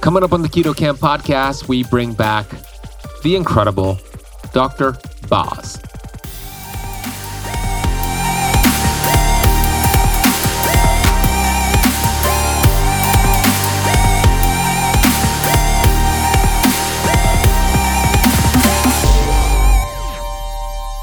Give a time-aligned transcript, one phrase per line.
[0.00, 2.46] Coming up on the Keto Kamp podcast, we bring back
[3.22, 3.98] the incredible
[4.52, 4.96] Dr.
[5.28, 5.78] Boz.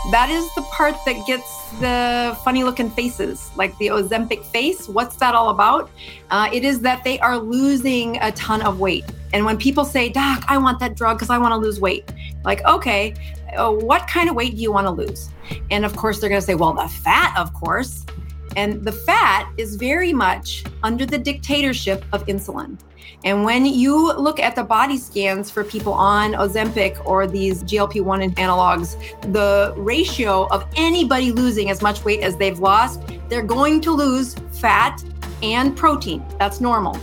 [0.10, 4.88] that is part that gets the funny looking faces, like the Ozempic face.
[4.88, 5.90] What's that all about?
[6.30, 9.04] Uh, it is that they are losing a ton of weight.
[9.34, 12.14] And when people say, Doc, I want that drug because I want to lose weight,
[12.46, 13.16] like, okay,
[13.58, 15.30] uh, what kind of weight do you want to lose?
[15.72, 18.06] And of course, they're going to say, well, the fat, of course.
[18.58, 22.80] And the fat is very much under the dictatorship of insulin.
[23.24, 28.02] And when you look at the body scans for people on Ozempic or these GLP
[28.02, 28.98] 1 analogs,
[29.32, 34.36] the ratio of anybody losing as much weight as they've lost, they're going to lose
[34.52, 35.04] fat
[35.44, 36.26] and protein.
[36.40, 37.00] That's normal.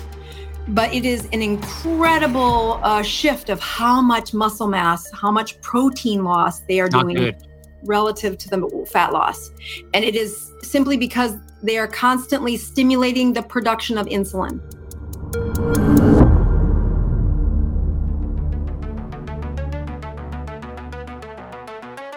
[0.68, 6.24] But it is an incredible uh, shift of how much muscle mass, how much protein
[6.24, 7.46] loss they are Not doing good.
[7.84, 9.50] Relative to the fat loss.
[9.92, 14.60] And it is simply because they are constantly stimulating the production of insulin.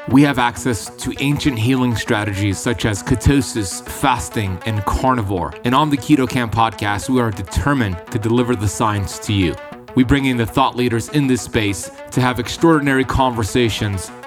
[0.09, 5.53] We have access to ancient healing strategies such as ketosis, fasting, and carnivore.
[5.65, 9.53] And on the Keto Kamp podcast, we are determined to deliver the science to you.
[9.95, 14.09] We bring in the thought leaders in this space to have extraordinary conversations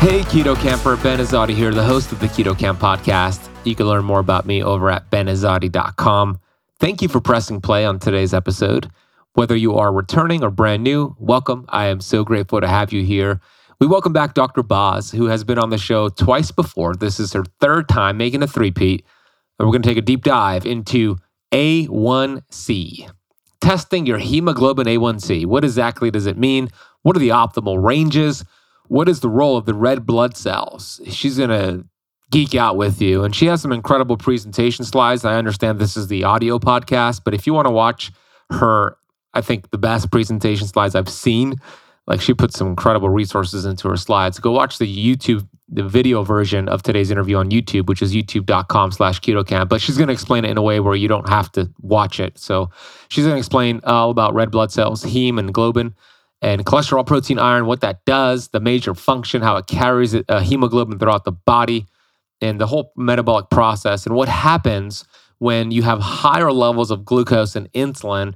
[0.00, 3.50] Hey, Keto Camper, Ben Azadi here, the host of the Keto Kamp podcast.
[3.64, 6.38] You can learn more about me over at benazadi.com.
[6.78, 8.88] Thank you for pressing play on today's episode.
[9.32, 11.66] Whether you are returning or brand new, welcome.
[11.70, 13.40] I am so grateful to have you here.
[13.80, 14.62] We welcome back Dr.
[14.62, 16.94] Boz, who has been on the show twice before.
[16.94, 19.04] This is her third time making a three-peat.
[19.58, 21.16] And we're going to take a deep dive into
[21.50, 23.10] A1C.
[23.60, 25.44] Testing your hemoglobin A1C.
[25.44, 26.68] What exactly does it mean?
[27.02, 28.44] What are the optimal ranges?
[28.88, 31.00] What is the role of the red blood cells?
[31.06, 31.84] She's going to
[32.30, 33.24] geek out with you.
[33.24, 35.24] And she has some incredible presentation slides.
[35.24, 38.12] I understand this is the audio podcast, but if you want to watch
[38.50, 38.96] her,
[39.34, 41.56] I think the best presentation slides I've seen,
[42.06, 44.38] like she put some incredible resources into her slides.
[44.38, 48.92] Go watch the YouTube, the video version of today's interview on YouTube, which is youtube.com
[48.92, 49.68] slash ketocamp.
[49.68, 52.20] But she's going to explain it in a way where you don't have to watch
[52.20, 52.38] it.
[52.38, 52.70] So
[53.08, 55.94] she's going to explain all about red blood cells, heme and globin
[56.40, 60.98] and cholesterol, protein, iron, what that does, the major function, how it carries uh, hemoglobin
[60.98, 61.86] throughout the body,
[62.40, 65.04] and the whole metabolic process, and what happens
[65.38, 68.34] when you have higher levels of glucose and insulin,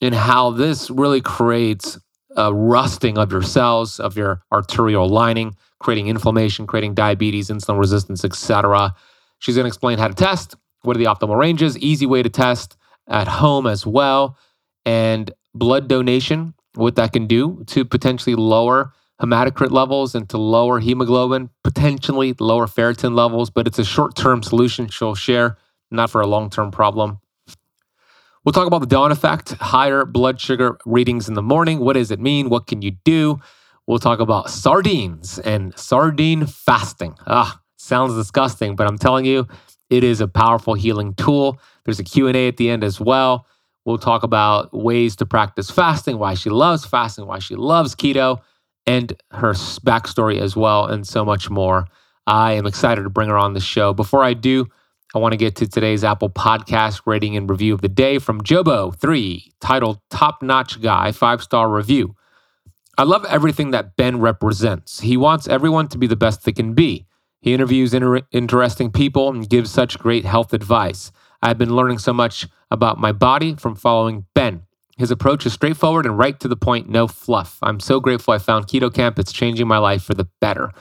[0.00, 1.98] and how this really creates
[2.36, 8.24] a rusting of your cells, of your arterial lining, creating inflammation, creating diabetes, insulin resistance,
[8.24, 8.94] etc.
[9.40, 12.28] She's going to explain how to test, what are the optimal ranges, easy way to
[12.28, 12.76] test
[13.08, 14.38] at home as well,
[14.86, 20.80] and blood donation what that can do to potentially lower hematocrit levels and to lower
[20.80, 25.58] hemoglobin, potentially lower ferritin levels, but it's a short term solution she'll share,
[25.90, 27.18] not for a long term problem.
[28.44, 31.80] We'll talk about the dawn effect, higher blood sugar readings in the morning.
[31.80, 32.48] What does it mean?
[32.48, 33.38] What can you do?
[33.86, 37.16] We'll talk about sardines and sardine fasting.
[37.26, 39.46] Ah, sounds disgusting, but I'm telling you,
[39.90, 41.60] it is a powerful healing tool.
[41.84, 43.46] There's a Q&A at the end as well.
[43.84, 48.40] We'll talk about ways to practice fasting, why she loves fasting, why she loves keto,
[48.86, 51.86] and her backstory as well, and so much more.
[52.26, 53.92] I am excited to bring her on the show.
[53.94, 54.66] Before I do,
[55.14, 58.42] I want to get to today's Apple Podcast rating and review of the day from
[58.42, 62.14] Jobo3, titled Top Notch Guy, five star review.
[62.96, 65.00] I love everything that Ben represents.
[65.00, 67.06] He wants everyone to be the best they can be.
[67.40, 71.10] He interviews inter- interesting people and gives such great health advice.
[71.42, 74.62] I've been learning so much about my body from following Ben.
[74.98, 77.58] His approach is straightforward and right to the point, no fluff.
[77.62, 79.18] I'm so grateful I found Keto Kamp.
[79.18, 80.72] It's changing my life for the better.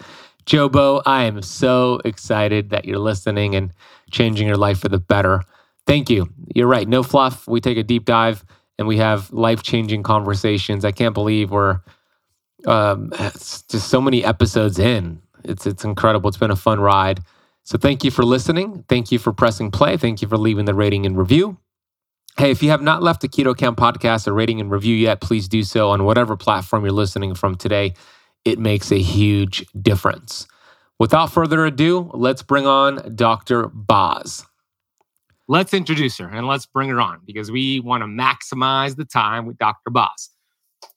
[0.46, 3.72] Jobo, I am so excited that you're listening and
[4.12, 5.44] changing your life for the better.
[5.86, 6.28] Thank you.
[6.54, 6.88] You're right.
[6.88, 7.48] No fluff.
[7.48, 8.44] We take a deep dive
[8.78, 10.84] and we have life changing conversations.
[10.84, 11.80] I can't believe we're
[12.66, 15.22] um, just so many episodes in.
[15.46, 16.28] It's it's incredible.
[16.28, 17.22] It's been a fun ride.
[17.70, 18.84] So thank you for listening.
[18.90, 19.96] Thank you for pressing play.
[19.96, 21.60] Thank you for leaving the rating and review.
[22.36, 25.22] Hey, if you have not left the Keto Kamp podcast a rating and review yet,
[25.22, 27.94] please do so on whatever platform you're listening from today.
[28.44, 30.48] It makes a huge difference.
[30.98, 33.68] Without further ado, let's bring on Dr.
[33.68, 34.48] Boz.
[35.48, 39.46] Let's introduce her and let's bring her on because we want to maximize the time
[39.46, 39.92] with Dr.
[39.92, 40.32] Boz.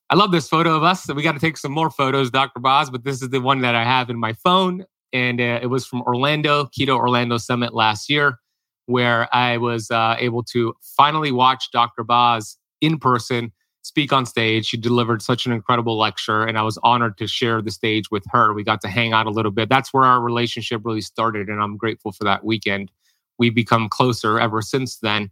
[0.08, 1.04] I love this photo of us.
[1.04, 2.60] So we got to take some more photos, Dr.
[2.60, 4.86] Boz, but this is the one that I have in my phone.
[5.12, 8.38] And uh, it was from Orlando, Keto Orlando Summit last year,
[8.86, 12.04] where I was uh, able to finally watch Dr.
[12.04, 14.66] Boz in person speak on stage.
[14.66, 18.24] She delivered such an incredible lecture, and I was honored to share the stage with
[18.30, 18.54] her.
[18.54, 19.68] We got to hang out a little bit.
[19.68, 22.90] That's where our relationship really started, and I'm grateful for that weekend.
[23.38, 25.30] We've become closer ever since then.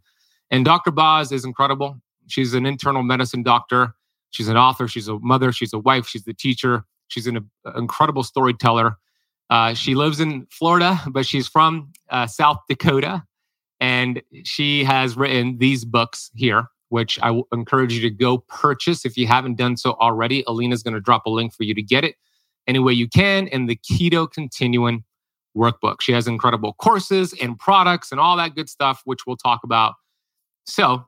[0.49, 0.91] And Dr.
[0.91, 2.01] Boz is incredible.
[2.27, 3.95] She's an internal medicine doctor.
[4.31, 7.73] She's an author, she's a mother, she's a wife, she's the teacher, she's an uh,
[7.73, 8.97] incredible storyteller.
[9.51, 13.23] Uh, she lives in Florida, but she's from uh, South Dakota.
[13.81, 19.05] And she has written these books here, which I w- encourage you to go purchase
[19.05, 20.43] if you haven't done so already.
[20.47, 22.15] Alina's going to drop a link for you to get it
[22.65, 25.03] any way you can in the Keto Continuum
[25.57, 25.97] workbook.
[25.99, 29.95] She has incredible courses and products and all that good stuff, which we'll talk about.
[30.65, 31.05] So,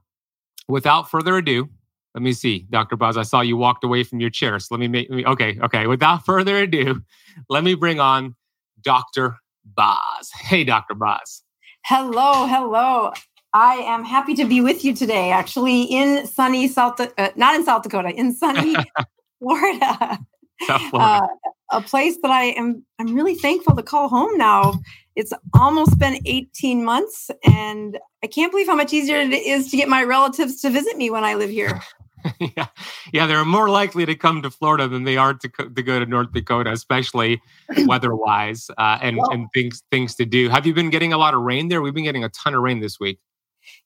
[0.67, 1.69] without further ado,
[2.13, 2.95] let me see, Dr.
[2.95, 3.17] Boz.
[3.17, 4.59] I saw you walked away from your chair.
[4.59, 5.87] So let me make me okay, okay.
[5.87, 7.01] Without further ado,
[7.49, 8.35] let me bring on
[8.81, 9.37] Dr.
[9.65, 10.29] Boz.
[10.35, 10.95] Hey, Dr.
[10.95, 11.43] Boz.
[11.85, 13.11] Hello, hello.
[13.53, 17.63] I am happy to be with you today, actually, in sunny South, uh, not in
[17.63, 18.75] South Dakota, in sunny
[19.39, 20.19] Florida.
[20.65, 21.23] South Florida.
[21.23, 21.27] Uh,
[21.71, 24.79] a place that I am I'm really thankful to call home now.
[25.15, 29.77] It's almost been 18 months and I can't believe how much easier it is to
[29.77, 31.81] get my relatives to visit me when I live here.
[32.39, 32.67] yeah,
[33.11, 36.05] yeah, they're more likely to come to Florida than they are to, to go to
[36.05, 37.41] North Dakota, especially
[37.85, 40.49] weather-wise uh, and well, and things things to do.
[40.49, 41.81] Have you been getting a lot of rain there?
[41.81, 43.19] We've been getting a ton of rain this week.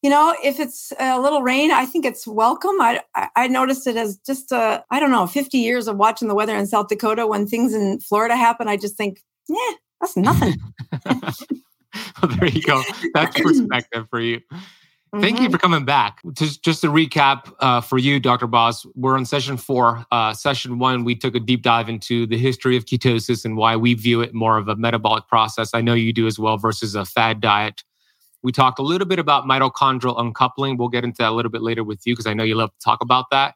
[0.01, 2.79] You know, if it's a little rain, I think it's welcome.
[2.81, 3.01] I
[3.35, 6.55] I noticed it as just uh, I don't know, 50 years of watching the weather
[6.55, 7.27] in South Dakota.
[7.27, 10.55] When things in Florida happen, I just think, yeah, that's nothing.
[11.05, 12.81] well, there you go.
[13.13, 14.41] That's perspective for you.
[15.13, 15.43] Thank mm-hmm.
[15.45, 16.19] you for coming back.
[16.33, 18.45] Just, just to recap uh, for you, Dr.
[18.45, 20.05] Boz, we're on session four.
[20.11, 23.75] Uh, session one, we took a deep dive into the history of ketosis and why
[23.75, 25.71] we view it more of a metabolic process.
[25.73, 27.83] I know you do as well versus a fad diet.
[28.43, 30.77] We talked a little bit about mitochondrial uncoupling.
[30.77, 32.71] We'll get into that a little bit later with you because I know you love
[32.71, 33.55] to talk about that.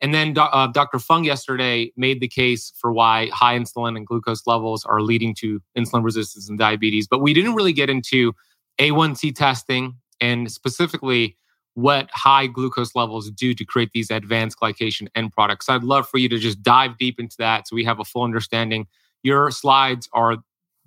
[0.00, 0.98] And then uh, Dr.
[0.98, 5.62] Fung yesterday made the case for why high insulin and glucose levels are leading to
[5.76, 7.06] insulin resistance and diabetes.
[7.06, 8.34] But we didn't really get into
[8.78, 11.36] A1C testing, and specifically
[11.74, 15.68] what high glucose levels do to create these advanced glycation end products.
[15.68, 18.22] I'd love for you to just dive deep into that so we have a full
[18.22, 18.86] understanding.
[19.22, 20.36] Your slides are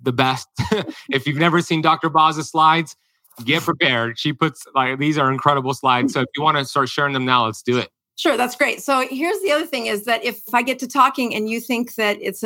[0.00, 0.48] the best.
[1.10, 2.08] if you've never seen Dr.
[2.08, 2.96] Boz's slides,
[3.44, 4.18] get prepared.
[4.18, 6.14] She puts like these are incredible slides.
[6.14, 7.90] So if you want to start sharing them now, let's do it.
[8.16, 8.82] Sure, that's great.
[8.82, 11.94] So here's the other thing is that if I get to talking and you think
[11.94, 12.42] that it's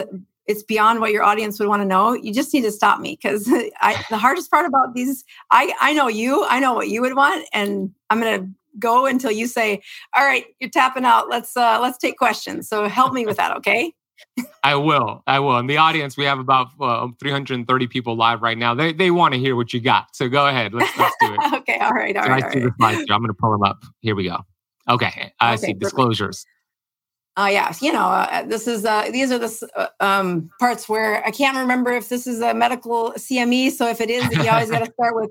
[0.47, 3.19] it's beyond what your audience would want to know you just need to stop me
[3.21, 3.45] because
[4.11, 7.47] the hardest part about these i i know you i know what you would want
[7.53, 8.49] and i'm going to
[8.79, 9.81] go until you say
[10.17, 13.57] all right you're tapping out let's uh let's take questions so help me with that
[13.57, 13.93] okay
[14.63, 15.23] I will.
[15.27, 15.59] I will.
[15.59, 18.75] In the audience, we have about uh, 330 people live right now.
[18.75, 20.15] They they want to hear what you got.
[20.15, 20.73] So go ahead.
[20.73, 21.55] Let's let's do it.
[21.55, 21.79] okay.
[21.79, 22.17] All right.
[22.17, 22.45] All right.
[22.45, 22.99] I all right.
[23.11, 23.83] I'm going to pull them up.
[24.01, 24.39] Here we go.
[24.89, 25.33] Okay.
[25.41, 25.81] I okay, see perfect.
[25.81, 26.47] disclosures.
[27.37, 31.27] Uh, yeah, you know, uh, this is uh, these are the uh, um, parts where
[31.27, 33.71] I can't remember if this is a medical CME.
[33.71, 35.31] So if it is, you always got to start with,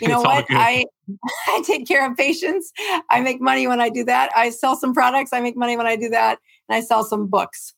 [0.00, 0.86] you know what, I
[1.48, 2.72] I take care of patients.
[3.10, 4.30] I make money when I do that.
[4.34, 5.34] I sell some products.
[5.34, 6.38] I make money when I do that,
[6.70, 7.74] and I sell some books.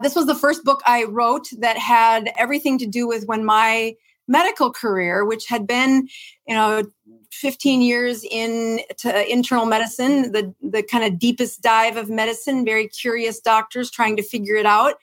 [0.00, 3.94] This was the first book I wrote that had everything to do with when my
[4.28, 6.08] medical career, which had been,
[6.46, 6.84] you know,
[7.32, 8.80] 15 years in
[9.28, 14.22] internal medicine, the, the kind of deepest dive of medicine, very curious doctors trying to
[14.22, 14.94] figure it out.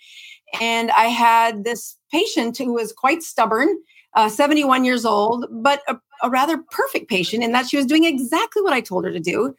[0.62, 3.70] And I had this patient who was quite stubborn,
[4.16, 8.04] uh, 71 years old, but a, a rather perfect patient in that she was doing
[8.04, 9.56] exactly what I told her to do.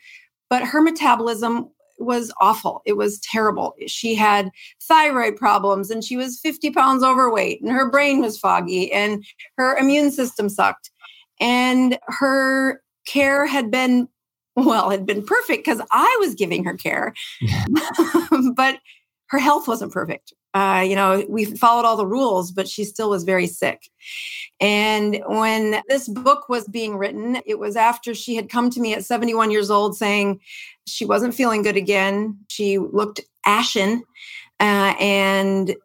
[0.51, 2.83] But her metabolism was awful.
[2.85, 3.75] It was terrible.
[3.87, 4.51] She had
[4.83, 9.25] thyroid problems and she was 50 pounds overweight and her brain was foggy and
[9.57, 10.91] her immune system sucked.
[11.41, 14.09] And her care had been,
[14.57, 17.13] well, had been perfect because I was giving her care,
[18.55, 18.79] but
[19.29, 20.33] her health wasn't perfect.
[20.55, 23.91] Uh, you know, we followed all the rules, but she still was very sick.
[24.61, 28.95] And when this book was being written, it was after she had come to me
[28.95, 30.39] at 71 years old saying
[30.87, 32.39] she wasn't feeling good again.
[32.49, 34.05] She looked ashen.
[34.61, 35.77] Uh, and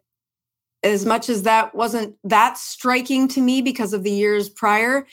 [0.82, 5.06] as much as that wasn't that striking to me because of the years prior,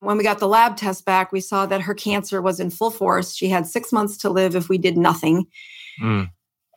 [0.00, 2.90] when we got the lab test back, we saw that her cancer was in full
[2.90, 3.34] force.
[3.34, 5.46] She had six months to live if we did nothing.
[6.00, 6.30] Mm.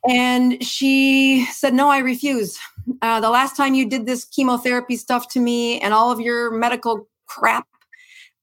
[0.10, 2.58] And she said, No, I refuse.
[3.02, 6.52] Uh, the last time you did this chemotherapy stuff to me and all of your
[6.52, 7.68] medical crap,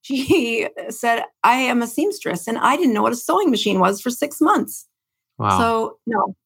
[0.04, 4.02] she said, I am a seamstress and I didn't know what a sewing machine was
[4.02, 4.86] for six months.
[5.38, 5.58] Wow.
[5.58, 6.36] So, no.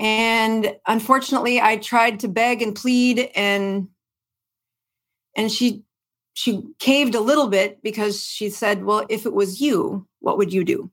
[0.00, 3.88] And unfortunately, I tried to beg and plead and
[5.36, 5.84] and she
[6.34, 10.52] she caved a little bit because she said, "Well, if it was you, what would
[10.52, 10.90] you do?"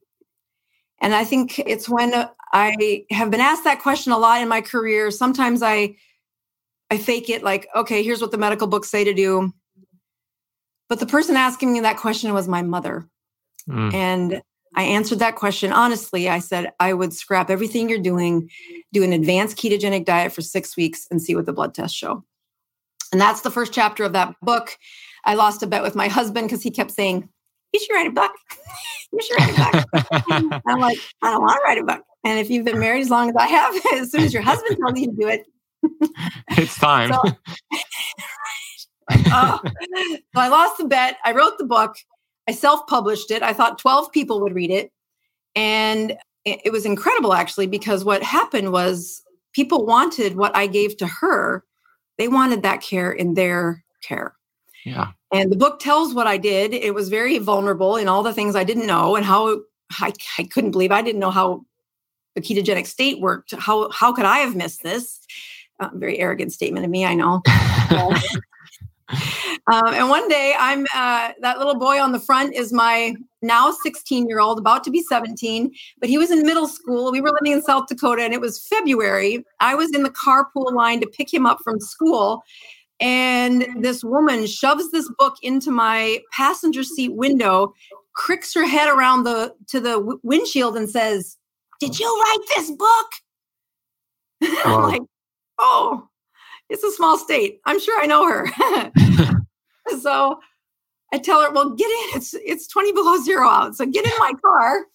[1.02, 4.62] And I think it's when I have been asked that question a lot in my
[4.62, 5.10] career.
[5.10, 5.96] Sometimes I
[6.92, 9.52] I fake it like, "Okay, here's what the medical books say to do."
[10.90, 13.08] But the person asking me that question was my mother.
[13.70, 13.94] Mm.
[13.94, 14.42] And
[14.76, 16.30] I answered that question honestly.
[16.30, 18.50] I said, I would scrap everything you're doing,
[18.94, 22.24] do an advanced ketogenic diet for six weeks, and see what the blood tests show.
[23.12, 24.78] And that's the first chapter of that book.
[25.24, 27.28] I lost a bet with my husband because he kept saying,
[27.74, 28.32] You should write a book.
[29.14, 30.62] you should write a book.
[30.68, 32.04] I'm like, I don't want to write a book.
[32.26, 34.78] And if you've been married as long as I have, as soon as your husband
[34.78, 35.46] tells you to do it,
[36.58, 37.14] it's time.
[37.14, 37.22] so,
[39.12, 39.60] oh.
[40.08, 41.18] so I lost the bet.
[41.26, 41.96] I wrote the book.
[42.48, 43.44] I self published it.
[43.44, 44.92] I thought 12 people would read it.
[45.56, 51.08] And it, was incredible, actually, because what happened was people wanted what I gave to
[51.08, 51.64] her.
[52.18, 54.36] They wanted that care in their care.
[54.86, 55.12] Yeah.
[55.34, 56.74] And the book tells what I did.
[56.74, 59.62] It was very vulnerable in all the things I didn't know and how
[60.00, 61.66] I, I couldn't believe I didn't know how
[62.36, 63.54] the ketogenic state worked.
[63.58, 65.20] How how could I have missed this?
[65.80, 67.42] Uh, very arrogant statement of me, I know.
[69.10, 73.72] um, and one day, I'm uh, that little boy on the front is my now
[73.72, 77.12] 16 year old, about to be 17, but he was in middle school.
[77.12, 79.46] We were living in South Dakota, and it was February.
[79.60, 82.44] I was in the carpool line to pick him up from school,
[83.00, 87.74] and this woman shoves this book into my passenger seat window,
[88.16, 91.38] cricks her head around the to the w- windshield, and says,
[91.80, 93.08] "Did you write this book?"
[94.66, 95.02] I'm like,
[95.60, 96.08] "Oh,
[96.70, 97.60] it's a small state.
[97.66, 99.42] I'm sure I know her."
[100.02, 100.40] so
[101.14, 102.18] I tell her, "Well, get in.
[102.18, 103.76] It's it's 20 below zero out.
[103.76, 104.86] So get in my car."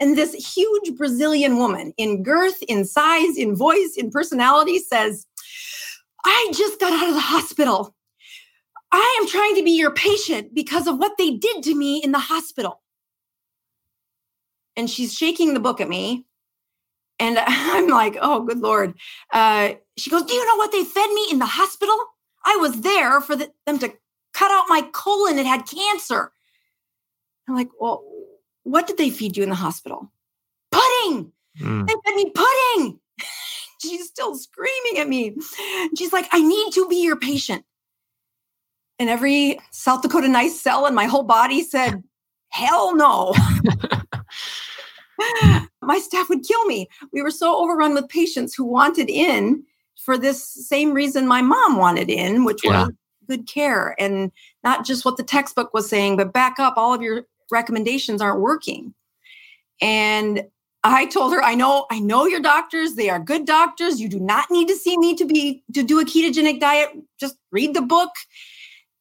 [0.00, 5.26] And this huge Brazilian woman, in girth, in size, in voice, in personality, says,
[6.24, 7.94] I just got out of the hospital.
[8.92, 12.12] I am trying to be your patient because of what they did to me in
[12.12, 12.80] the hospital.
[14.74, 16.26] And she's shaking the book at me.
[17.18, 18.94] And I'm like, oh, good Lord.
[19.32, 21.96] Uh, she goes, Do you know what they fed me in the hospital?
[22.44, 23.92] I was there for the, them to
[24.32, 25.38] cut out my colon.
[25.38, 26.32] It had cancer.
[27.48, 28.02] I'm like, Well,
[28.62, 30.10] what did they feed you in the hospital?
[30.70, 31.32] Pudding.
[31.60, 31.86] Mm.
[31.86, 33.00] They fed me pudding.
[33.82, 35.34] She's still screaming at me.
[35.96, 37.64] She's like, I need to be your patient.
[38.98, 42.02] And every South Dakota nice cell in my whole body said,
[42.50, 43.34] Hell no.
[45.82, 46.88] my staff would kill me.
[47.12, 49.64] We were so overrun with patients who wanted in
[50.04, 52.86] for this same reason my mom wanted in, which yeah.
[52.86, 52.92] was
[53.28, 54.32] good care and
[54.64, 58.40] not just what the textbook was saying, but back up all of your recommendations aren't
[58.40, 58.94] working.
[59.80, 60.44] And
[60.82, 62.94] I told her, I know, I know your doctors.
[62.94, 64.00] They are good doctors.
[64.00, 66.90] You do not need to see me to be to do a ketogenic diet.
[67.18, 68.10] Just read the book.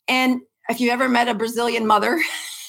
[0.07, 2.19] And if you ever met a Brazilian mother,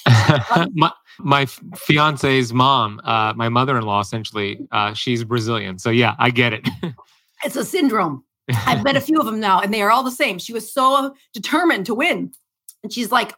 [0.73, 5.77] my, my fiance's mom, uh, my mother-in-law, essentially, uh, she's Brazilian.
[5.77, 6.67] So yeah, I get it.
[7.43, 8.23] it's a syndrome.
[8.65, 10.39] I've met a few of them now, and they are all the same.
[10.39, 12.31] She was so determined to win.
[12.83, 13.33] And she's like,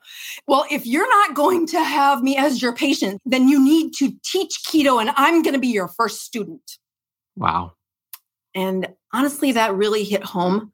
[0.47, 4.13] Well, if you're not going to have me as your patient, then you need to
[4.23, 6.77] teach keto, and I'm going to be your first student.
[7.35, 7.73] Wow.
[8.55, 10.71] And honestly, that really hit home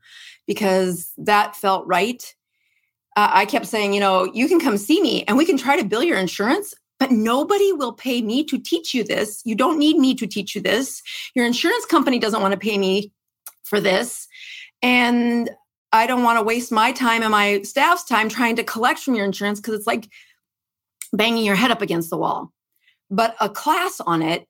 [0.47, 2.23] because that felt right.
[3.15, 5.77] Uh, I kept saying, you know, you can come see me and we can try
[5.77, 9.41] to bill your insurance, but nobody will pay me to teach you this.
[9.45, 11.01] You don't need me to teach you this.
[11.35, 13.11] Your insurance company doesn't want to pay me
[13.69, 14.27] for this.
[14.81, 15.49] And
[15.91, 19.15] I don't want to waste my time and my staff's time trying to collect from
[19.15, 20.07] your insurance because it's like
[21.13, 22.51] banging your head up against the wall.
[23.09, 24.47] But a class on it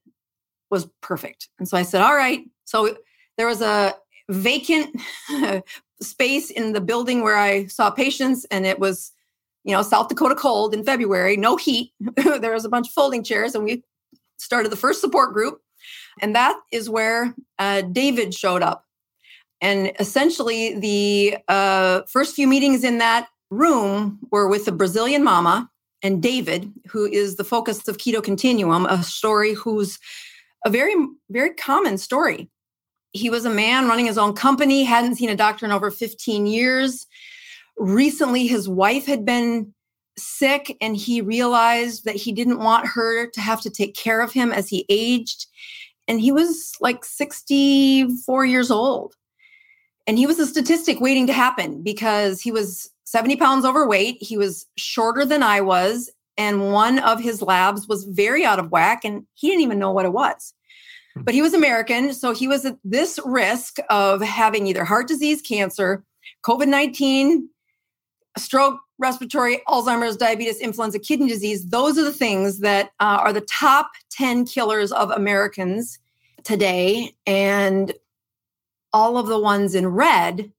[0.70, 1.50] was perfect.
[1.58, 2.42] And so I said, all right.
[2.66, 2.96] So
[3.38, 3.96] there was a
[4.30, 5.02] vacant
[6.02, 9.12] space in the building where I saw patients, and it was,
[9.64, 11.92] you know, South Dakota cold in February, no heat.
[12.16, 13.84] there was a bunch of folding chairs, and we
[14.38, 15.62] started the first support group.
[16.22, 18.86] And that is where uh, David showed up.
[19.62, 25.70] And essentially, the uh, first few meetings in that room were with the Brazilian mama
[26.02, 30.00] and David, who is the focus of Keto Continuum, a story who's
[30.66, 30.96] a very,
[31.30, 32.50] very common story.
[33.12, 36.46] He was a man running his own company, hadn't seen a doctor in over 15
[36.46, 37.08] years.
[37.78, 39.74] Recently, his wife had been
[40.18, 44.34] sick and he realized that he didn't want her to have to take care of
[44.34, 45.48] him as he aged.
[46.08, 49.16] And he was like 64 years old.
[50.10, 54.18] And he was a statistic waiting to happen because he was 70 pounds overweight.
[54.20, 56.10] He was shorter than I was.
[56.36, 59.92] And one of his labs was very out of whack and he didn't even know
[59.92, 60.56] what it was.
[61.14, 61.22] Hmm.
[61.22, 62.12] But he was American.
[62.14, 66.04] So he was at this risk of having either heart disease, cancer,
[66.44, 67.48] COVID 19,
[68.36, 71.68] stroke, respiratory, Alzheimer's, diabetes, influenza, kidney disease.
[71.68, 76.00] Those are the things that uh, are the top 10 killers of Americans
[76.44, 77.14] today.
[77.28, 77.94] And
[78.94, 80.52] all of the ones in red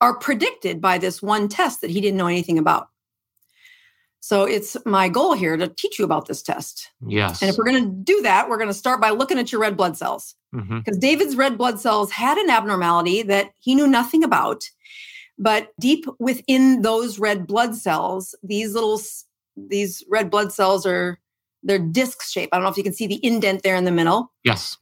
[0.00, 2.88] are predicted by this one test that he didn't know anything about.
[4.20, 6.90] So it's my goal here to teach you about this test.
[7.06, 7.40] Yes.
[7.40, 9.60] And if we're going to do that, we're going to start by looking at your
[9.60, 10.34] red blood cells.
[10.52, 10.98] Because mm-hmm.
[10.98, 14.64] David's red blood cells had an abnormality that he knew nothing about.
[15.38, 19.00] But deep within those red blood cells, these little
[19.56, 21.18] these red blood cells are
[21.62, 22.52] they're disc shaped.
[22.52, 24.32] I don't know if you can see the indent there in the middle.
[24.44, 24.78] Yes.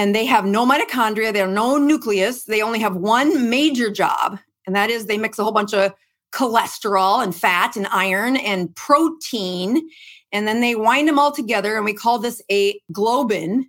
[0.00, 2.44] And they have no mitochondria, they have no nucleus.
[2.44, 5.92] They only have one major job, and that is they mix a whole bunch of
[6.32, 9.86] cholesterol and fat and iron and protein.
[10.32, 13.64] And then they wind them all together, and we call this a globin.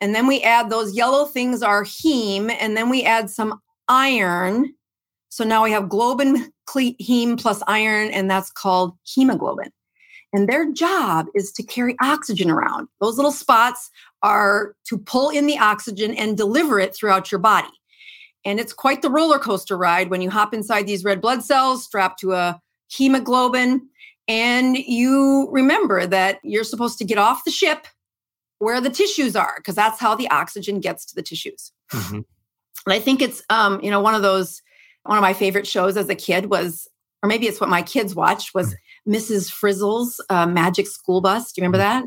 [0.00, 4.74] And then we add those yellow things are heme, and then we add some iron.
[5.28, 9.70] So now we have globin, heme plus iron, and that's called hemoglobin.
[10.32, 12.88] And their job is to carry oxygen around.
[13.00, 13.90] Those little spots
[14.22, 17.68] are to pull in the oxygen and deliver it throughout your body.
[18.44, 21.84] And it's quite the roller coaster ride when you hop inside these red blood cells
[21.84, 23.88] strapped to a hemoglobin.
[24.26, 27.86] And you remember that you're supposed to get off the ship
[28.58, 31.72] where the tissues are, because that's how the oxygen gets to the tissues.
[31.92, 32.16] Mm-hmm.
[32.16, 32.24] And
[32.86, 34.62] I think it's, um, you know, one of those,
[35.04, 36.88] one of my favorite shows as a kid was,
[37.22, 38.74] or maybe it's what my kids watched, was
[39.08, 39.50] Mrs.
[39.50, 41.52] Frizzle's uh, Magic School Bus.
[41.52, 42.04] Do you remember that?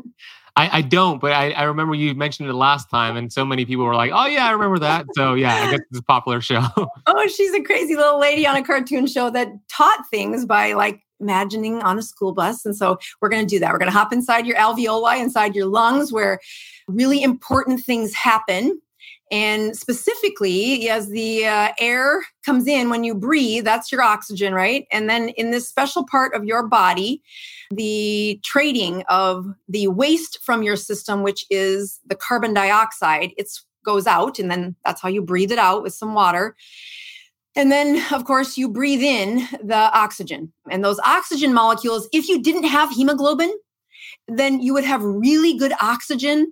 [0.54, 3.64] I, I don't, but I, I remember you mentioned it last time, and so many
[3.64, 6.42] people were like, "Oh yeah, I remember that." So yeah, I guess it's a popular
[6.42, 6.62] show.
[7.06, 11.00] oh, she's a crazy little lady on a cartoon show that taught things by like
[11.20, 13.72] imagining on a school bus, and so we're going to do that.
[13.72, 16.38] We're going to hop inside your alveoli, inside your lungs, where
[16.86, 18.78] really important things happen.
[19.30, 24.86] And specifically, as the uh, air comes in when you breathe, that's your oxygen, right?
[24.92, 27.22] And then in this special part of your body,
[27.74, 33.50] the trading of the waste from your system, which is the carbon dioxide, it
[33.84, 36.56] goes out, and then that's how you breathe it out with some water.
[37.54, 40.52] And then, of course, you breathe in the oxygen.
[40.70, 43.52] And those oxygen molecules, if you didn't have hemoglobin,
[44.28, 46.50] then you would have really good oxygen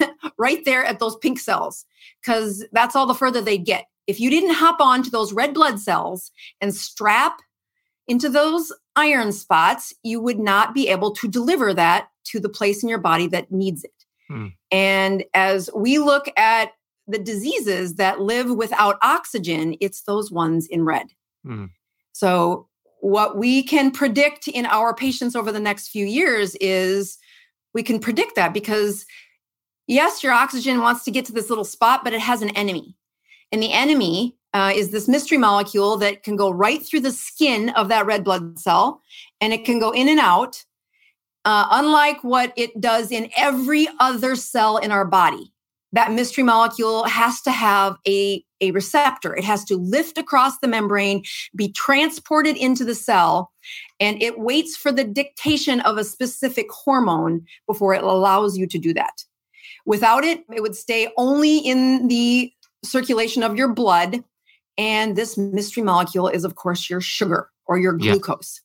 [0.38, 1.84] right there at those pink cells
[2.22, 3.84] because that's all the further they'd get.
[4.06, 6.30] If you didn't hop on to those red blood cells
[6.62, 7.40] and strap
[8.06, 12.82] into those iron spots, you would not be able to deliver that to the place
[12.82, 14.04] in your body that needs it.
[14.28, 14.48] Hmm.
[14.72, 16.72] And as we look at
[17.06, 21.06] the diseases that live without oxygen, it's those ones in red.
[21.46, 21.66] Hmm.
[22.12, 22.68] So,
[23.00, 27.16] what we can predict in our patients over the next few years is
[27.72, 29.06] we can predict that because
[29.86, 32.96] yes, your oxygen wants to get to this little spot, but it has an enemy.
[33.52, 37.70] And the enemy uh, is this mystery molecule that can go right through the skin
[37.70, 39.02] of that red blood cell
[39.40, 40.64] and it can go in and out,
[41.44, 45.52] uh, unlike what it does in every other cell in our body.
[45.92, 49.34] That mystery molecule has to have a, a receptor.
[49.34, 51.24] It has to lift across the membrane,
[51.56, 53.50] be transported into the cell,
[53.98, 58.78] and it waits for the dictation of a specific hormone before it allows you to
[58.78, 59.24] do that.
[59.86, 62.52] Without it, it would stay only in the
[62.84, 64.22] circulation of your blood.
[64.78, 68.60] And this mystery molecule is, of course, your sugar or your glucose.
[68.62, 68.64] Yeah.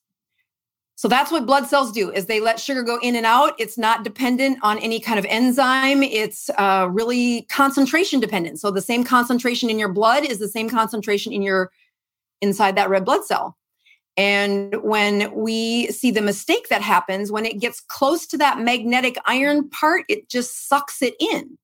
[0.95, 3.55] So that's what blood cells do is they let sugar go in and out.
[3.59, 6.03] It's not dependent on any kind of enzyme.
[6.03, 8.59] It's uh, really concentration dependent.
[8.59, 11.71] So the same concentration in your blood is the same concentration in your
[12.41, 13.57] inside that red blood cell.
[14.15, 19.17] And when we see the mistake that happens, when it gets close to that magnetic
[19.25, 21.57] iron part, it just sucks it in.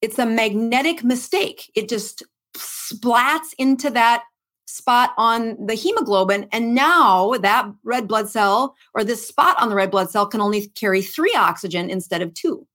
[0.00, 1.70] It's a magnetic mistake.
[1.74, 2.22] It just
[2.60, 4.24] splats into that
[4.66, 6.48] spot on the hemoglobin.
[6.52, 10.40] And now that red blood cell or this spot on the red blood cell can
[10.40, 12.66] only carry three oxygen instead of two.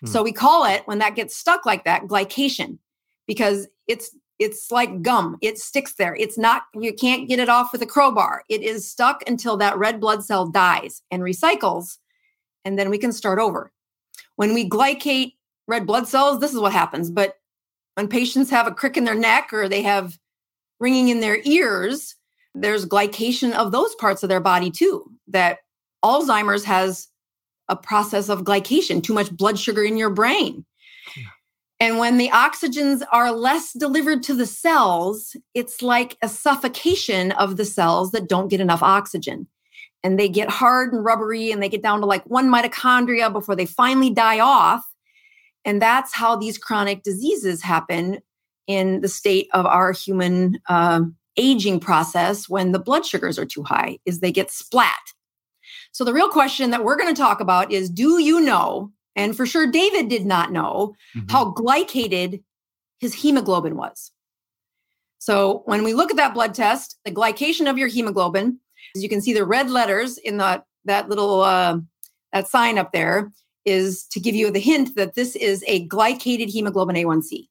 [0.00, 0.06] Hmm.
[0.06, 2.78] So we call it, when that gets stuck like that, glycation,
[3.26, 7.72] because it's it's like gum it sticks there it's not you can't get it off
[7.72, 11.98] with a crowbar it is stuck until that red blood cell dies and recycles
[12.64, 13.72] and then we can start over
[14.36, 15.32] when we glycate
[15.66, 17.37] red blood cells this is what happens but
[17.98, 20.16] when patients have a crick in their neck or they have
[20.80, 22.14] ringing in their ears
[22.54, 25.58] there's glycation of those parts of their body too that
[26.04, 27.08] Alzheimer's has
[27.68, 30.64] a process of glycation, too much blood sugar in your brain.
[31.80, 37.56] And when the oxygens are less delivered to the cells, it's like a suffocation of
[37.56, 39.46] the cells that don't get enough oxygen.
[40.02, 43.54] And they get hard and rubbery and they get down to like one mitochondria before
[43.54, 44.84] they finally die off.
[45.64, 48.20] And that's how these chronic diseases happen
[48.66, 51.02] in the state of our human uh,
[51.36, 54.98] aging process when the blood sugars are too high is they get splat.
[55.92, 59.36] So the real question that we're going to talk about is do you know and
[59.36, 61.28] for sure, David did not know mm-hmm.
[61.28, 62.40] how glycated
[63.00, 64.12] his hemoglobin was.
[65.18, 68.60] So when we look at that blood test, the glycation of your hemoglobin,
[68.94, 71.78] as you can see the red letters in the, that little uh,
[72.32, 73.32] that sign up there
[73.68, 77.48] is to give you the hint that this is a glycated hemoglobin A1C.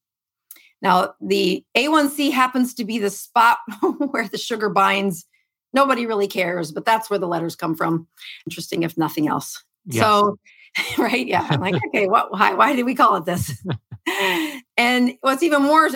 [0.82, 3.60] Now, the A1C happens to be the spot
[4.12, 5.26] where the sugar binds.
[5.74, 8.08] Nobody really cares, but that's where the letters come from.
[8.46, 9.64] Interesting, if nothing else.
[9.86, 10.04] Yes.
[10.04, 10.38] So
[10.98, 11.26] right?
[11.26, 11.46] Yeah.
[11.50, 13.64] I'm like, okay, what, why, why did we call it this?
[14.78, 15.90] and what's even more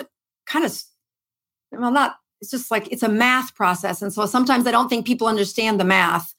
[0.46, 0.82] kind of,
[1.70, 4.02] well, not, it's just like it's a math process.
[4.02, 6.34] And so sometimes I don't think people understand the math.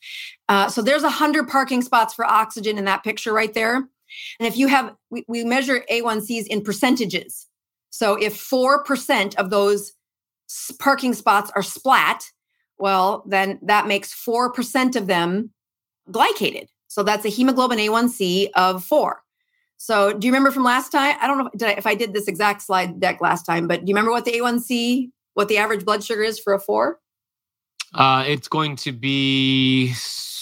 [0.49, 3.75] Uh, so there's a hundred parking spots for oxygen in that picture right there.
[3.75, 3.87] And
[4.47, 7.47] if you have, we, we measure A1Cs in percentages.
[7.89, 9.93] So if 4% of those
[10.77, 12.25] parking spots are splat,
[12.77, 15.51] well, then that makes 4% of them
[16.11, 16.67] glycated.
[16.89, 19.21] So that's a hemoglobin A1C of four.
[19.77, 21.15] So do you remember from last time?
[21.21, 23.85] I don't know if I, if I did this exact slide deck last time, but
[23.85, 26.99] do you remember what the A1C, what the average blood sugar is for a four?
[27.93, 29.93] Uh, it's going to be,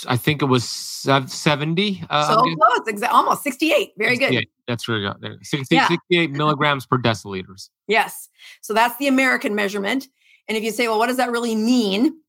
[0.08, 2.04] I think it was 70.
[2.10, 3.94] Uh, so close, exa- almost 68.
[3.98, 4.46] Very good.
[4.68, 5.40] That's really good.
[5.46, 5.88] 60, yeah.
[5.88, 7.70] 68 milligrams per deciliters.
[7.88, 8.30] Yes.
[8.62, 10.08] So that's the American measurement.
[10.48, 12.22] And if you say, well, what does that really mean?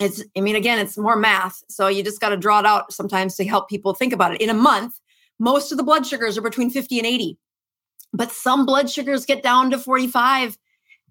[0.00, 2.92] it's i mean again it's more math so you just got to draw it out
[2.92, 5.00] sometimes to help people think about it in a month
[5.38, 7.38] most of the blood sugars are between 50 and 80
[8.12, 10.58] but some blood sugars get down to 45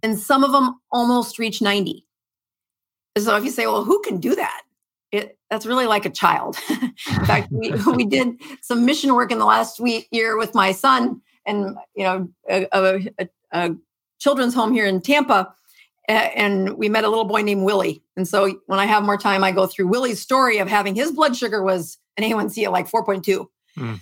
[0.03, 2.05] and some of them almost reach 90
[3.17, 4.61] so if you say well who can do that
[5.11, 9.39] it, that's really like a child in fact we, we did some mission work in
[9.39, 13.75] the last week year with my son and you know a, a, a
[14.19, 15.53] children's home here in tampa
[16.07, 18.01] and we met a little boy named Willie.
[18.15, 21.11] And so when I have more time, I go through Willie's story of having his
[21.11, 23.45] blood sugar was an A1C at like 4.2
[23.77, 23.99] mm.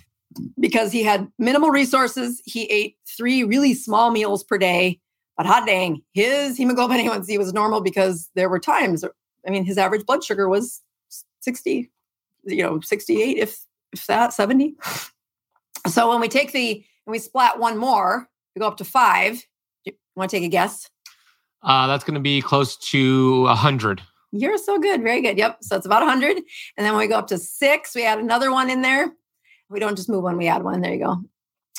[0.58, 2.40] because he had minimal resources.
[2.44, 5.00] He ate three really small meals per day,
[5.36, 9.04] but hot dang, his hemoglobin A1C was normal because there were times,
[9.46, 10.82] I mean, his average blood sugar was
[11.40, 11.90] 60,
[12.44, 14.74] you know, 68, if, if that, 70.
[15.88, 19.40] So when we take the, and we splat one more, we go up to five.
[19.84, 20.90] You want to take a guess?
[21.62, 24.02] Uh, that's going to be close to 100.
[24.32, 25.02] You're so good.
[25.02, 25.38] Very good.
[25.38, 25.58] Yep.
[25.62, 26.36] So it's about 100.
[26.38, 26.44] And
[26.84, 29.12] then when we go up to six, we add another one in there.
[29.68, 30.80] We don't just move one, we add one.
[30.80, 31.22] There you go.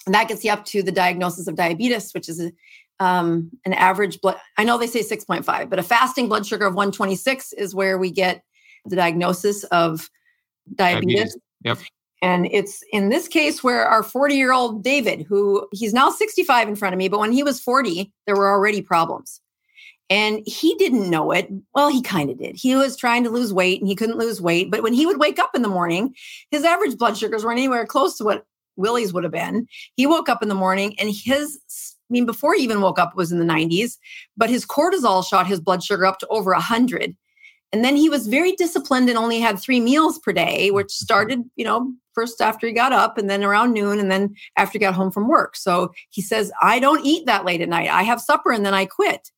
[0.05, 2.51] And that gets you up to the diagnosis of diabetes, which is a,
[2.99, 4.38] um, an average blood.
[4.57, 8.12] I know they say 6.5, but a fasting blood sugar of 126 is where we
[8.12, 8.43] get
[8.86, 10.10] the diagnosis of
[10.75, 11.15] diabetes.
[11.15, 11.38] diabetes.
[11.63, 11.77] Yep.
[12.21, 16.67] And it's in this case where our 40 year old David, who he's now 65
[16.67, 19.39] in front of me, but when he was 40, there were already problems.
[20.10, 21.49] And he didn't know it.
[21.75, 22.55] Well, he kind of did.
[22.55, 24.71] He was trying to lose weight and he couldn't lose weight.
[24.71, 26.15] But when he would wake up in the morning,
[26.49, 28.45] his average blood sugars weren't anywhere close to what
[28.77, 29.67] Willie's would have been.
[29.95, 31.60] He woke up in the morning and his,
[32.09, 33.97] I mean, before he even woke up was in the 90s,
[34.37, 37.15] but his cortisol shot his blood sugar up to over 100.
[37.73, 41.03] And then he was very disciplined and only had three meals per day, which mm-hmm.
[41.03, 44.73] started, you know, first after he got up and then around noon and then after
[44.73, 45.55] he got home from work.
[45.55, 47.89] So he says, I don't eat that late at night.
[47.89, 49.31] I have supper and then I quit.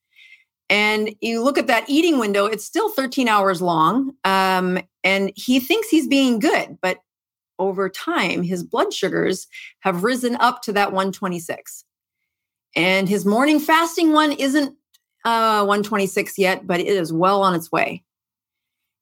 [0.70, 4.14] And you look at that eating window, it's still 13 hours long.
[4.24, 7.00] Um, and he thinks he's being good, but
[7.58, 9.48] over time, his blood sugars
[9.82, 11.84] have risen up to that 126.
[12.76, 14.76] And his morning fasting one isn't
[15.26, 18.04] uh, 126 yet, but it is well on its way.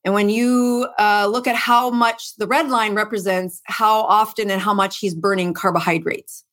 [0.03, 4.61] And when you uh, look at how much the red line represents how often and
[4.61, 6.45] how much he's burning carbohydrates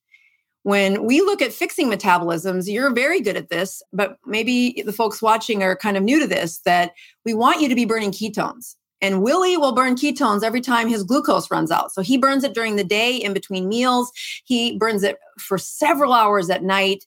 [0.64, 5.20] when we look at fixing metabolisms, you're very good at this, but maybe the folks
[5.20, 6.92] watching are kind of new to this that
[7.24, 8.74] we want you to be burning ketones.
[9.04, 11.92] And Willie will burn ketones every time his glucose runs out.
[11.92, 14.10] So he burns it during the day in between meals.
[14.46, 17.04] He burns it for several hours at night.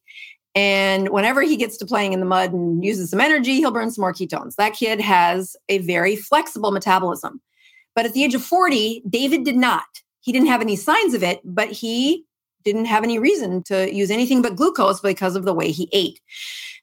[0.54, 3.90] And whenever he gets to playing in the mud and uses some energy, he'll burn
[3.90, 4.58] some more ketones.
[4.58, 7.42] That kid has a very flexible metabolism.
[7.96, 9.86] But at the age of 40, David did not.
[10.22, 12.26] He didn't have any signs of it, but he
[12.64, 16.22] didn't have any reason to use anything but glucose because of the way he ate.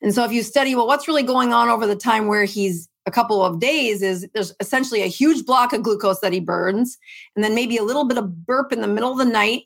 [0.03, 2.89] And so if you study, well, what's really going on over the time where he's
[3.07, 6.99] a couple of days is there's essentially a huge block of glucose that he burns,
[7.35, 9.65] and then maybe a little bit of burp in the middle of the night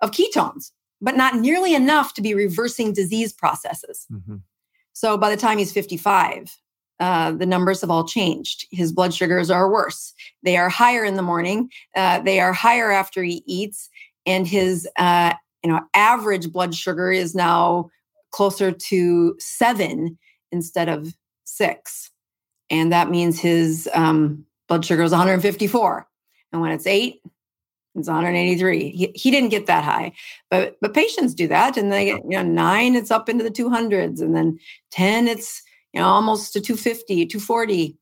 [0.00, 4.06] of ketones, but not nearly enough to be reversing disease processes.
[4.12, 4.36] Mm-hmm.
[4.92, 6.56] So by the time he's 55,
[7.00, 8.66] uh, the numbers have all changed.
[8.70, 10.14] His blood sugars are worse.
[10.42, 11.70] They are higher in the morning.
[11.94, 13.90] Uh, they are higher after he eats,
[14.24, 17.90] and his uh, you know average blood sugar is now
[18.32, 20.18] closer to seven
[20.52, 22.10] instead of six,
[22.70, 26.06] and that means his um, blood sugar is 154.
[26.52, 27.20] And when it's eight,
[27.94, 28.90] it's 183.
[28.90, 30.12] He, he didn't get that high,
[30.50, 33.50] but but patients do that, and they get you know nine, it's up into the
[33.50, 34.58] 200s, and then
[34.90, 35.62] 10, it's
[35.96, 37.96] you know, almost to 250, 240,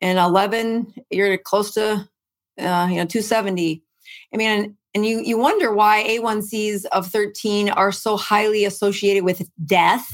[0.00, 2.08] and 11, you're close to,
[2.60, 3.82] uh, you know, 270.
[4.32, 9.24] I mean, and, and you you wonder why A1Cs of 13 are so highly associated
[9.24, 10.08] with death.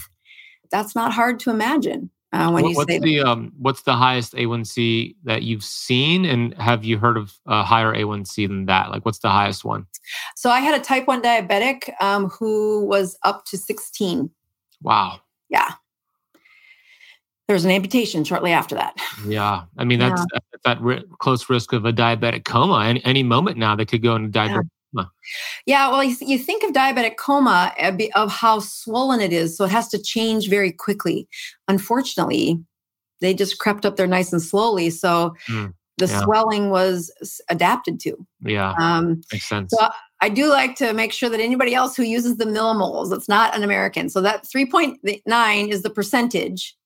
[0.71, 2.11] That's not hard to imagine.
[2.33, 6.55] Uh, when what, you what's the um, what's the highest A1C that you've seen, and
[6.55, 8.91] have you heard of a higher A1C than that?
[8.91, 9.87] Like, what's the highest one?
[10.35, 14.31] So I had a type one diabetic um, who was up to 16.
[14.83, 15.21] Wow.
[15.49, 15.71] Yeah,
[17.47, 18.97] there was an amputation shortly after that.
[19.27, 20.41] Yeah, I mean that's, yeah.
[20.65, 22.85] that ri- close risk of a diabetic coma.
[22.85, 24.69] Any, any moment now, they could go into diabetic.
[24.97, 25.13] Coma.
[25.67, 29.71] Yeah, well, you, think of diabetic coma uh, of how swollen it is, so it
[29.71, 31.29] has to change very quickly.
[31.69, 32.59] Unfortunately,
[33.21, 36.23] they just crept up there nice and slowly, so mm, the yeah.
[36.23, 37.11] swelling was
[37.49, 38.17] adapted to.
[38.41, 39.73] Yeah, um, makes sense.
[39.77, 39.89] So
[40.21, 43.55] I do like to make sure that anybody else who uses the millimoles, it's not
[43.55, 44.09] an American.
[44.09, 46.77] So that 3.9 is the percentage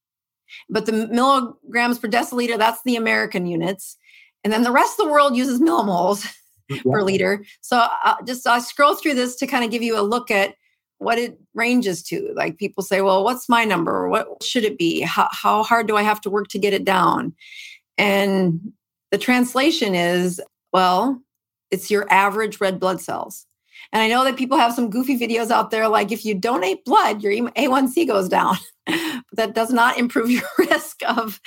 [0.69, 3.97] but the milligrams per deciliter, that's the American units.
[4.43, 6.27] And then the rest of the world uses millimoles
[6.71, 6.81] yeah.
[6.83, 7.45] per liter.
[7.61, 10.31] So I uh, just I scroll through this to kind of give you a look
[10.31, 10.55] at
[11.01, 12.33] what it ranges to.
[12.35, 14.09] Like people say, well, what's my number?
[14.09, 15.01] What should it be?
[15.01, 17.35] How, how hard do I have to work to get it down?
[17.97, 18.73] And
[19.11, 20.41] the translation is,
[20.73, 21.21] well,
[21.71, 23.47] it's your average red blood cells.
[23.93, 26.85] And I know that people have some goofy videos out there like if you donate
[26.85, 28.57] blood, your A1C goes down.
[29.33, 31.41] that does not improve your risk of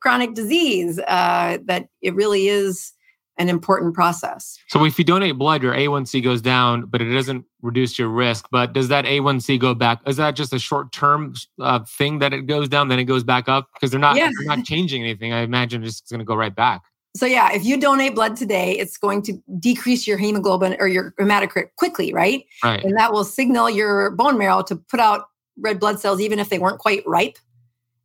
[0.00, 0.98] chronic disease.
[0.98, 2.92] Uh, that it really is
[3.38, 4.58] an important process.
[4.68, 8.46] So if you donate blood, your A1C goes down, but it doesn't reduce your risk.
[8.50, 10.00] But does that A1C go back?
[10.06, 13.24] Is that just a short term uh, thing that it goes down, then it goes
[13.24, 13.68] back up?
[13.74, 14.30] Because they're not yeah.
[14.38, 15.32] they're not changing anything.
[15.32, 16.82] I imagine it's going to go right back.
[17.16, 21.12] So yeah, if you donate blood today, it's going to decrease your hemoglobin or your
[21.12, 22.44] hematocrit quickly, right?
[22.62, 22.84] Right.
[22.84, 26.50] And that will signal your bone marrow to put out red blood cells even if
[26.50, 27.38] they weren't quite ripe.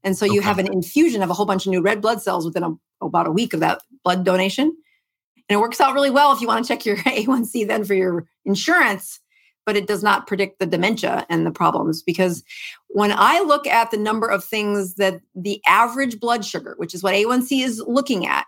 [0.04, 0.48] And so you okay.
[0.48, 2.72] have an infusion of a whole bunch of new red blood cells within a,
[3.06, 4.76] about a week of that blood donation.
[5.52, 7.94] And it works out really well if you want to check your A1C then for
[7.94, 9.20] your insurance,
[9.66, 12.42] but it does not predict the dementia and the problems because
[12.88, 17.04] when I look at the number of things that the average blood sugar, which is
[17.04, 18.46] what A1C is looking at,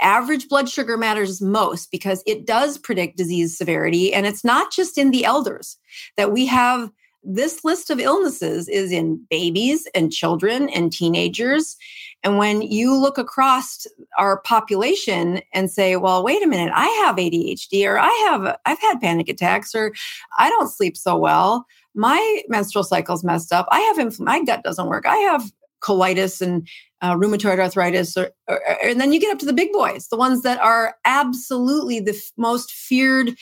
[0.00, 4.14] average blood sugar matters most because it does predict disease severity.
[4.14, 5.76] And it's not just in the elders
[6.16, 6.88] that we have
[7.24, 11.76] this list of illnesses is in babies and children and teenagers.
[12.24, 13.86] And when you look across
[14.18, 18.80] our population and say, well, wait a minute, I have ADHD or I have, I've
[18.80, 19.92] had panic attacks or
[20.38, 21.66] I don't sleep so well.
[21.94, 23.66] My menstrual cycle's messed up.
[23.70, 25.06] I have, inflammation, my gut doesn't work.
[25.06, 25.50] I have
[25.82, 26.66] colitis and
[27.02, 30.16] uh, rheumatoid arthritis, or, or, and then you get up to the big boys, the
[30.16, 33.36] ones that are absolutely the f- most feared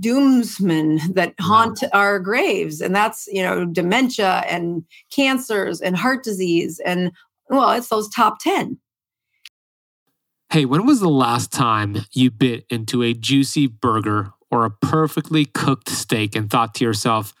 [0.00, 1.88] doomsmen that haunt wow.
[1.92, 7.12] our graves, and that's you know dementia and cancers and heart disease, and
[7.48, 8.78] well, it's those top ten.
[10.50, 15.44] Hey, when was the last time you bit into a juicy burger or a perfectly
[15.44, 17.34] cooked steak and thought to yourself?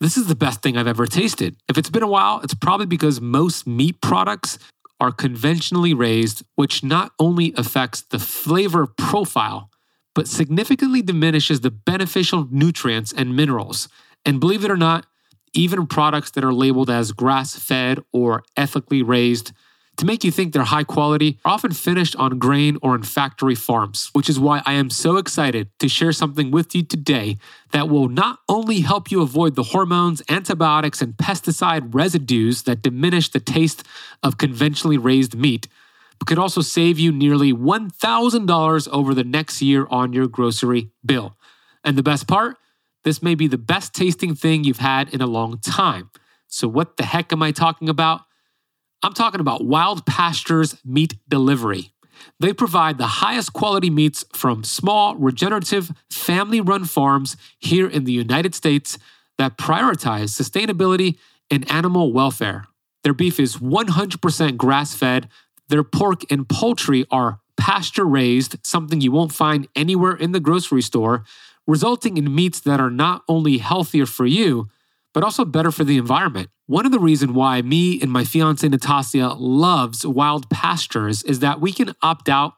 [0.00, 1.56] This is the best thing I've ever tasted.
[1.68, 4.58] If it's been a while, it's probably because most meat products
[5.00, 9.70] are conventionally raised, which not only affects the flavor profile,
[10.14, 13.88] but significantly diminishes the beneficial nutrients and minerals.
[14.24, 15.06] And believe it or not,
[15.52, 19.52] even products that are labeled as grass fed or ethically raised
[19.96, 23.54] to make you think they're high quality are often finished on grain or in factory
[23.54, 27.38] farms, which is why I am so excited to share something with you today
[27.70, 33.28] that will not only help you avoid the hormones, antibiotics, and pesticide residues that diminish
[33.28, 33.84] the taste
[34.22, 35.68] of conventionally raised meat,
[36.18, 41.36] but could also save you nearly $1,000 over the next year on your grocery bill.
[41.82, 42.56] And the best part,
[43.04, 46.10] this may be the best tasting thing you've had in a long time.
[46.46, 48.22] So, what the heck am I talking about?
[49.02, 51.92] I'm talking about Wild Pastures Meat Delivery.
[52.40, 58.12] They provide the highest quality meats from small, regenerative, family run farms here in the
[58.12, 58.98] United States
[59.36, 61.18] that prioritize sustainability
[61.50, 62.66] and animal welfare.
[63.02, 65.28] Their beef is 100% grass fed,
[65.74, 70.82] Their pork and poultry are pasture raised, something you won't find anywhere in the grocery
[70.82, 71.24] store,
[71.66, 74.68] resulting in meats that are not only healthier for you,
[75.12, 76.50] but also better for the environment.
[76.66, 81.60] One of the reasons why me and my fiance Natasia loves wild pastures is that
[81.60, 82.52] we can opt out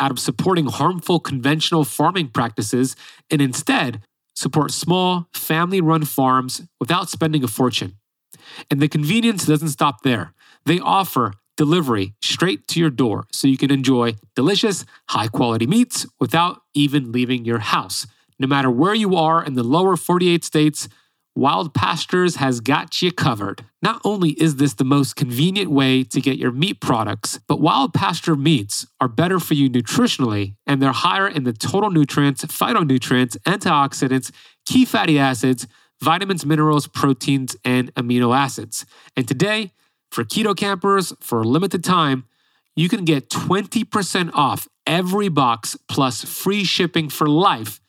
[0.00, 2.96] out of supporting harmful conventional farming practices
[3.30, 4.00] and instead
[4.34, 7.98] support small family-run farms without spending a fortune.
[8.70, 10.32] And the convenience doesn't stop there.
[10.64, 16.06] They offer delivery straight to your door so you can enjoy delicious, high quality meats
[16.18, 18.06] without even leaving your house.
[18.38, 20.88] No matter where you are in the lower 48 states,
[21.36, 23.64] Wild Pastures has got you covered.
[23.82, 27.92] Not only is this the most convenient way to get your meat products, but Wild
[27.92, 33.36] Pasture meats are better for you nutritionally and they're higher in the total nutrients, phytonutrients,
[33.38, 34.30] antioxidants,
[34.64, 35.66] key fatty acids,
[36.00, 38.86] vitamins, minerals, proteins, and amino acids.
[39.16, 39.72] And today,
[40.14, 42.24] for keto campers, for a limited time,
[42.76, 47.80] you can get 20% off every box plus free shipping for life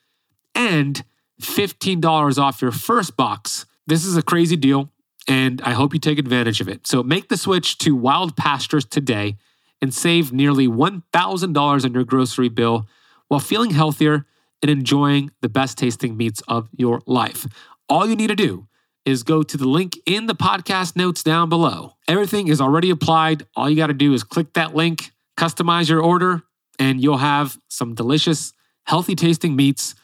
[0.56, 1.04] and
[1.42, 3.66] $15 off your first box.
[3.86, 4.90] This is a crazy deal,
[5.28, 6.88] and I hope you take advantage of it.
[6.88, 9.38] So make the switch to Wild Pastures today
[9.82, 12.88] and save nearly $1,000 on your grocery bill
[13.28, 14.26] while feeling healthier
[14.62, 17.46] and enjoying the best tasting meats of your life.
[17.88, 18.68] All you need to do
[19.06, 21.94] is go to the link in the podcast notes down below.
[22.08, 23.46] Everything is already applied.
[23.56, 26.42] All you got to do is click that link, customize your order,
[26.80, 28.54] and you'll have some delicious,
[28.86, 29.96] healthy tasting meats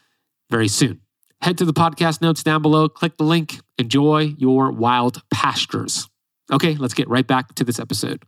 [0.50, 1.02] very soon.
[1.42, 6.08] Head to the podcast notes down below, click the link, enjoy your wild pastures.
[6.52, 8.24] Okay, let's get right back to this episode.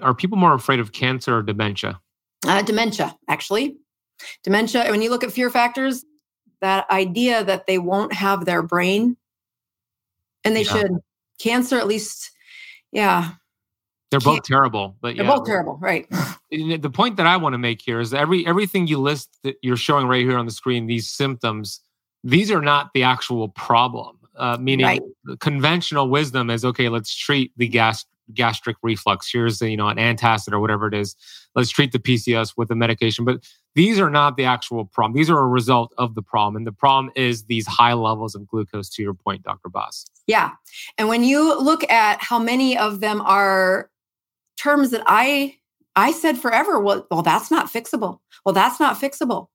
[0.00, 2.00] Are people more afraid of cancer or dementia?
[2.46, 3.78] Uh, dementia, actually.
[4.44, 6.04] Dementia, when you look at fear factors,
[6.60, 9.16] that idea that they won't have their brain
[10.44, 10.72] and they yeah.
[10.72, 10.90] should.
[11.38, 12.30] Cancer, at least,
[12.92, 13.32] yeah.
[14.10, 15.36] They're both terrible, but they're yeah.
[15.36, 16.06] both terrible, right?
[16.48, 19.76] The point that I want to make here is every everything you list that you're
[19.76, 21.80] showing right here on the screen, these symptoms,
[22.22, 24.16] these are not the actual problem.
[24.36, 25.02] Uh, meaning, right.
[25.40, 26.88] conventional wisdom is okay.
[26.88, 29.30] Let's treat the gas gastric reflux.
[29.30, 31.16] Here's you know an antacid or whatever it is.
[31.56, 33.24] Let's treat the pcs with a medication.
[33.24, 33.42] But
[33.76, 35.16] these are not the actual problem.
[35.16, 38.46] These are a result of the problem, and the problem is these high levels of
[38.48, 38.88] glucose.
[38.90, 39.68] To your point, Dr.
[39.68, 40.06] Boz.
[40.26, 40.52] Yeah,
[40.98, 43.90] and when you look at how many of them are
[44.56, 45.58] terms that I
[45.94, 48.20] I said forever, well, well, that's not fixable.
[48.44, 49.48] Well, that's not fixable.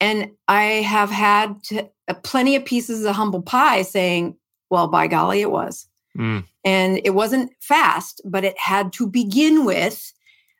[0.00, 4.36] And I have had to, uh, plenty of pieces of humble pie saying,
[4.70, 5.86] well, by golly, it was.
[6.18, 6.44] Mm.
[6.64, 10.12] And it wasn't fast, but it had to begin with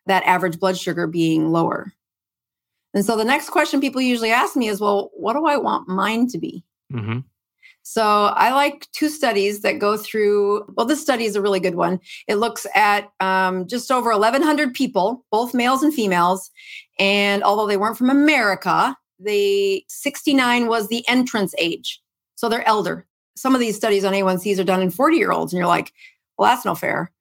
[0.05, 1.91] that average blood sugar being lower.
[2.95, 5.87] And so the next question people usually ask me is, well, what do I want
[5.87, 6.63] mine to be?
[6.91, 7.19] Mm-hmm.
[7.83, 10.65] So I like two studies that go through.
[10.75, 11.99] Well, this study is a really good one.
[12.27, 16.49] It looks at um, just over 1,100 people, both males and females.
[16.97, 22.01] And although they weren't from America, the 69 was the entrance age.
[22.35, 23.05] So they're elder
[23.35, 25.93] some of these studies on A1Cs are done in 40 year olds, and you're like,
[26.37, 27.11] well, that's no fair.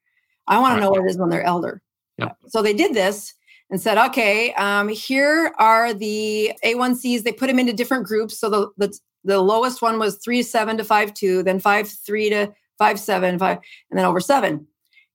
[0.47, 1.83] I want to know what it is when they're elder.
[2.19, 2.37] Yep.
[2.49, 3.35] So they did this
[3.71, 7.23] and said, okay, um, here are the A1Cs.
[7.23, 8.39] They put them into different groups.
[8.39, 12.31] So the, the, the lowest one was three seven to five two, then five three
[12.31, 13.59] to five seven, five,
[13.91, 14.67] and then over seven.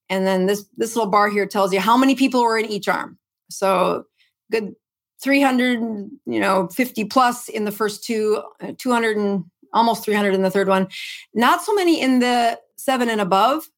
[0.09, 2.87] And then this this little bar here tells you how many people were in each
[2.87, 3.19] arm.
[3.49, 4.05] So
[4.51, 4.75] good
[5.21, 5.79] 300,
[6.25, 10.49] you know, 50 plus in the first two, uh, 200 and almost 300 in the
[10.49, 10.87] third one.
[11.33, 13.69] Not so many in the seven and above,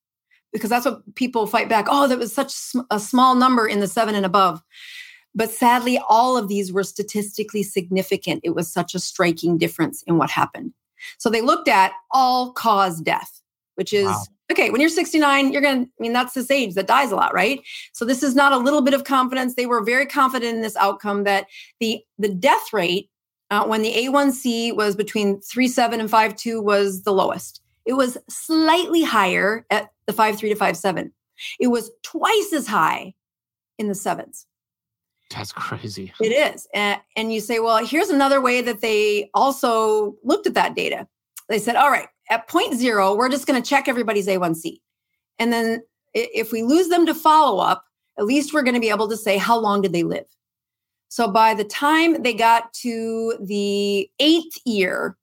[0.53, 1.85] because that's what people fight back.
[1.89, 2.53] Oh, that was such
[2.89, 4.61] a small number in the seven and above.
[5.33, 8.41] But sadly, all of these were statistically significant.
[8.43, 10.73] It was such a striking difference in what happened.
[11.17, 13.41] So they looked at all cause death,
[13.75, 14.23] which is wow.
[14.51, 17.15] okay, when you're 69, you're going to, I mean, that's this age that dies a
[17.15, 17.61] lot, right?
[17.93, 19.55] So this is not a little bit of confidence.
[19.55, 21.47] They were very confident in this outcome that
[21.79, 23.09] the, the death rate
[23.49, 27.60] uh, when the A1C was between 3.7 and 5.2 was the lowest.
[27.85, 31.11] It was slightly higher at the 5.3 to 5.7.
[31.59, 33.13] It was twice as high
[33.77, 34.45] in the sevens.
[35.31, 36.13] That's crazy.
[36.19, 36.67] It is.
[36.73, 41.07] And, and you say, well, here's another way that they also looked at that data.
[41.47, 44.79] They said, all right, at point zero, we're just going to check everybody's A1C.
[45.39, 45.81] And then
[46.13, 47.85] if we lose them to follow up,
[48.19, 50.25] at least we're going to be able to say, how long did they live?
[51.07, 55.17] So by the time they got to the eighth year,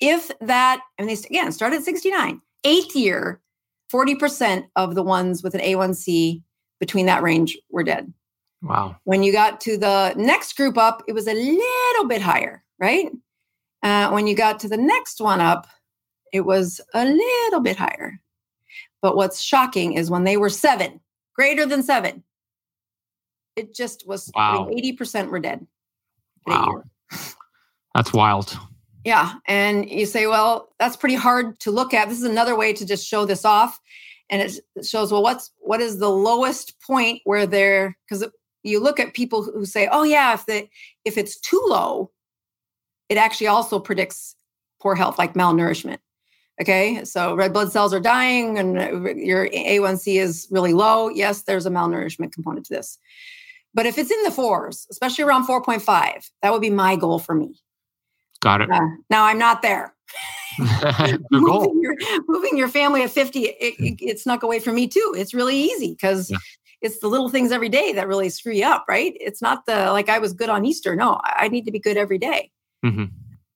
[0.00, 3.40] if that, and they again started at 69, eighth year,
[3.92, 6.42] 40% of the ones with an A1C
[6.80, 8.12] between that range were dead.
[8.62, 8.96] Wow.
[9.04, 13.10] When you got to the next group up, it was a little bit higher, right?
[13.82, 15.66] Uh, when you got to the next one up,
[16.32, 18.20] it was a little bit higher.
[19.00, 21.00] But what's shocking is when they were seven,
[21.34, 22.24] greater than seven.
[23.56, 24.68] It just was Wow.
[24.72, 25.66] eighty percent were dead.
[26.46, 26.82] Wow.
[27.94, 28.56] That's wild.
[29.08, 29.36] Yeah.
[29.46, 32.10] And you say, well, that's pretty hard to look at.
[32.10, 33.80] This is another way to just show this off.
[34.28, 38.26] And it shows, well, what's what is the lowest point where they're because
[38.64, 40.68] you look at people who say, oh yeah, if the
[41.06, 42.10] if it's too low,
[43.08, 44.36] it actually also predicts
[44.78, 46.00] poor health, like malnourishment.
[46.60, 47.02] Okay.
[47.06, 51.08] So red blood cells are dying and uh, your A1C is really low.
[51.08, 52.98] Yes, there's a malnourishment component to this.
[53.72, 57.34] But if it's in the fours, especially around 4.5, that would be my goal for
[57.34, 57.58] me.
[58.40, 58.70] Got it.
[58.70, 58.80] Uh,
[59.10, 59.94] now I'm not there.
[61.30, 61.94] Moving your,
[62.26, 65.14] moving your family at 50, it, it, it snuck away from me too.
[65.16, 66.38] It's really easy because Yeah.
[66.80, 69.16] it's the little things every day that really screw you up, right?
[69.20, 70.96] It's not the like I was good on Easter.
[70.96, 72.50] No, I need to be good every day.
[72.84, 73.10] Mhm.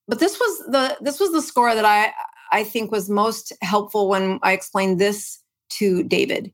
[0.07, 2.13] But this was the this was the score that I
[2.53, 6.53] I think was most helpful when I explained this to David.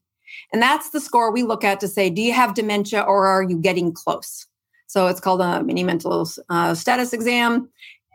[0.53, 3.43] And that's the score we look at to say, do you have dementia or are
[3.43, 4.47] you getting close?
[4.87, 7.69] So it's called a mini mental uh, status exam.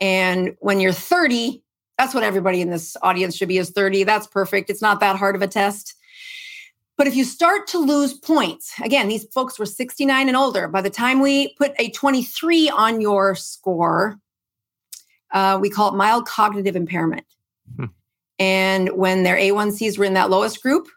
[0.04, 1.64] And when you're 30,
[1.98, 4.04] that's what everybody in this audience should be is 30.
[4.04, 4.70] That's perfect.
[4.70, 5.96] It's not that hard of a test.
[6.98, 10.68] But if you start to lose points, again, these folks were 69 and older.
[10.68, 14.20] By the time we put a 23 on your score,
[15.32, 17.26] uh, we call it mild cognitive impairment.
[17.78, 17.86] Hmm.
[18.40, 20.90] And when their A1Cs were in that lowest group,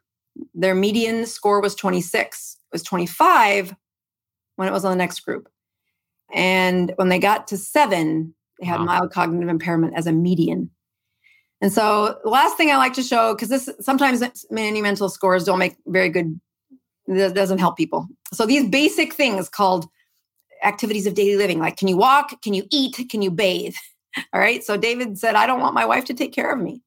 [0.52, 2.58] their median score was 26.
[2.60, 3.72] It was 25
[4.56, 5.48] when it was on the next group.
[6.34, 8.86] And when they got to seven, they had Wow.
[8.86, 10.70] mild cognitive impairment as a median.
[11.60, 15.44] And so the last thing I like to show, because this sometimes many mental scores
[15.44, 16.38] don't make very good,
[17.06, 18.08] that doesn't help people.
[18.32, 19.86] So these basic things called
[20.62, 23.74] activities of daily living, like can you walk, can you eat, can you bathe?
[24.32, 24.64] All right.
[24.64, 26.82] So David said, I don't want my wife to take care of me.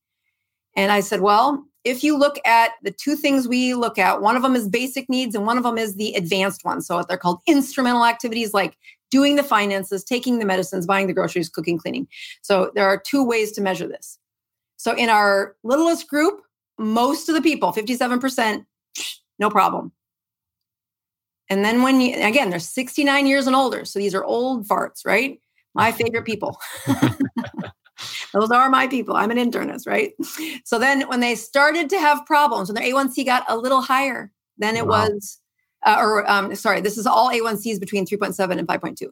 [0.75, 4.35] And I said, well, if you look at the two things we look at, one
[4.35, 6.81] of them is basic needs and one of them is the advanced one.
[6.81, 8.77] So they're called instrumental activities like
[9.09, 12.07] doing the finances, taking the medicines, buying the groceries, cooking, cleaning.
[12.41, 14.19] So there are two ways to measure this.
[14.77, 16.41] So in our littlest group,
[16.77, 18.65] most of the people, 57%,
[19.39, 19.91] no problem.
[21.49, 23.83] And then when you, again, they're 69 years and older.
[23.83, 25.39] So these are old farts, right?
[25.73, 26.59] My favorite people.
[28.33, 29.15] Those are my people.
[29.15, 30.13] I'm an internist, right?
[30.63, 34.31] So then when they started to have problems, when their A1C got a little higher,
[34.57, 35.07] then it Wow.
[35.07, 35.39] was,
[35.85, 39.07] uh, or um, sorry, this is all A1Cs between 3.7 and 5.2.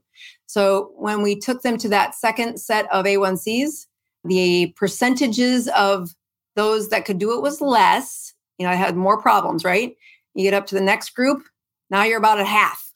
[0.46, 3.88] So when we took them to that second set of A1Cs,
[4.24, 6.14] the percentages of
[6.56, 8.34] those that could do it was less.
[8.58, 9.96] You know, I had more problems, right?
[10.34, 11.44] You get up to the next group,
[11.90, 12.92] now you're about at half.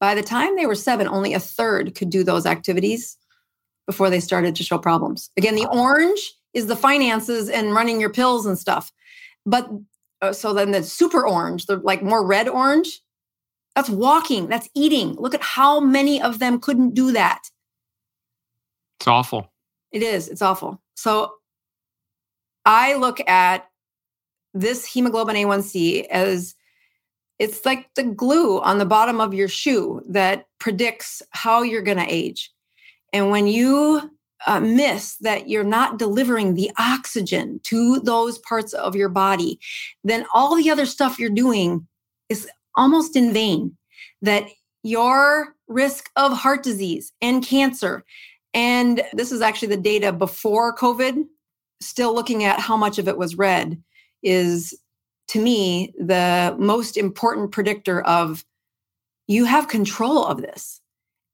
[0.00, 3.16] By the time they were seven, only a third could do those activities
[3.86, 5.30] before they started to show problems.
[5.36, 8.92] Again, the orange is the finances and running your pills and stuff.
[9.44, 9.68] But
[10.24, 13.00] Oh, so then the super orange, the like more red orange,
[13.74, 15.14] that's walking, that's eating.
[15.16, 17.42] Look at how many of them couldn't do that.
[18.98, 19.52] It's awful.
[19.92, 20.28] It is.
[20.28, 20.80] It's awful.
[20.94, 21.34] So
[22.64, 23.68] I look at
[24.54, 26.54] this hemoglobin A1C as
[27.38, 31.98] it's like the glue on the bottom of your shoe that predicts how you're going
[31.98, 32.50] to age.
[33.12, 34.10] And when you
[34.46, 39.58] uh, miss that you're not delivering the oxygen to those parts of your body,
[40.02, 41.86] then all the other stuff you're doing
[42.28, 43.76] is almost in vain.
[44.22, 44.48] That
[44.82, 48.04] your risk of heart disease and cancer
[48.54, 51.24] and this is actually the data before COVID,
[51.80, 53.82] still looking at how much of it was red,
[54.22, 54.78] is
[55.28, 58.44] to me the most important predictor of
[59.26, 60.80] you have control of this,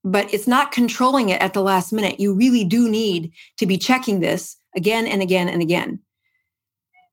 [0.03, 2.19] but it's not controlling it at the last minute.
[2.19, 5.99] You really do need to be checking this again and again and again.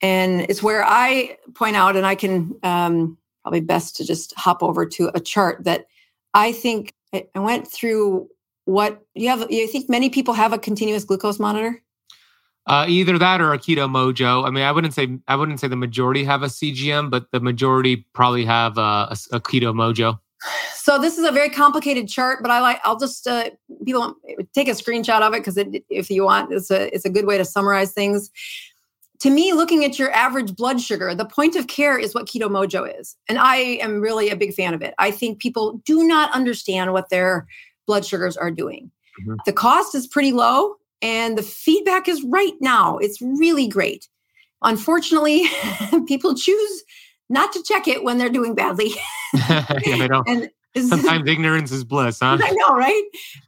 [0.01, 4.63] And it's where I point out, and I can um, probably best to just hop
[4.63, 5.87] over to a chart that
[6.35, 8.29] I think I went through
[8.65, 11.83] what you have you think many people have a continuous glucose monitor
[12.67, 14.47] Uh, either that or a keto mojo.
[14.47, 17.41] I mean, I wouldn't say I wouldn't say the majority have a CGM, but the
[17.41, 20.21] majority probably have a, a, a keto mojo.
[20.73, 23.51] So this is a very complicated chart but i like i'll just uh,
[23.85, 24.15] people
[24.55, 27.27] take a screenshot of it because it, if you want it's a it's a good
[27.27, 28.31] way to summarize things.
[29.23, 32.49] To me looking at your average blood sugar the point of care is what keto
[32.49, 34.95] mojo is and i am really a big fan of it.
[34.99, 37.47] I think people do not understand what their
[37.87, 38.93] blood sugars are doing.
[39.21, 39.37] Mhm.
[39.45, 44.09] the cost is pretty low and the feedback is right now it's really great.
[44.63, 45.47] Unfortunately
[46.07, 46.85] people choose
[47.29, 48.93] not to check it when they're doing badly
[49.87, 50.51] yeah, and
[50.89, 52.39] Sometimes ignorance is bliss, huh?
[52.41, 53.03] I know, right?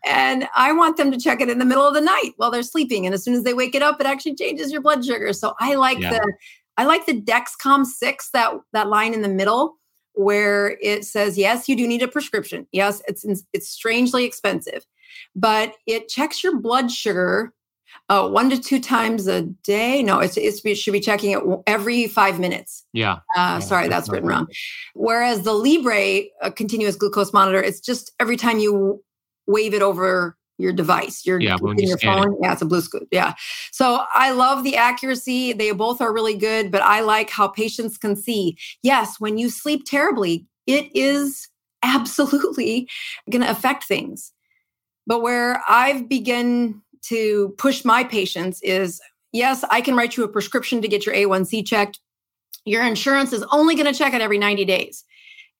[0.05, 2.63] And I want them to check it in the middle of the night while they're
[2.63, 3.07] sleeping.
[3.07, 5.33] And as soon as they wake it up, it actually changes your blood sugar.
[5.33, 6.11] So I like Yeah.
[6.11, 6.33] the
[6.77, 9.77] I like the Dexcom 6, that that line in the middle
[10.15, 12.67] where it says, yes, you do need a prescription.
[12.73, 14.85] Yes, it's it's strangely expensive,
[15.37, 17.53] but it checks your blood sugar
[18.09, 20.03] uh, one to two times a day.
[20.03, 22.85] No, it's, it's it should be checking it every five minutes.
[22.93, 23.15] Yeah.
[23.15, 24.49] Uh, yeah sorry, that's, that's written wrong.
[24.95, 29.03] Whereas the Libre a continuous glucose monitor, it's just every time you
[29.47, 32.35] wave it over your device, your, yeah, when you your phone.
[32.35, 32.39] It.
[32.43, 33.07] Yeah, it's a Bluetooth.
[33.11, 33.35] Yeah.
[33.73, 35.53] So I love the accuracy.
[35.53, 38.59] They both are really good, but I like how patients can see.
[38.83, 41.49] Yes, when you sleep terribly, it is
[41.83, 42.89] absolutely
[43.31, 44.33] going to affect things.
[45.07, 49.01] But where I've begun to push my patients is
[49.33, 52.01] yes, I can write you a prescription to get your A1C checked.
[52.65, 55.05] Your insurance is only going to check it every 90 days.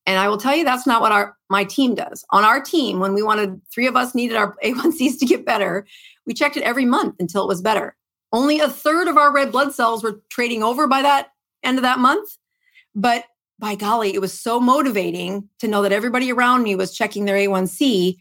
[0.07, 2.25] And I will tell you that's not what our my team does.
[2.31, 5.87] On our team, when we wanted three of us needed our A1Cs to get better,
[6.27, 7.97] we checked it every month until it was better.
[8.33, 11.33] Only a third of our red blood cells were trading over by that
[11.63, 12.31] end of that month.
[12.95, 13.25] But
[13.59, 17.37] by golly, it was so motivating to know that everybody around me was checking their
[17.37, 18.17] A1C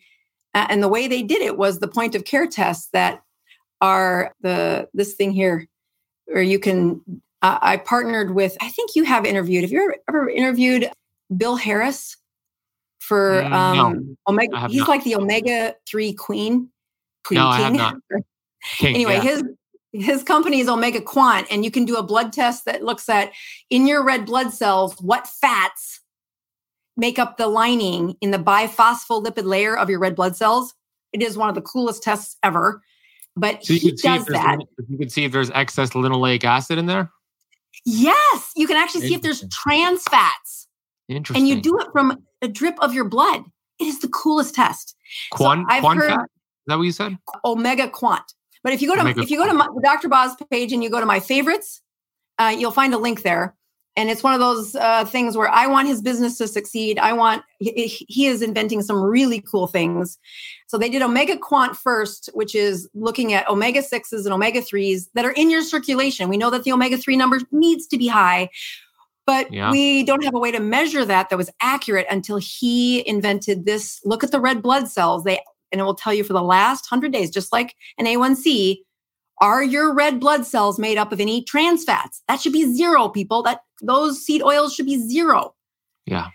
[0.54, 3.22] and the way they did it was the point of care tests that
[3.82, 5.68] are the this thing here
[6.26, 7.02] where you can
[7.41, 10.89] uh, i partnered with i think you have interviewed have you ever, ever interviewed
[11.36, 12.18] bill harris
[13.00, 14.89] for mm, um no, omega he's not.
[14.89, 16.70] like the omega 3 queen
[17.24, 17.52] queen no, king.
[17.52, 17.95] I have not.
[18.78, 19.22] King, anyway yeah.
[19.22, 19.43] his
[19.93, 23.32] his company is omega quant and you can do a blood test that looks at
[23.70, 25.99] in your red blood cells what fats
[27.00, 30.74] make up the lining in the biphospholipid layer of your red blood cells.
[31.14, 32.82] It is one of the coolest tests ever.
[33.36, 34.60] But so he does that.
[34.89, 37.10] You can see if there's excess linoleic acid in there.
[37.86, 40.68] Yes, you can actually see if there's trans fats.
[41.08, 41.41] Interesting.
[41.41, 43.43] And you do it from a drip of your blood.
[43.80, 44.95] It is the coolest test.
[45.32, 46.20] Quant, so quant fat?
[46.20, 46.28] Is
[46.68, 47.18] that what you said?
[47.45, 48.24] Omega quant.
[48.64, 50.10] But if you go to Omega if you go to my, Dr.
[50.10, 51.82] Boz page and you go to my favorites,
[52.38, 53.56] uh, you'll find a link there
[53.95, 56.99] and it's one of those uh, things where I want his business to succeed.
[56.99, 60.17] I want he, he, is inventing some really cool things.
[60.67, 65.09] So they did Omega Quant first, which is looking at omega sixes and omega threes
[65.15, 66.29] that are in your circulation.
[66.29, 68.49] We know that the omega three number needs to be high,
[69.25, 69.71] but yeah.
[69.71, 73.99] we don't have a way to measure that that was accurate until he invented this.
[74.05, 75.23] Look at the red blood cells.
[75.23, 78.77] They and it will tell you for the last hundred days, just like an A1C,
[79.41, 82.21] are your red blood cells made up of any trans fats?
[82.27, 83.43] That should be zero, people.
[83.43, 85.55] That those seed oils should be zero.
[86.05, 86.27] Yeah.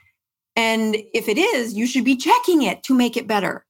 [0.56, 3.66] And if it is, you should be checking it to make it better.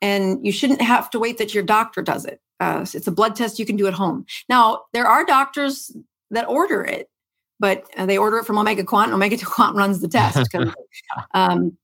[0.00, 2.40] And you shouldn't have to wait that your doctor does it.
[2.58, 4.24] Uh, it's a blood test you can do at home.
[4.48, 5.94] Now, there are doctors
[6.30, 7.10] that order it,
[7.60, 9.12] but uh, they order it from Omega Quant.
[9.12, 10.54] Omega Quant runs the test.
[11.34, 11.76] um,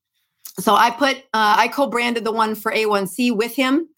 [0.59, 3.89] so I put, uh, I co branded the one for A1C with him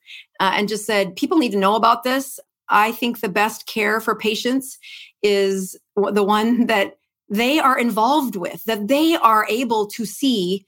[0.41, 2.41] uh, and just said, people need to know about this.
[2.69, 4.79] I think the best care for patients
[5.23, 6.97] is the one that
[7.29, 10.67] they are involved with, that they are able to see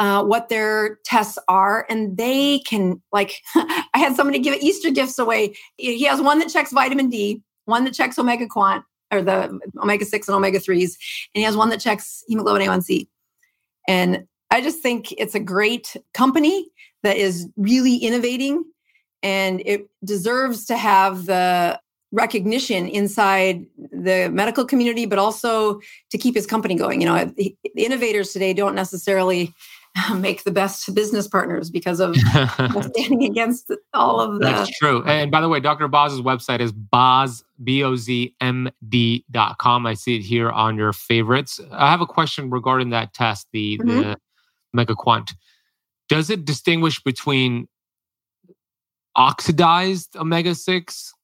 [0.00, 5.18] uh, what their tests are and they can like i had somebody give easter gifts
[5.18, 5.54] away.
[5.76, 8.82] He has one that checks vitamin d one that checks omega quant
[9.12, 10.96] or the omega 6 and omega 3s
[11.34, 13.08] and he has one that checks hemoglobin a1c
[13.88, 16.66] and i just think it's a great company
[17.02, 18.64] that is really innovating
[19.22, 21.80] and it deserves to have the
[22.12, 27.00] recognition inside the medical community, but also to keep his company going.
[27.00, 29.54] You know, the innovators today don't necessarily
[30.16, 32.16] make the best business partners because of
[32.96, 34.46] standing against all of the.
[34.46, 35.04] That's true.
[35.04, 35.88] And by the way, Dr.
[35.88, 39.86] Boz's website is boz, B-O-Z-M-D dot com.
[39.86, 41.60] I see it here on your favorites.
[41.70, 43.88] I have a question regarding that test, the, mm-hmm.
[43.88, 44.16] the
[44.74, 45.32] Omega Quant.
[46.08, 47.68] Does it distinguish between
[49.16, 51.14] oxidized omega 6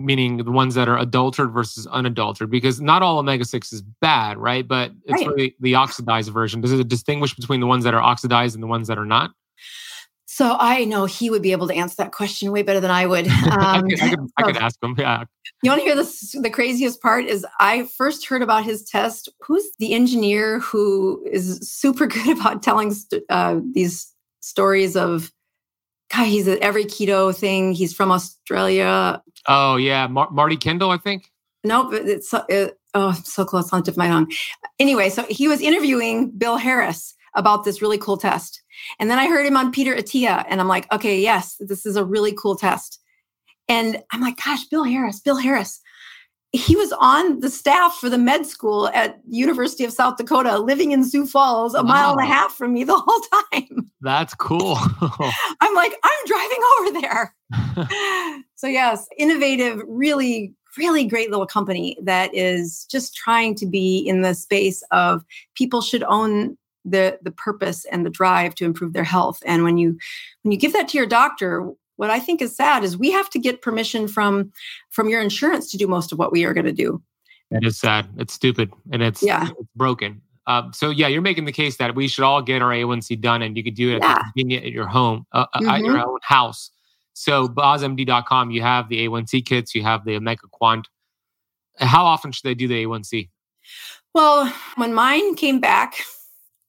[0.00, 4.36] meaning the ones that are adulterated versus unadulterated because not all omega 6 is bad
[4.38, 5.28] right but it's right.
[5.28, 8.68] really the oxidized version does it distinguish between the ones that are oxidized and the
[8.68, 9.30] ones that are not
[10.34, 13.06] so I know he would be able to answer that question way better than I
[13.06, 13.28] would.
[13.28, 14.96] Um, I, could, I, could, I could ask him.
[14.98, 15.22] Yeah.
[15.62, 19.28] You want to hear the the craziest part is I first heard about his test.
[19.46, 22.92] Who's the engineer who is super good about telling
[23.30, 25.30] uh, these stories of
[26.12, 27.72] God, he's at every keto thing.
[27.72, 29.22] He's from Australia.
[29.48, 31.30] Oh yeah, Mar- Marty Kendall, I think.
[31.64, 34.30] Nope, it's it, oh so close on tip my tongue.
[34.78, 38.62] Anyway, so he was interviewing Bill Harris about this really cool test,
[38.98, 41.96] and then I heard him on Peter Attia, and I'm like, okay, yes, this is
[41.96, 43.00] a really cool test.
[43.66, 45.80] And I'm like, gosh, Bill Harris, Bill Harris
[46.54, 50.92] he was on the staff for the med school at University of South Dakota, living
[50.92, 51.82] in Sioux Falls, a wow.
[51.82, 53.20] mile and a half from me the whole
[53.52, 53.90] time.
[54.00, 54.78] That's cool.
[55.60, 57.34] I'm like, I'm driving over there.
[58.54, 64.22] so yes, innovative, really, really great little company that is just trying to be in
[64.22, 65.24] the space of
[65.56, 69.42] people should own the the purpose and the drive to improve their health.
[69.44, 69.98] And when you
[70.42, 73.30] when you give that to your doctor, what I think is sad is we have
[73.30, 74.52] to get permission from
[74.90, 77.02] from your insurance to do most of what we are going to do.
[77.50, 78.08] That is sad.
[78.18, 79.48] It's stupid and it's Yeah.
[79.58, 80.20] it's broken.
[80.46, 83.40] Uh, so yeah, you're making the case that we should all get our A1C done,
[83.42, 84.12] and you could do it Yeah.
[84.12, 86.70] at, convenient at your home, uh, uh, at your own house.
[87.14, 90.86] So BozMD.com, you have the A1C kits, you have the Omega Quant.
[91.78, 93.30] How often should they do the A1C?
[94.14, 95.94] Well, when mine came back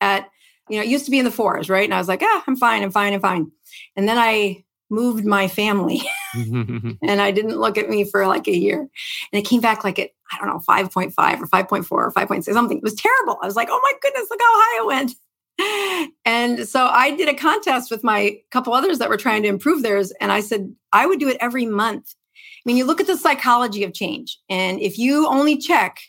[0.01, 0.29] at,
[0.69, 1.83] you know, it used to be in the fours, right?
[1.83, 3.51] And I was like, ah, I'm fine, I'm fine, I'm fine.
[3.95, 6.01] And then I moved my family
[6.35, 8.79] and I didn't look at me for like a year.
[8.79, 8.89] And
[9.33, 12.77] it came back like at, I don't know, 5.5 or 5.4 or 5.6, something.
[12.77, 13.37] It was terrible.
[13.41, 15.15] I was like, oh my goodness, look how high it went.
[16.27, 19.83] And so I did a contest with my couple others that were trying to improve
[19.83, 20.11] theirs.
[20.19, 22.13] And I said, I would do it every month.
[22.35, 24.39] I mean, you look at the psychology of change.
[24.49, 25.99] And if you only check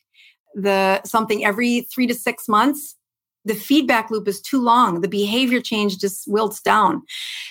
[0.54, 2.96] the something every three to six months,
[3.46, 5.00] the feedback loop is too long.
[5.00, 7.02] The behavior change just wilts down.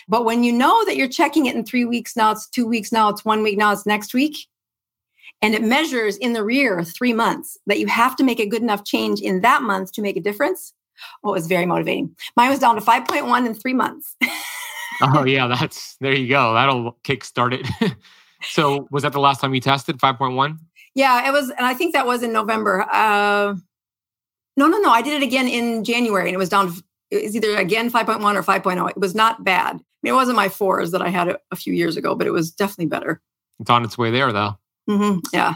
[0.08, 2.92] But when you know that you're checking it in three weeks, now it's two weeks,
[2.92, 4.48] now it's one week, now it's next week,
[5.42, 8.62] and it measures in the rear three months that you have to make a good
[8.62, 10.74] enough change in that month to make a difference.
[11.24, 12.16] Oh, it was very motivating.
[12.38, 14.16] Mine was down to 5.1 in three months.
[15.02, 16.54] oh yeah, that's there you go.
[16.54, 17.96] That'll kickstart it.
[18.44, 20.58] so was that the last time you tested 5.1?
[20.96, 21.50] yeah, it was.
[21.50, 22.88] And I think that was in November.
[22.92, 23.56] Uh,
[24.58, 24.90] no, no, no.
[24.90, 26.74] I did it again in January and it was down.
[26.74, 28.90] to- It was either again 5.1 or 5.0.
[28.90, 29.76] It was not bad.
[29.76, 32.28] I mean, it wasn't my fours that I had a, a few years ago, but
[32.28, 33.22] it was definitely better.
[33.60, 34.58] It's on its way there though.
[34.88, 35.56] hmm Yeah.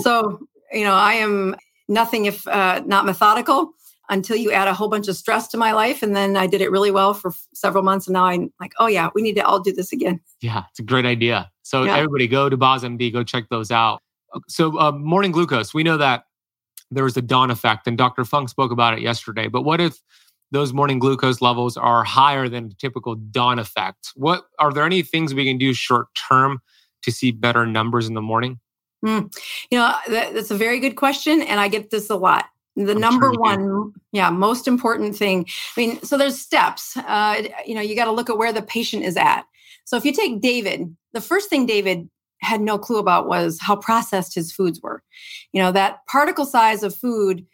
[0.00, 0.40] So,
[0.72, 1.56] you know, I am
[1.88, 3.70] nothing if uh, not methodical
[4.08, 6.00] until you add a whole bunch of stress to my life.
[6.02, 8.06] And then I did it really well for several months.
[8.06, 10.20] And now I'm like, oh, yeah, we need to all do this again.
[10.40, 11.50] Yeah, it's a great idea.
[11.62, 11.96] So Yeah.
[11.96, 14.00] everybody go to BozMD, go check those out.
[14.48, 16.25] So uh, morning glucose, we know that
[16.90, 18.24] there is a dawn effect, and Dr.
[18.24, 19.48] Funk spoke about it yesterday.
[19.48, 20.00] But what if
[20.52, 24.10] those morning glucose levels are higher than typical dawn effect?
[24.14, 26.60] What are there any things we can do short term
[27.02, 28.60] to see better numbers in the morning?
[29.70, 31.42] You know, that, that's a very good question.
[31.42, 32.46] And I get this a lot.
[32.76, 35.46] The I'm number sure one, yeah, most important thing.
[35.76, 36.96] I mean, so there's steps.
[36.96, 39.44] Uh, you know, you got to look at where the patient is at.
[39.84, 42.10] So if you take David, the first thing David
[42.40, 45.02] had no clue about was how processed his foods were.
[45.52, 47.46] You know, that particle size of food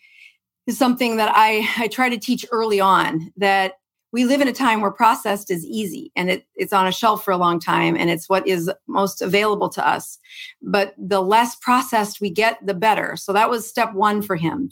[0.66, 3.74] is something that I, I try to teach early on that
[4.12, 7.24] we live in a time where processed is easy and it, it's on a shelf
[7.24, 10.18] for a long time and it's what is most available to us
[10.62, 13.16] but the less processed we get, the better.
[13.16, 14.70] So that was step one for him.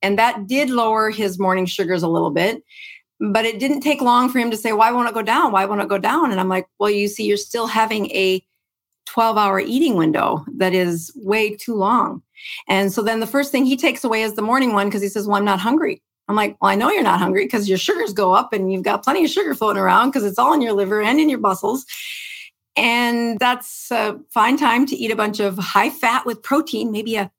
[0.00, 2.62] And that did lower his morning sugars a little bit.
[3.20, 5.52] But it didn't take long for him to say, Why won't it go down?
[5.52, 6.32] Why won't it go down?
[6.32, 8.44] And I'm like, Well, you see, you're still having a
[9.12, 12.22] 12 hour eating window that is way too long.
[12.66, 15.08] And so then the first thing he takes away is the morning one because he
[15.08, 16.02] says, Well, I'm not hungry.
[16.28, 18.84] I'm like, Well, I know you're not hungry because your sugars go up and you've
[18.84, 21.40] got plenty of sugar floating around because it's all in your liver and in your
[21.40, 21.84] muscles.
[22.74, 27.16] And that's a fine time to eat a bunch of high fat with protein, maybe
[27.16, 27.30] a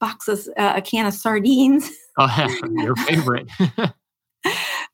[0.00, 1.90] box of uh, a can of sardines.
[2.16, 3.48] Oh, your favorite.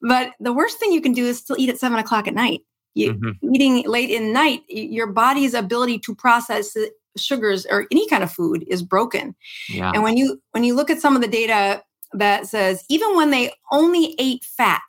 [0.02, 2.62] But the worst thing you can do is still eat at seven o'clock at night.
[3.00, 3.54] You, Mhm.
[3.54, 6.76] Eating late in night, your body's ability to process
[7.16, 9.34] sugars or any kind of food is broken.
[9.68, 9.90] Yeah.
[9.94, 11.82] And when you when you look at some of the data
[12.12, 14.82] that says even when they only ate fat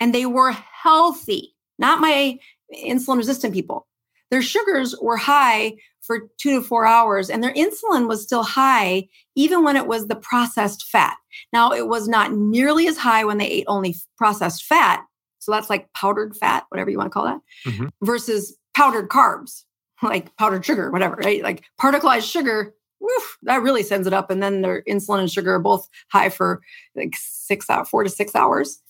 [0.00, 2.38] and they were healthy, not my
[2.84, 3.86] insulin resistant people,
[4.30, 9.08] their sugars were high for 2 to 4 hours and their insulin was still high
[9.34, 11.16] even when it was the processed fat.
[11.52, 15.02] Now it was not nearly as high when they ate only processed fat.
[15.44, 17.90] So that's like powdered fat, whatever you want to call that, Mhm.
[18.02, 19.64] versus powdered carbs,
[20.02, 21.42] like powdered sugar, whatever, right?
[21.42, 24.30] Like particleized sugar woof, that really sends it up.
[24.30, 26.62] And then their insulin and sugar are both high for
[26.96, 28.80] like six out, four to six hours.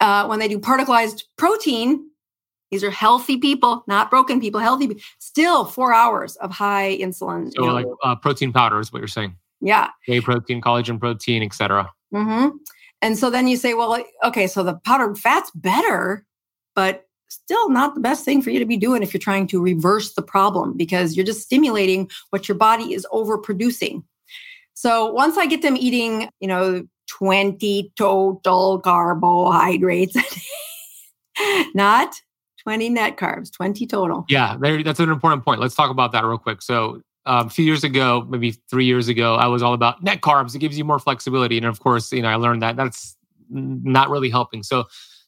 [0.00, 2.08] Uh, when they do particleized protein,
[2.70, 7.52] these are healthy people, not broken people, healthy, still four hours of high insulin.
[7.52, 9.36] So you know, like uh, protein powder is what you're saying.
[9.60, 9.88] yeah.
[10.08, 11.90] Whey protein, collagen protein, etc.
[12.12, 12.48] hmm
[13.02, 16.26] And so then you say, well, okay, so the powdered fat's better,
[16.74, 19.62] but still not the best thing for you to be doing if you're trying to
[19.62, 24.02] reverse the problem because you're just stimulating what your body is overproducing.
[24.74, 30.16] So once I get them eating, you know, 20 total carbohydrates,
[31.74, 32.14] not
[32.62, 34.24] 20 net carbs, 20 total.
[34.28, 35.60] Yeah, that's an important point.
[35.60, 36.62] Let's talk about that real quick.
[36.62, 40.20] So, um, a few years ago, maybe three years ago, I was all about net
[40.22, 40.54] carbs.
[40.54, 43.16] It gives you more flexibility, and of course, you know, I learned that that's
[43.50, 44.62] not really helping.
[44.62, 44.84] So,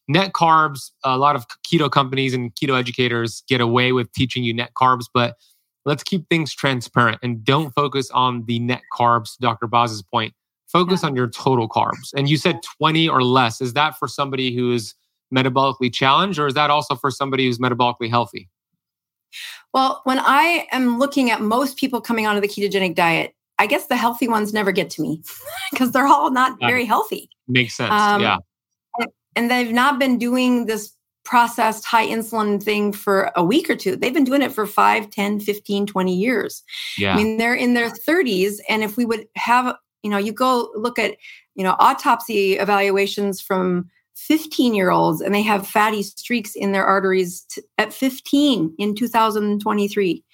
[0.09, 0.91] net carbs.
[1.05, 5.05] A lot of keto companies and keto educators get away with teaching you net carbs,
[5.13, 5.37] but
[5.85, 9.37] let's keep things transparent and don't focus on the net carbs.
[9.39, 9.67] Dr.
[9.67, 10.33] Boz's point,
[10.69, 11.09] Focus Yeah.
[11.11, 12.13] on your total carbs.
[12.17, 13.61] And you said 20 or less.
[13.61, 14.95] Is that for somebody who is
[15.35, 18.49] metabolically challenged, or is that also for somebody who's metabolically healthy?
[19.75, 23.87] Well, when I am looking at most people coming onto the ketogenic diet, I guess
[23.87, 25.23] the healthy ones never get to me
[25.71, 26.67] because they're all not it.
[26.67, 27.31] very healthy.
[27.49, 27.93] Makes sense.
[27.93, 28.39] Um, yeah.
[29.35, 33.97] And they've not been doing this processed high insulin thing for a week or two.
[33.97, 36.63] They've been doing it for 5, 10, 15, 20 years.
[36.99, 37.15] Yeah.
[37.15, 38.59] I mean, they're in their 30s.
[38.69, 41.17] And if we would have, you know, you go look at,
[41.55, 46.85] you know, autopsy evaluations from 15 year olds and they have fatty streaks in their
[46.85, 50.25] arteries t- at 15 in 2023.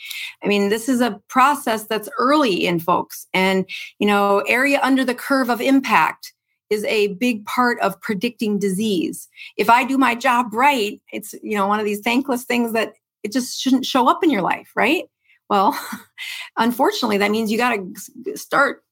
[0.43, 3.27] I mean, this is a process that's early in folks.
[3.33, 3.69] And,
[3.99, 6.33] you know, area under the curve of impact
[6.71, 9.29] is a big part of predicting disease.
[9.57, 12.95] If I do my job right, it's, you know, one of these thankless things that
[13.23, 15.05] it just shouldn't show up in your life, right?
[15.49, 15.79] Well,
[16.57, 17.79] unfortunately, that means you got
[18.25, 18.83] to start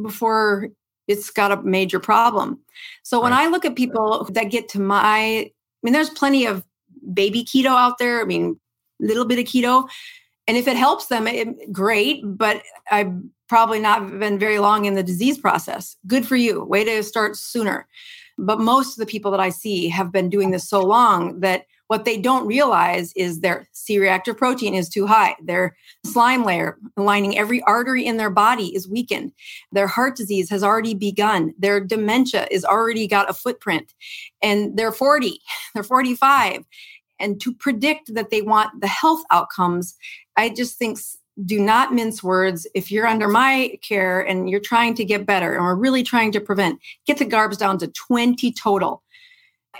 [0.00, 0.70] before
[1.08, 2.58] it's got a major problem.
[3.02, 3.46] So when Right.
[3.46, 5.50] I look at people that get to my, I
[5.82, 6.64] mean, there's plenty of
[7.12, 8.20] baby keto out there.
[8.20, 8.58] I mean,
[9.00, 9.88] little bit of keto.
[10.46, 12.20] And if it helps them, it, great.
[12.24, 13.12] But I've
[13.48, 15.96] probably not been very long in the disease process.
[16.06, 16.64] Good for you.
[16.64, 17.86] Way to start sooner.
[18.38, 21.66] But most of the people that I see have been doing this so long that
[21.88, 25.36] what they don't realize is their C reactive protein is too high.
[25.42, 25.76] Their
[26.06, 29.32] slime layer lining every artery in their body is weakened.
[29.72, 31.54] Their heart disease has already begun.
[31.58, 33.92] Their dementia is already got a footprint.
[34.42, 35.40] And they're 40,
[35.74, 36.64] they're 45.
[37.20, 39.94] And to predict that they want the health outcomes,
[40.36, 40.98] I just think
[41.44, 42.66] do not mince words.
[42.74, 46.32] If you're under my care and you're trying to get better and we're really trying
[46.32, 49.02] to prevent, get the carbs down to 20 total.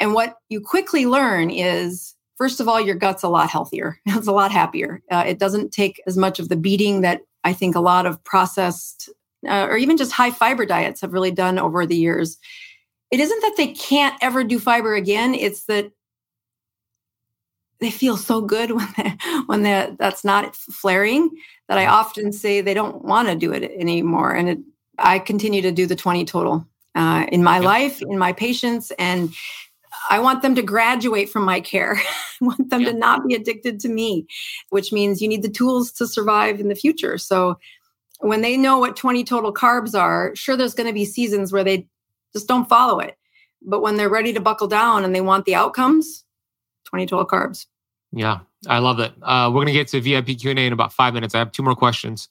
[0.00, 3.98] And what you quickly learn is, first of all, your gut's a lot healthier.
[4.06, 5.02] It's a lot happier.
[5.10, 8.22] Uh, it doesn't take as much of the beating that I think a lot of
[8.24, 9.08] processed
[9.48, 12.38] uh, or even just high fiber diets have really done over the years.
[13.10, 15.34] It isn't that they can't ever do fiber again.
[15.34, 15.90] It's that
[17.80, 19.16] they feel so good when they,
[19.46, 21.30] when they, that's not flaring
[21.68, 24.32] that I often say they don't want to do it anymore.
[24.32, 24.58] And it,
[24.98, 27.66] I continue to do the 20 total uh, in my Yeah.
[27.66, 29.32] life, in my patients, and
[30.10, 31.94] I want them to graduate from my care.
[32.40, 34.26] I want them to not be addicted to me,
[34.70, 37.18] which means you need the tools to survive in the future.
[37.18, 37.58] So
[38.20, 41.64] when they know what 20 total carbs are, sure, there's going to be seasons where
[41.64, 41.86] they
[42.32, 43.16] just don't follow it.
[43.62, 46.24] But when they're ready to buckle down and they want the outcomes,
[46.86, 47.66] 20 total carbs.
[48.12, 49.12] Yeah, I love it.
[49.22, 51.34] Uh, we're gonna get to VIP Q and A in about five minutes.
[51.34, 52.28] I have two more questions.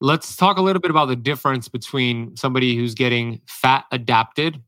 [0.00, 4.62] Let's talk a little bit about the difference between somebody who's getting fat adapted.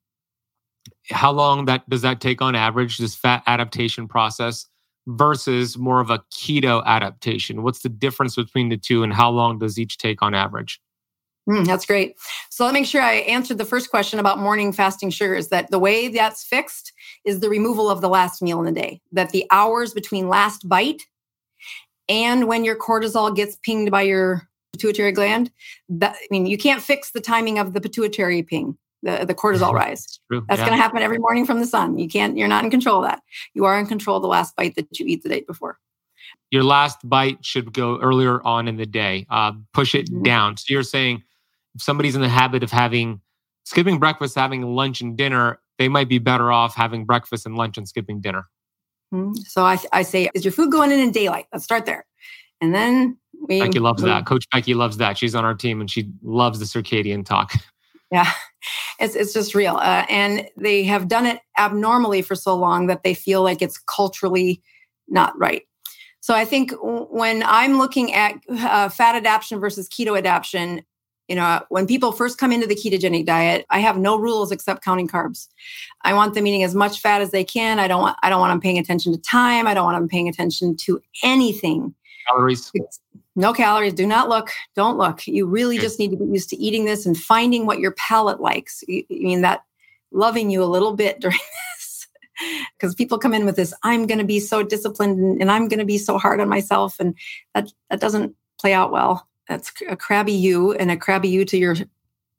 [1.10, 2.98] How long that does that take on average?
[2.98, 4.66] This fat adaptation process
[5.06, 7.62] versus more of a keto adaptation.
[7.62, 10.80] What's the difference between the two, and how long does each take on average?
[11.48, 12.14] Mm, that's great.
[12.50, 15.48] So let me make sure I answered the first question about morning fasting sugars.
[15.48, 16.92] That the way that's fixed
[17.24, 19.00] is the removal of the last meal in the day.
[19.12, 21.06] That the hours between last bite
[22.08, 25.50] and when your cortisol gets pinged by your pituitary gland.
[25.88, 29.72] That I mean, you can't fix the timing of the pituitary ping, the, the cortisol
[29.72, 30.18] rise.
[30.30, 30.44] True.
[30.48, 30.66] That's yeah.
[30.66, 31.98] going to happen every morning from the sun.
[31.98, 32.36] You can't.
[32.36, 33.22] You're not in control of that.
[33.54, 35.78] You are in control of the last bite that you eat the day before.
[36.50, 39.26] Your last bite should go earlier on in the day.
[39.30, 40.24] Uh, push it Mhm.
[40.24, 40.56] down.
[40.56, 41.22] So you're saying
[41.74, 43.20] if somebody's in the habit of having
[43.64, 47.76] skipping breakfast, having lunch and dinner, they might be better off having breakfast and lunch
[47.76, 48.48] and skipping dinner.
[49.14, 49.36] Mhm.
[49.46, 51.46] So I, I say, is your food going in in daylight?
[51.52, 52.04] Let's start there,
[52.60, 53.16] and then
[53.48, 53.60] we.
[53.60, 54.26] Becky loves we- that.
[54.26, 55.16] Coach Becky loves that.
[55.18, 57.52] She's on our team and she loves the circadian talk.
[58.10, 58.30] Yeah,
[58.98, 63.02] it's it's just real, uh, and they have done it abnormally for so long that
[63.02, 64.62] they feel like it's culturally
[65.08, 65.62] not right.
[66.20, 70.82] So I think when I'm looking at uh, fat adaptation versus keto adaptation,
[71.28, 74.82] you know, when people first come into the ketogenic diet, I have no rules except
[74.82, 75.48] counting carbs.
[76.02, 77.78] I want them eating as much fat as they can.
[77.78, 79.66] I don't want I don't want them paying attention to time.
[79.66, 81.94] I don't want them paying attention to anything.
[82.26, 82.72] Calories.
[83.38, 83.94] No calories.
[83.94, 84.50] Do not look.
[84.74, 85.24] Don't look.
[85.28, 85.80] You really mm.
[85.80, 88.82] just need to get used to eating this and finding what your palate likes.
[88.90, 89.62] I mean, that
[90.10, 92.08] loving you a little bit during this.
[92.76, 95.68] Because people come in with this, I'm going to be so disciplined and, and I'm
[95.68, 96.96] going to be so hard on myself.
[96.98, 97.16] And
[97.54, 99.28] that, that doesn't play out well.
[99.48, 101.76] That's a crabby you and a crabby you to your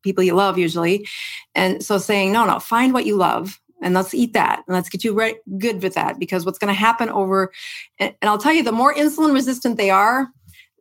[0.04, 1.08] people you love, usually.
[1.56, 4.90] And so saying, no, no, find what you love and let's eat that and let's
[4.90, 7.52] get you right good with that because what's going to happen over
[8.00, 10.28] and, and i'll tell you the more insulin resistant they are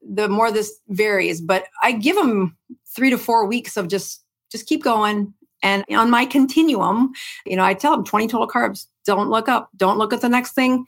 [0.03, 2.57] the more this varies but i give them
[2.95, 5.35] three to four weeks of just just keep going.
[5.61, 7.13] And on my continuum
[7.45, 10.29] you know i tell them 20 total carbs don't look up don't look at the
[10.29, 10.85] next thing.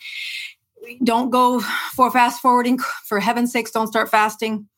[1.03, 1.61] Don't go
[1.95, 4.69] for fast forwarding for heaven's sakes don't start fasting.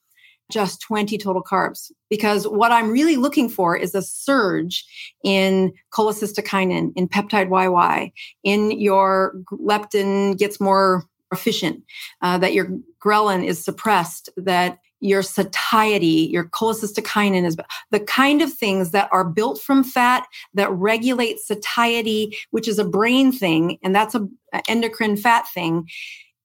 [0.50, 4.84] Just 20 total carbs because what I'm really looking for is a surge
[5.24, 8.12] in cholecystokinin, in peptide YY,
[8.44, 11.82] in your leptin gets more efficient,
[12.20, 12.68] uh, that your
[13.00, 17.56] ghrelin is suppressed, that your satiety, your cholecystokinin is
[17.90, 22.84] the kind of things that are built from fat that regulate satiety, which is a
[22.84, 25.88] brain thing, and that's a, a endocrine fat thing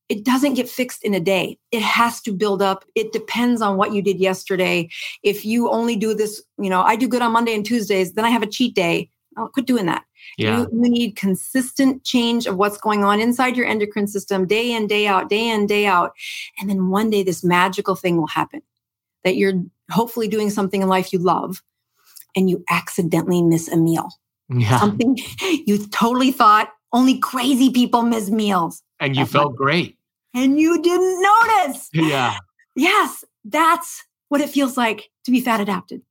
[0.10, 1.58] it doesn't get fixed in a day.
[1.72, 2.86] It has to build up.
[2.96, 4.90] It depends on what you did yesterday.
[5.24, 8.26] If you only do this, you know, I do good on Monday and Tuesdays, then
[8.26, 9.10] I have a cheat day.
[9.36, 10.06] I'll quit doing that.
[10.38, 10.60] Yeah.
[10.60, 14.88] You, you need consistent change of what's going on inside your endocrine system day in,
[14.88, 16.14] day out, day in, day out.
[16.60, 18.62] And then one day this magical thing will happen
[19.24, 19.62] that you're
[19.92, 21.62] hopefully doing something in life you love
[22.36, 24.10] and you accidentally miss a meal.
[24.50, 24.80] Yeah.
[24.80, 28.82] Something you totally thought only crazy people miss meals.
[29.00, 29.98] And you That's felt great.
[30.34, 31.90] and you didn't notice.
[31.94, 32.38] Yeah.
[32.76, 36.02] Yes, that's what it feels like to be fat adapted.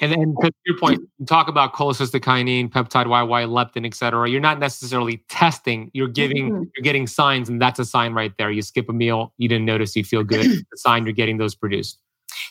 [0.00, 4.28] And then to your point, you talk about cholecystokinin, peptide YY, leptin, et cetera.
[4.28, 5.90] You're not necessarily testing.
[5.92, 6.70] You're giving, Mhm.
[6.74, 8.50] you're getting signs, and that's a sign right there.
[8.50, 10.46] You skip a meal, you didn't notice, you feel good.
[10.46, 11.98] It's a sign you're getting those produced.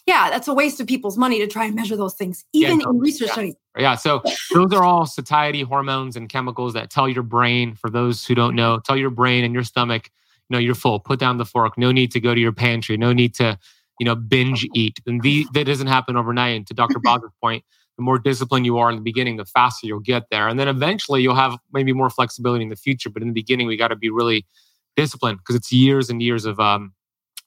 [0.06, 2.92] Yeah, that's a waste of people's money to try and measure those things, even no,
[2.92, 3.34] in research yeah.
[3.34, 3.56] studies.
[3.78, 3.96] Yeah.
[3.96, 4.22] So
[4.54, 8.56] those are all satiety hormones and chemicals that tell your brain, for those who don't
[8.56, 10.10] know, tell your brain and your stomach,
[10.50, 11.00] you know, you're full.
[11.00, 11.78] Put down the fork.
[11.78, 12.98] No need to go to your pantry.
[12.98, 13.58] No need to,
[14.02, 15.00] you know, binge eat.
[15.06, 16.56] And the, that doesn't happen overnight.
[16.56, 16.98] And to Dr.
[17.04, 17.64] Boz's point,
[17.98, 20.48] the more disciplined you are in the beginning, the faster you'll get there.
[20.48, 23.12] And then eventually you'll have maybe more flexibility in the future.
[23.12, 24.48] But in the beginning, we got to be really
[24.96, 26.94] disciplined because it's years and years of um,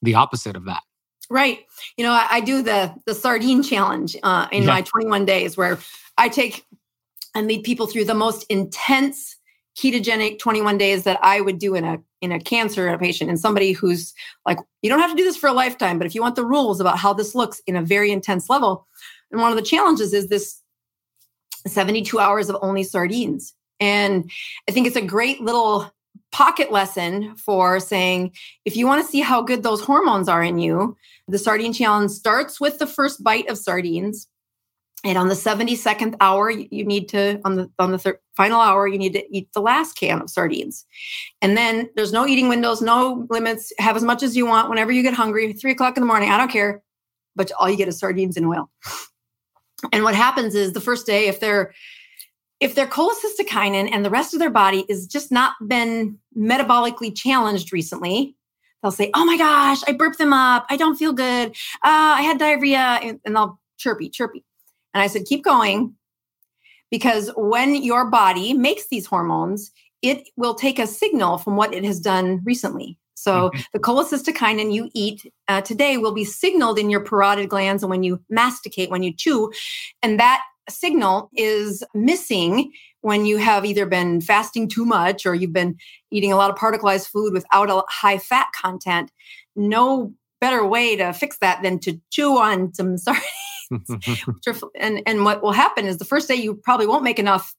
[0.01, 0.81] the opposite of that.
[1.29, 1.59] Right.
[1.97, 4.69] You know, I, I do the the sardine challenge uh, in Yeah.
[4.69, 5.77] my 21 days where
[6.17, 6.63] I take
[7.35, 9.35] and lead people through the most intense
[9.77, 13.71] ketogenic 21 days that I would do in a in a cancer patient and somebody
[13.71, 14.13] who's
[14.45, 16.45] like, you don't have to do this for a lifetime, but if you want the
[16.45, 18.87] rules about how this looks in a very intense level,
[19.31, 20.61] and one of the challenges is this
[21.67, 23.53] 72 hours of only sardines.
[23.79, 24.29] And
[24.67, 25.91] I think it's a great little
[26.31, 28.33] pocket lesson for saying
[28.65, 30.95] if you want to see how good those hormones are in you,
[31.27, 34.27] the sardine challenge starts with the first bite of sardines.
[35.05, 38.87] And on the 72nd hour, you need to, on the on the thir- final hour,
[38.87, 40.83] you need to eat the last can of sardines.
[41.43, 43.71] And then there's no eating windows, no limits.
[43.77, 45.53] Have as much as you want whenever you get hungry.
[45.53, 46.81] Three o'clock in the morning, I don't care.
[47.35, 48.69] But all you get is sardines and oil.
[49.93, 51.73] And what happens is the first day, if they're
[52.59, 57.71] if their cholecystokinin and the rest of their body is just not been metabolically challenged
[57.71, 58.35] recently,
[58.81, 60.65] they'll say, "Oh my gosh, I burped them up.
[60.69, 61.49] I don't feel good.
[61.83, 64.43] Uh, I had diarrhea," and, and they'll chirpy, chirpy.
[64.95, 65.93] And I said, "Keep going,
[66.89, 69.71] because when your body makes these hormones,
[70.01, 72.97] it will take a signal from what it has done recently.
[73.15, 77.89] So the cholecystokinin you eat uh, today will be signaled in your parotid glands, and
[77.89, 79.51] when you masticate, when you chew,
[80.03, 82.71] and that signal is missing
[83.01, 85.75] when you have either been fasting too much or you've been
[86.11, 89.11] eating a lot of particleized food without a high fat content.
[89.55, 93.19] No better way to fix that than to chew on some sorry.
[94.79, 97.55] and and what will happen is the first day you probably won't make enough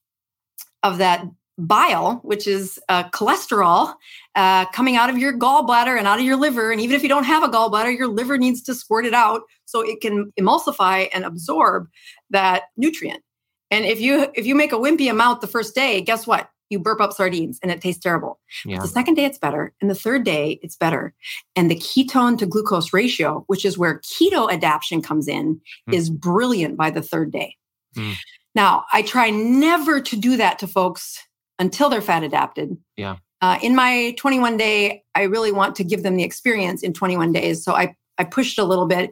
[0.83, 1.25] of that
[1.57, 3.95] bile, which is uh, cholesterol,
[4.35, 6.71] uh, coming out of your gallbladder and out of your liver.
[6.71, 9.41] And even if you don't have a gallbladder, your liver needs to squirt it out
[9.65, 11.87] so it can emulsify and absorb
[12.29, 13.23] that nutrient.
[13.71, 16.49] And if you if you make a wimpy amount the first day, guess what?
[16.69, 18.39] You burp up sardines and it tastes terrible.
[18.65, 18.79] yeah.
[18.79, 21.13] The second day it's better, and the third day it's better.
[21.55, 25.93] And the ketone to glucose ratio, which is where keto adaptation comes in, Hmm.
[25.93, 27.55] is brilliant by the third day.
[27.95, 28.13] Hmm.
[28.55, 31.19] Now, I try never to do that to folks
[31.59, 32.75] until they're fat adapted.
[32.95, 33.17] Yeah.
[33.41, 37.31] Uh, in my 21 day, I really want to give them the experience in 21
[37.31, 37.63] days.
[37.63, 39.11] So I I pushed a little bit,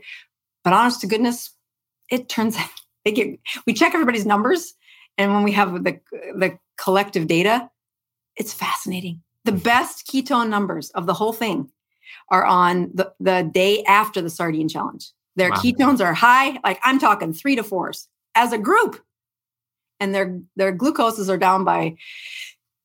[0.63, 1.51] but honest to goodness,
[2.09, 2.69] it turns out
[3.05, 4.73] they get we check everybody's numbers,
[5.17, 5.99] and when we have the
[6.35, 7.69] the collective data,
[8.35, 9.21] it's fascinating.
[9.45, 9.59] The hmm.
[9.59, 11.69] best ketone numbers of the whole thing
[12.29, 15.11] are on the, the day after the sardine challenge.
[15.35, 15.55] Their Wow.
[15.57, 19.01] ketones are high, like I'm talking three to fours as a group.
[19.99, 21.95] And their their glucoses are down by, I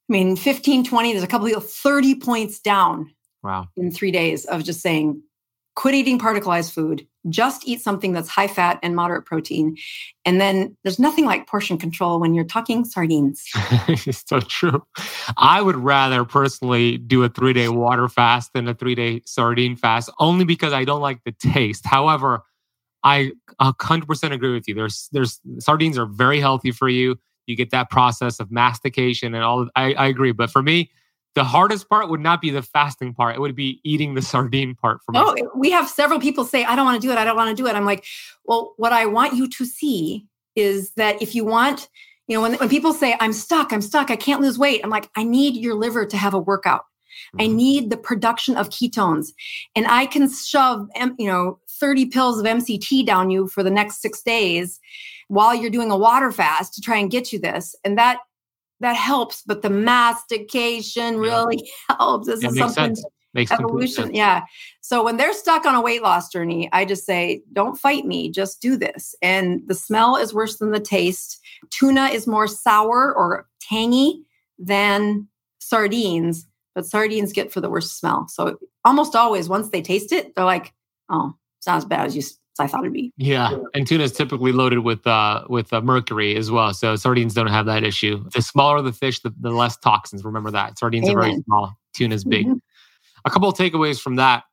[0.09, 3.13] mean, 15, 20, there's a couple of 30 points down
[3.43, 3.69] Wow.
[3.77, 5.23] in three days of just saying,
[5.75, 9.77] quit eating particleized food, just eat something that's high fat and moderate protein.
[10.25, 13.45] And then there's nothing like portion control when you're talking sardines.
[13.89, 14.83] it's so true.
[15.37, 19.77] I would rather personally do a three day water fast than a three day sardine
[19.77, 21.85] fast, only because I don't like the taste.
[21.87, 22.43] However,
[23.03, 24.75] I a hundred percent agree with you.
[24.75, 27.19] There's there's sardines are very healthy for you.
[27.47, 29.69] You get that process of mastication and all.
[29.75, 30.91] I, I agree, but for me,
[31.35, 33.37] the hardest part would not be the fasting part.
[33.37, 35.21] It would be eating the sardine part for me.
[35.23, 37.19] Oh, we have several people say, I don't want to do it.
[37.19, 37.77] I don't want to do it.
[37.77, 38.05] I'm like,
[38.45, 40.27] well, what I want you to see
[40.57, 41.89] is that if you want,
[42.27, 44.91] you know, when, when people say, I'm stuck, I'm stuck, I can't lose weight, I'm
[44.91, 46.85] like, I need your liver to have a workout.
[47.39, 47.55] I Mhm.
[47.55, 49.33] need the production of ketones.
[49.77, 54.01] And I can shove, you know, 30 pills of MCT down you for the next
[54.01, 54.81] six days
[55.29, 57.75] while you're doing a water fast to try and get you this.
[57.85, 58.19] And that
[58.81, 61.21] that helps, but the mastication Yeah.
[61.21, 62.27] really helps.
[62.27, 63.05] This It is makes something sense.
[63.33, 64.05] Makes evolution.
[64.07, 64.17] sense.
[64.17, 64.43] Yeah.
[64.81, 68.29] So when they're stuck on a weight loss journey, I just say, don't fight me,
[68.31, 69.15] just do this.
[69.23, 71.39] And the smell is worse than the taste.
[71.71, 74.25] Tuna is more sour or tangy
[74.59, 75.29] than
[75.61, 78.27] sardines, but sardines get for the worst smell.
[78.29, 80.73] So almost always, once they taste it, they're like,
[81.09, 82.23] oh, it's not as bad as you
[82.61, 83.13] I thought it'd be.
[83.17, 86.73] Yeah, and tuna is typically loaded with uh, with uh, mercury as well.
[86.75, 88.23] So sardines don't have that issue.
[88.35, 90.25] The smaller the fish, the, the less toxins.
[90.25, 91.45] Remember that sardines are very Amen.
[91.45, 91.77] small.
[91.95, 92.47] Tuna's big.
[92.47, 92.61] Mhm.
[93.25, 94.45] A couple of takeaways from that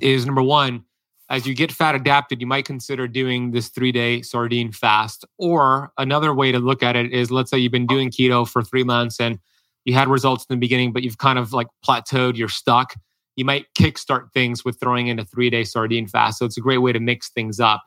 [0.00, 0.84] is number one,
[1.28, 5.24] as you get fat adapted, you might consider doing this three day sardine fast.
[5.38, 8.62] Or another way to look at it is let's say you've been doing keto for
[8.62, 9.38] three months and
[9.84, 12.94] you had results in the beginning, but you've kind of like plateaued, you're stuck.
[13.36, 16.38] You might kickstart things with throwing in a three day sardine fast.
[16.38, 17.82] So it's a great way to mix things up.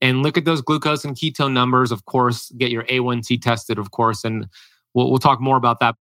[0.00, 2.50] And look at those glucose and ketone numbers, of course.
[2.58, 4.24] Get your A1C tested, of course.
[4.24, 4.46] And
[4.94, 5.96] we'll, we'll talk more about that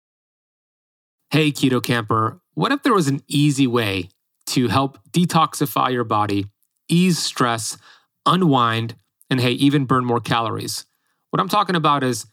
[1.30, 4.10] Hey, Keto Camper, what if there was an easy way
[4.46, 6.46] to help detoxify your body,
[6.88, 7.76] ease stress,
[8.24, 8.94] unwind,
[9.28, 10.86] and hey, even burn more calories?
[11.30, 12.26] What I'm talking about is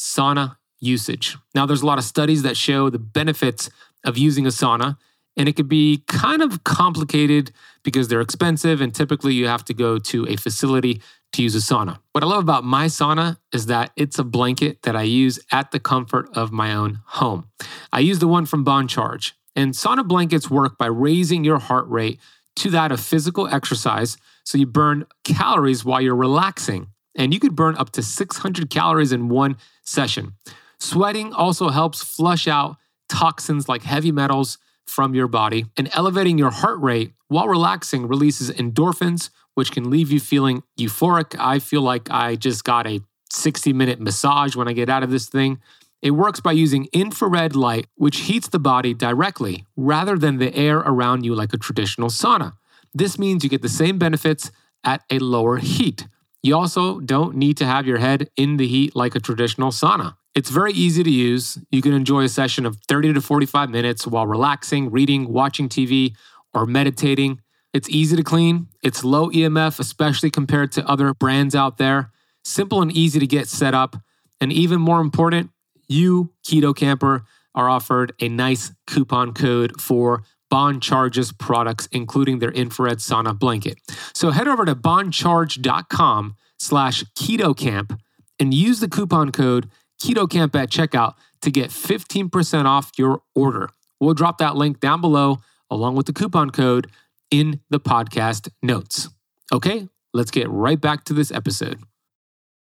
[0.00, 1.36] sauna usage.
[1.54, 3.68] Now, there's a lot of studies that show the benefits
[4.02, 4.96] of using a sauna,
[5.38, 7.52] and it could be kind of complicated
[7.84, 11.00] because they're expensive, and typically you have to go to a facility
[11.32, 11.98] to use a sauna.
[12.12, 15.70] What I love about my sauna is that it's a blanket that I use at
[15.70, 17.48] the comfort of my own home.
[17.92, 22.18] I use the one from BonCharge, and sauna blankets work by raising your heart rate
[22.56, 26.88] to that of physical exercise, so you burn calories while you're relaxing.
[27.14, 30.34] And you could burn up to 600 calories in one session.
[30.80, 32.76] Sweating also helps flush out
[33.08, 34.58] toxins like heavy metals
[34.88, 40.10] from your body, and elevating your heart rate while relaxing releases endorphins, which can leave
[40.10, 41.36] you feeling euphoric.
[41.38, 45.10] I feel like I just got a 60 minute massage when I get out of
[45.10, 45.60] this thing.
[46.00, 50.78] It works by using infrared light, which heats the body directly rather than the air
[50.78, 52.52] around you like a traditional sauna.
[52.94, 54.50] This means you get the same benefits
[54.84, 56.06] at a lower heat.
[56.42, 60.16] You also don't need to have your head in the heat like a traditional sauna.
[60.34, 61.58] It's very easy to use.
[61.70, 66.14] You can enjoy a session of 30 to 45 minutes while relaxing, reading, watching TV,
[66.54, 67.40] or meditating.
[67.74, 68.68] It's easy to clean.
[68.82, 72.10] It's low EMF, especially compared to other brands out there.
[72.44, 73.96] Simple and easy to get set up.
[74.40, 75.50] And even more important,
[75.88, 77.24] you, Keto Camper,
[77.54, 80.22] are offered a nice coupon code for
[80.52, 83.78] BonCharge's products, including their infrared sauna blanket.
[84.14, 87.98] So head over to boncharge.com slash ketocamp
[88.38, 89.68] and use the coupon code
[90.02, 93.70] ketocamp at checkout to get 15% off your order.
[94.00, 95.38] We'll drop that link down below
[95.70, 96.90] along with the coupon code
[97.30, 99.08] in the podcast notes.
[99.52, 101.80] Okay, let's get right back to this episode.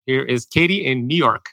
[0.05, 1.47] Here is Katie in New York.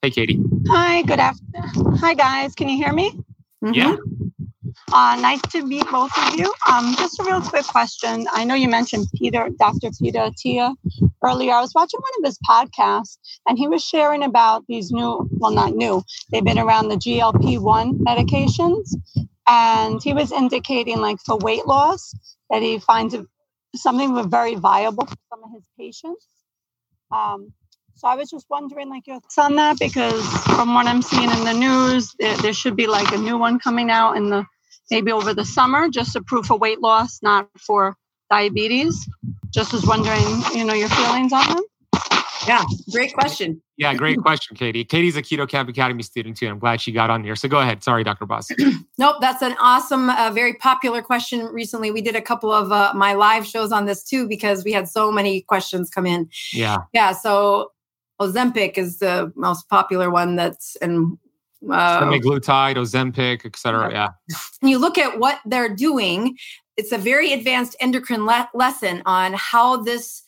[0.00, 0.40] Hey, Katie.
[0.68, 1.96] Hi, good afternoon.
[1.96, 2.54] Hi, guys.
[2.54, 3.18] Can you hear me?
[3.62, 3.96] Yeah.
[3.96, 4.44] Mm-hmm.
[4.90, 6.52] Uh, nice to meet both of you.
[6.70, 8.26] Um, just a real quick question.
[8.32, 9.90] I know you mentioned Peter, Dr.
[9.98, 10.74] Peter Attia
[11.22, 11.52] earlier.
[11.52, 15.52] I was watching one of his podcasts, and he was sharing about these new, well,
[15.52, 18.94] not new, they've been around the GLP 1 medications.
[19.46, 22.14] And he was indicating, like, for weight loss,
[22.50, 23.14] that he finds
[23.74, 26.26] something very viable for some of his patients.
[27.10, 27.52] Um,
[27.94, 31.30] so I was just wondering, like, your thoughts on that because from what I'm seeing
[31.30, 34.44] in the news, there, there should be like a new one coming out in the
[34.90, 37.96] maybe over the summer, just approved for weight loss, not for
[38.30, 39.08] diabetes.
[39.50, 41.64] Just was wondering, you know, your feelings on them.
[42.46, 42.64] Yeah.
[42.90, 43.62] Great question.
[43.76, 44.84] Yeah, great question, Katie.
[44.84, 46.48] Katie's a Keto Kamp Academy student too.
[46.48, 47.36] I'm glad she got on here.
[47.36, 47.82] So go ahead.
[47.82, 48.26] Sorry, Dr.
[48.26, 48.50] Boz.
[48.98, 51.46] Nope, that's an awesome, uh, very popular question.
[51.46, 54.72] Recently, we did a couple of uh, my live shows on this too because we
[54.72, 56.28] had so many questions come in.
[56.52, 56.76] Yeah.
[56.92, 57.72] Yeah, so
[58.20, 61.18] Ozempic is the most popular one that's and
[61.70, 63.90] uh, Semaglutide, Ozempic, et cetera.
[63.90, 64.08] Yeah.
[64.62, 66.36] you look at what they're doing.
[66.76, 70.22] It's a very advanced endocrine le- lesson on how this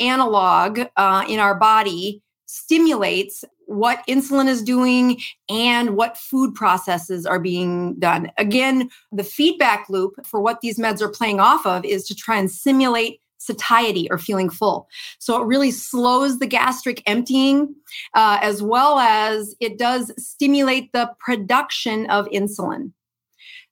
[0.00, 5.20] analog uh, in our body stimulates what insulin is doing
[5.50, 8.30] and what food processes are being done.
[8.38, 12.38] Again, the feedback loop for what these meds are playing off of is to try
[12.38, 14.88] and simulate satiety or feeling full.
[15.18, 17.74] So it really slows the gastric emptying,
[18.14, 22.92] uh, as well as it does stimulate the production of insulin.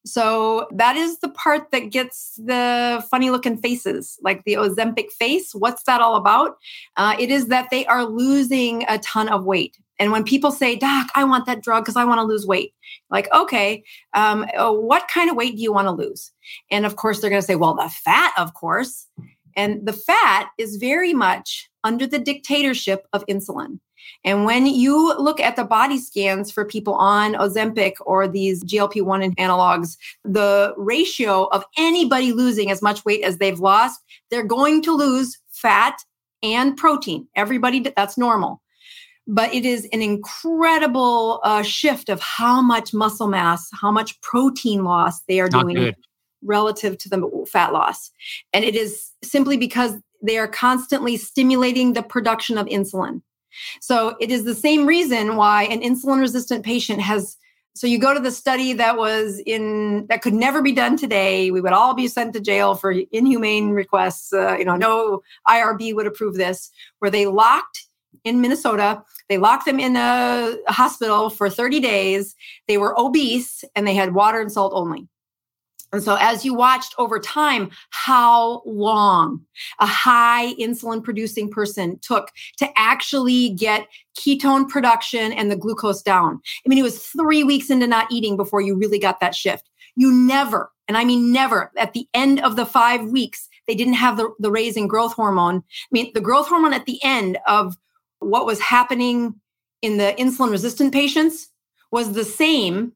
[0.06, 5.52] So that is the part that gets the funny looking faces, like the Ozempic face.
[5.52, 6.58] What's that all about?
[6.96, 9.76] Uh, it is that they are losing a ton of weight.
[9.98, 12.72] And when people say, Doc, I want that drug because I want to lose weight,
[13.10, 13.82] like, okay,
[14.14, 16.32] um, uh, what kind of weight do you want to lose?
[16.70, 19.06] And of course, they're going to say, well, the fat, of course.
[19.57, 23.80] And the fat is very much under the dictatorship of insulin.
[24.24, 29.02] And when you look at the body scans for people on Ozempic or these GLP
[29.02, 34.00] 1 analogs, the ratio of anybody losing as much weight as they've lost,
[34.30, 35.98] they're going to lose fat
[36.42, 37.26] and protein.
[37.34, 38.62] Everybody, that's normal.
[39.28, 44.84] But it is an incredible uh, shift of how much muscle mass, how much protein
[44.84, 45.96] loss they are Not doing good.
[46.47, 48.11] Relative to the fat loss.
[48.53, 53.22] And it is simply because they are constantly stimulating the production of insulin.
[53.80, 57.36] So it is the same reason why an insulin resistant patient has.
[57.74, 61.51] So you go to the study that was in that could never be done today.
[61.51, 64.32] We would all be sent to jail for inhumane requests.
[64.32, 66.70] Uh, you know, no IRB would approve this.
[66.99, 67.86] Where they locked
[68.24, 72.34] in Minnesota, they locked them in a, hospital for 30 days.
[72.66, 75.09] They were obese and they had water and salt only.
[75.93, 79.41] And so, as you watched over time, how long
[79.78, 83.87] a high insulin producing person took to actually get
[84.18, 86.41] ketone production and the glucose down.
[86.64, 89.68] I mean, it was three weeks into not eating before you really got that shift.
[89.95, 93.95] You never, and I mean never, at the end of the five weeks, they didn't
[93.95, 95.57] have the, the raise in growth hormone.
[95.57, 97.76] I mean, the growth hormone at the end of
[98.18, 99.34] what was happening
[99.82, 101.49] in the insulin resistant patients
[101.91, 102.93] was the same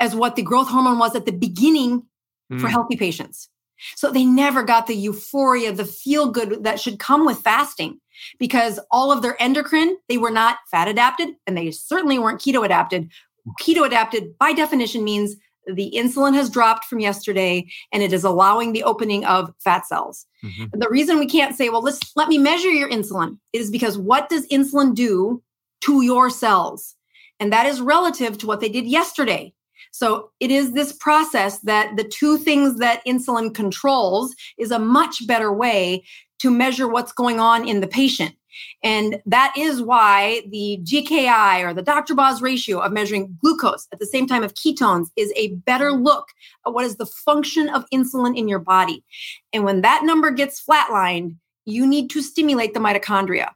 [0.00, 2.04] as what the growth hormone was at the beginning
[2.48, 2.70] for Mm.
[2.70, 3.48] healthy patients.
[3.94, 8.00] So they never got the euphoria, the feel good that should come with fasting
[8.38, 12.64] because all of their endocrine, they were not fat adapted and they certainly weren't keto
[12.64, 13.08] adapted.
[13.60, 15.36] Keto adapted by definition means
[15.72, 20.26] the insulin has dropped from yesterday and it is allowing the opening of fat cells.
[20.42, 20.70] Mhm.
[20.72, 24.28] The reason we can't say, well, let's let me measure your insulin is because what
[24.28, 25.42] does insulin do
[25.82, 26.96] to your cells?
[27.38, 29.52] And that is relative to what they did yesterday.
[29.92, 35.26] So it is this process that the two things that insulin controls is a much
[35.26, 36.04] better way
[36.40, 38.34] to measure what's going on in the patient.
[38.82, 42.14] And that is why the GKI or the Dr.
[42.14, 46.28] Boz ratio of measuring glucose at the same time of ketones is a better look
[46.66, 49.04] at what is the function of insulin in your body.
[49.52, 53.50] And when that number gets flatlined, you need to stimulate the mitochondria.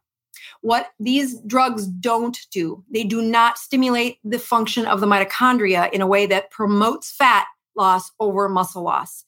[0.63, 6.01] What these drugs don't do, they do not stimulate the function of the mitochondria in
[6.01, 7.47] a way that promotes fat
[7.77, 9.25] loss over muscle loss.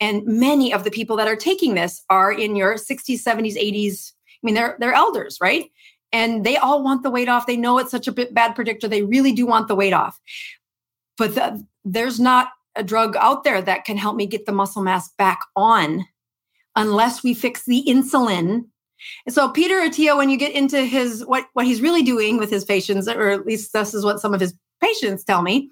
[0.00, 4.12] And many of the people that are taking this are in your 60s, 70s, 80s.
[4.12, 5.70] I mean, they're they're elders, right?
[6.12, 7.46] And they all want the weight off.
[7.46, 8.86] They know it's such a bad predictor.
[8.86, 10.20] They really do want the weight off.
[11.16, 14.82] But the, there's not a drug out there that can help me get the muscle
[14.82, 16.04] mass back on
[16.76, 18.66] unless we fix the insulin.
[19.26, 22.50] And so Peter Attia, when you get into his what what he's really doing with
[22.50, 25.70] his patients, or at least this is what some of his patients tell me,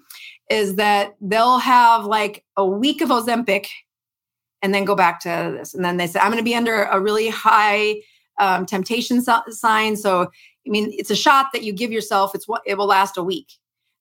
[0.49, 3.67] is that they'll have like a week of Ozempic
[4.61, 5.73] and then go back to this.
[5.73, 7.97] And then they say, I'm going to be under a really high
[8.39, 9.97] um, temptation so- sign.
[9.97, 12.33] So, I mean, it's a shot that you give yourself.
[12.33, 13.51] It's what it will last a week.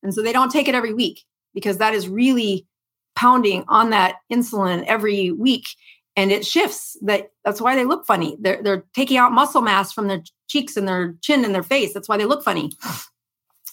[0.03, 2.67] And so they don't take it every week because that is really
[3.15, 5.67] pounding on that insulin every week.
[6.17, 8.37] And it shifts that that's why they look funny.
[8.41, 11.95] They're, they're taking out muscle mass from their cheeks and their chin and their face.
[11.95, 12.71] That's why they look funny.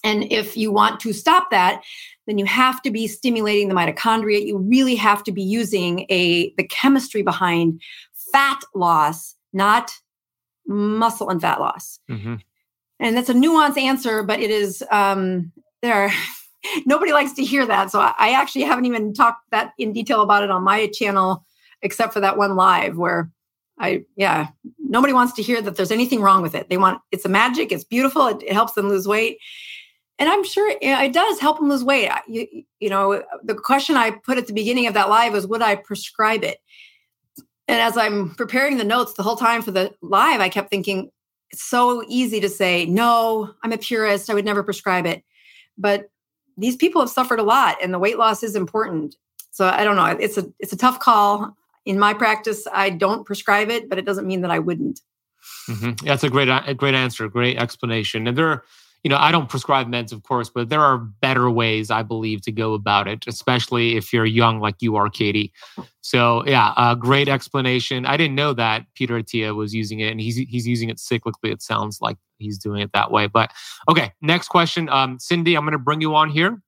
[0.04, 1.84] And if you want to stop that,
[2.26, 4.46] then you have to be stimulating the mitochondria.
[4.46, 7.82] You really have to be using a the chemistry behind
[8.32, 9.92] fat loss, not
[10.68, 12.00] muscle and fat loss.
[12.10, 12.40] Mhm.
[13.00, 15.52] And that's a nuanced answer, but it is um,
[15.82, 16.12] there.
[16.86, 20.44] nobody likes to hear that, so I actually haven't even talked that in detail about
[20.44, 21.46] it on my channel,
[21.82, 23.32] except for that one live where
[23.80, 26.70] I yeah nobody wants to hear that there's anything wrong with it.
[26.70, 29.40] They want it's a magic, it's beautiful, it, it helps them lose weight
[30.20, 32.12] and I'm sure it, it does help them lose weight.
[32.28, 32.46] You,
[32.80, 35.76] you know, the question I put at the beginning of that live was, would I
[35.76, 36.60] prescribe it?
[37.70, 41.10] And as I'm preparing the notes the whole time for the live, I kept thinking,
[41.52, 44.30] it's so easy to say, no, I'm a purist.
[44.30, 45.24] I would never prescribe it.
[45.78, 46.10] But
[46.58, 49.16] these people have suffered a lot, and the weight loss is important.
[49.52, 50.06] So I don't know.
[50.06, 51.56] It's a it's a tough call.
[51.90, 55.02] In my practice, I don't prescribe it, but it doesn't mean that I wouldn't.
[55.68, 56.00] Mhm.
[56.02, 58.28] That's a great, a great answer, great explanation.
[58.28, 58.64] And there, are,
[59.04, 62.44] you know, I don't prescribe meds, of course, but there are better ways, I believe,
[62.44, 65.52] to go about it, especially if you're young like you are, Katie.
[66.02, 68.06] So, yeah, a great explanation.
[68.06, 71.52] I didn't know that Peter Attia was using it, and he's he's using it cyclically.
[71.52, 73.26] It sounds like he's doing it that way.
[73.26, 73.52] But
[73.90, 75.56] okay, next question, um, Cindy.
[75.56, 76.62] I'm going to bring you on here.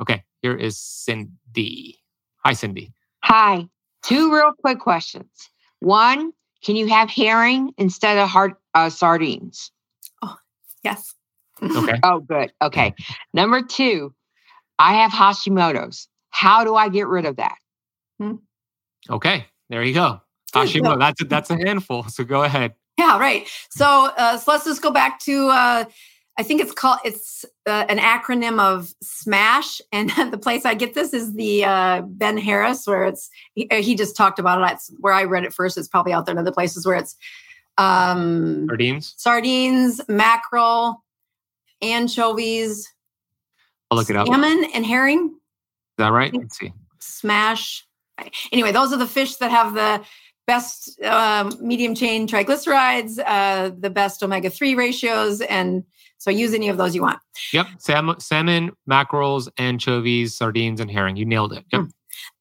[0.00, 1.98] Okay, here is Cindy.
[2.44, 2.92] Hi, Cindy.
[3.24, 3.68] Hi.
[4.02, 5.50] Two real quick questions.
[5.80, 9.70] One, can you have herring instead of hard uh, sardines?
[10.22, 10.36] Oh,
[10.82, 11.14] yes.
[11.62, 11.98] Okay.
[12.02, 12.52] Oh, good.
[12.62, 12.94] Okay.
[13.32, 14.14] Number two,
[14.78, 16.08] I have Hashimoto's.
[16.30, 17.56] How do I get rid of that?
[19.10, 19.46] Okay.
[19.68, 20.20] There you go.
[20.52, 20.98] Hashimoto.
[20.98, 22.04] That's a, that's a handful.
[22.04, 22.74] So go ahead.
[22.96, 23.48] Yeah, right.
[23.70, 25.48] So, uh, so let's just go back to.
[25.48, 25.84] Uh,
[26.38, 27.00] I think it's called.
[27.04, 32.02] It's uh, an acronym of SMASH, and the place I get this is the uh,
[32.02, 34.62] Ben Harris, where it's he, he just talked about it.
[34.62, 35.76] That's where I read it first.
[35.76, 37.16] It's probably out there in other places where it's
[37.76, 39.14] um, Sardines.
[39.16, 41.04] sardines, mackerel,
[41.82, 42.88] anchovies,
[43.90, 44.26] I'll look it up.
[44.26, 45.28] Salmon, and herring.
[45.28, 46.32] Is that right?
[46.34, 46.72] Let's see.
[46.98, 47.86] smash.
[48.52, 50.04] Anyway, those are the fish that have the
[50.46, 55.40] best um, medium chain triglycerides, uh, the best omega 3 ratios.
[55.42, 55.84] And
[56.18, 57.20] so use any of those you want.
[57.52, 57.66] Yep.
[57.78, 61.16] Salmon, salmon, mackerels, anchovies, sardines, and herring.
[61.16, 61.64] You nailed it.
[61.72, 61.86] Yep.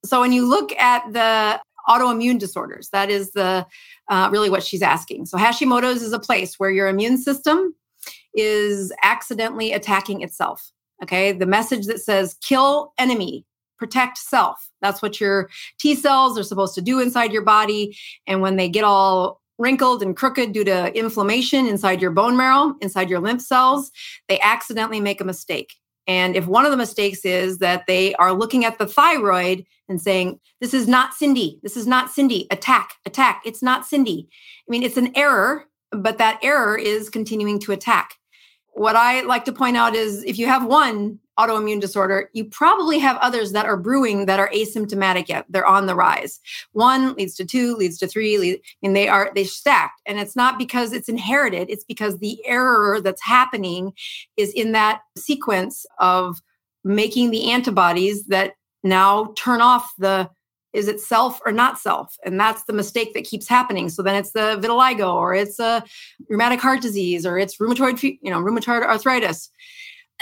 [0.03, 3.65] So when you look at the autoimmune disorders, that is the
[4.09, 5.27] uh, really what she's asking.
[5.27, 7.75] So Hashimoto's is a place where your immune system
[8.33, 10.71] is accidentally attacking itself.
[11.03, 11.31] Okay.
[11.31, 13.45] The message that says kill enemy,
[13.77, 14.69] protect self.
[14.81, 15.49] That's what your
[15.79, 17.95] T cells are supposed to do inside your body.
[18.25, 22.75] And when they get all wrinkled and crooked due to inflammation inside your bone marrow,
[22.81, 23.91] inside your lymph cells,
[24.27, 25.73] they accidentally make a mistake.
[26.07, 30.01] And if one of the mistakes is that they are looking at the thyroid and
[30.01, 34.29] saying, This is not Cindy, this is not Cindy, attack, attack, it's not Cindy.
[34.31, 38.15] I mean, it's an error, but that error is continuing to attack.
[38.77, 42.99] What I like to point out is if you have one autoimmune disorder, you probably
[42.99, 45.45] have others that are brewing that are asymptomatic yet.
[45.49, 46.39] They're on the rise.
[46.73, 50.01] One leads to two, leads to three, lead, and they are they stacked.
[50.05, 53.93] And it's not because it's inherited, it's because the error that's happening
[54.37, 56.39] is in that sequence of
[56.83, 60.29] making the antibodies that now turn off the
[60.73, 62.15] is it self or not self?
[62.25, 63.89] And that's the mistake that keeps happening.
[63.89, 65.83] So then it's the vitiligo or it's a
[66.29, 69.49] rheumatic heart disease or it's rheumatoid you know rheumatoid arthritis.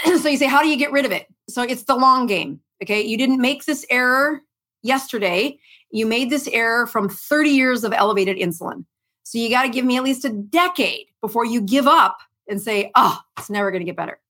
[0.20, 1.26] So you say how do you get rid of it?
[1.48, 3.02] So it's the long game okay?
[3.02, 4.42] You didn't make this error
[4.82, 5.58] yesterday.
[5.90, 8.84] You made this error from 30 years of elevated insulin.
[9.22, 12.18] So you got to give me at least a decade before you give up
[12.48, 14.20] and say oh it's never going to get better.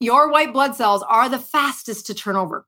[0.00, 2.64] Your white blood cells are the fastest to turn over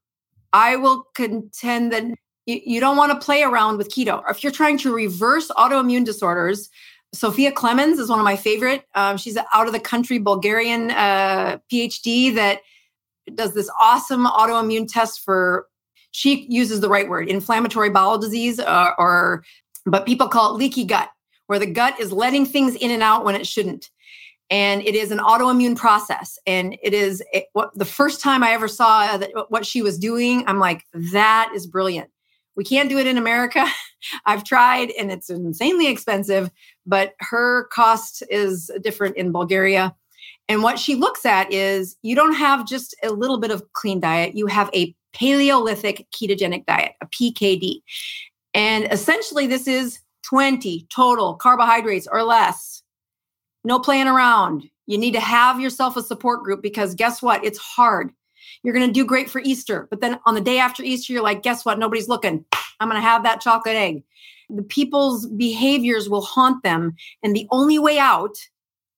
[0.53, 2.05] I will contend that
[2.47, 4.23] you, you don't want to play around with keto.
[4.29, 6.71] If you're trying to reverse autoimmune disorders,
[7.13, 8.85] Sophia Clemens is one of my favorite.
[8.95, 12.61] Um, she's an out of the country Bulgarian uh, PhD that
[13.35, 15.67] does this awesome autoimmune test for.
[16.13, 19.45] She uses the right word, inflammatory bowel disease, uh, or
[19.87, 21.09] but people call it leaky gut,
[21.47, 23.91] where the gut is letting things in and out when it shouldn't
[24.51, 26.39] and it is an autoimmune process.
[26.47, 29.99] And it is it, what the first time i ever saw that, what she was
[29.99, 32.11] doing i'm like that is brilliant.
[32.57, 33.67] We can't do it in america.
[34.27, 36.51] I've tried and it's insanely expensive
[36.87, 39.95] but her cost is different in bulgaria.
[40.49, 44.01] And what she looks at is you don't have just a little bit of clean
[44.01, 47.83] diet you have a paleolithic ketogenic diet a pkd
[48.55, 52.80] and essentially this is 20 total carbohydrates or less
[53.65, 54.69] no playing around.
[54.87, 57.45] You need to have yourself a support group because guess what?
[57.45, 58.13] It's hard.
[58.63, 61.23] You're going to do great for Easter, but then on the day after Easter, you're
[61.23, 61.79] like, guess what?
[61.79, 62.45] Nobody's looking.
[62.81, 64.03] I'm going to have that chocolate egg.
[64.49, 66.97] The people's behaviors will haunt them.
[67.23, 68.37] And the only way out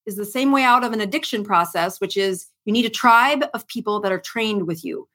[0.06, 3.44] is the same way out of an addiction process, which is you need a tribe
[3.54, 5.08] of people that are trained with you.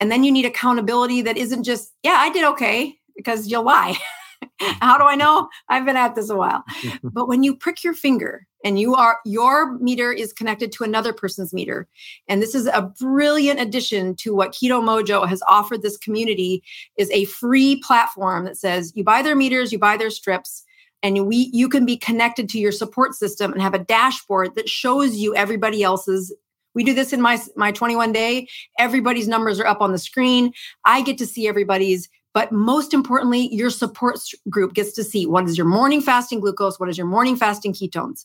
[0.00, 3.96] And then you need accountability that isn't just, yeah, I did okay, because you'll lie.
[4.80, 5.48] How do I know?
[5.68, 6.64] I've been at this a while.
[7.02, 11.12] but when you prick your finger and you are your meter is connected to another
[11.12, 11.88] person's meter
[12.28, 16.62] and this is a brilliant addition to what Keto-Mojo has offered this community
[16.96, 20.64] is a free platform that says you buy their meters you buy their strips
[21.02, 24.68] and we you can be connected to your support system and have a dashboard that
[24.68, 26.34] shows you everybody else's
[26.74, 28.46] we do this in my my 21 day
[28.78, 30.52] everybody's numbers are up on the screen
[30.84, 34.18] i get to see everybody's but most importantly, your support
[34.48, 37.72] group gets to see what is your morning fasting glucose, what is your morning fasting
[37.72, 38.24] ketones.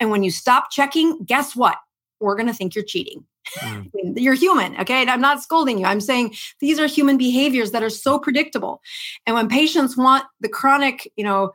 [0.00, 1.78] And when you stop checking, guess what?
[2.20, 3.24] We're going to think you're cheating.
[3.58, 3.90] Mm.
[4.16, 5.00] you're human, okay?
[5.00, 5.86] And I'm not scolding you.
[5.86, 8.80] I'm saying these are human behaviors that are so predictable.
[9.26, 11.52] And when patients want the chronic, you know,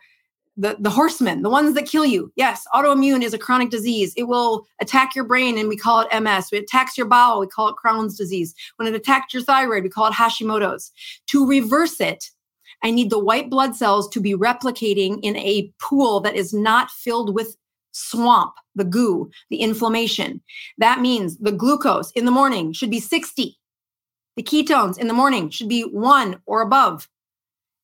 [0.58, 2.32] the, the horsemen, the ones that kill you.
[2.36, 4.14] Yes, autoimmune is a chronic disease.
[4.18, 6.50] It will attack your brain and we call it MS.
[6.52, 8.54] It attacks your bowel, we call it Crohn's disease.
[8.76, 10.92] When it attacks your thyroid, we call it Hashimoto's.
[11.28, 12.30] To reverse it,
[12.84, 16.92] I need the white blood cells to be replicating in a pool that is not
[16.92, 17.56] filled with
[17.92, 20.42] swamp, the goo, the inflammation.
[20.78, 23.58] That means the glucose in the morning should be 60.
[24.36, 27.08] The ketones in the morning should be one or above.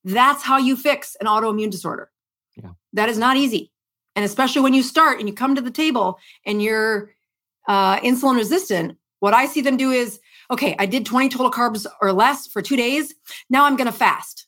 [0.04, 2.10] That's how you fix an autoimmune disorder.
[2.98, 3.70] That is not easy.
[4.16, 7.12] And especially when you start and you come to the table and you're
[7.68, 10.18] uh, insulin resistant, what I see them do is
[10.50, 13.14] okay, I did 20 total carbs or less for two days.
[13.48, 14.46] Now I'm going to fast.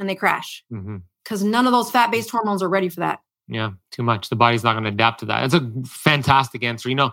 [0.00, 3.20] And they crash because hmm none of those fat based hormones are ready for that.
[3.46, 4.28] Yeah, too much.
[4.28, 5.48] The body's not going to adapt to that.
[5.48, 6.88] That's a fantastic answer.
[6.88, 7.12] You know,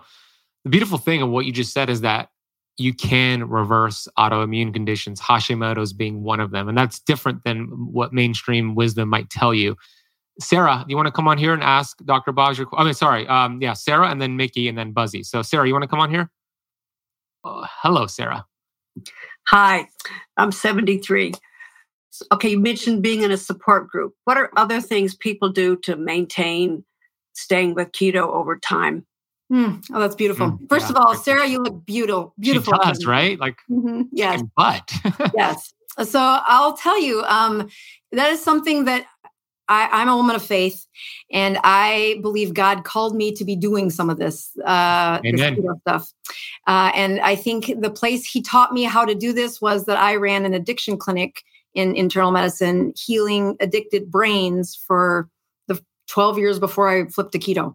[0.64, 2.30] the beautiful thing of what you just said is that
[2.78, 6.68] you can reverse autoimmune conditions, Hashimoto's being one of them.
[6.68, 9.76] And that's different than what mainstream wisdom might tell you.
[10.38, 12.32] Sarah, do you want to come on here and ask Dr.
[12.32, 13.26] Boz your I mean, sorry.
[13.26, 15.22] Um, yeah, Sarah and then Mickey and then Buzzy.
[15.22, 16.30] So, Sarah, you want to come on here?
[17.42, 18.44] Uh, hello, Sarah.
[19.48, 19.88] Hi,
[20.36, 21.32] I'm 73.
[22.32, 24.14] Okay, you mentioned being in a support group.
[24.24, 26.84] What are other things people do to maintain
[27.34, 29.06] staying with keto over time?
[29.48, 29.76] Hmm.
[29.92, 30.48] Oh, that's beautiful.
[30.48, 32.34] Mm, First yeah, of all, Sarah, you look beautiful.
[32.38, 32.74] Beautiful.
[32.82, 33.38] She does, right?
[33.38, 34.08] Like, Mhm.
[34.12, 34.42] Yes.
[34.56, 34.92] butt.
[35.34, 35.72] yes.
[36.04, 37.68] So I'll tell you, um,
[38.12, 39.06] that is something that
[39.68, 40.86] I, I'm a woman of faith,
[41.32, 46.12] and I believe God called me to be doing some of this, uh, this stuff.
[46.66, 49.98] Uh, and I think the place He taught me how to do this was that
[49.98, 51.42] I ran an addiction clinic
[51.74, 55.28] in internal medicine, healing addicted brains for
[55.66, 57.74] the 12 years before I flipped to keto.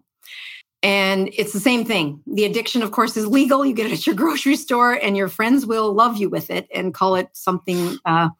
[0.82, 2.20] And it's the same thing.
[2.26, 3.64] The addiction, of course, is legal.
[3.64, 6.66] You get it at your grocery store, and your friends will love you with it
[6.74, 8.30] and call it something, uh,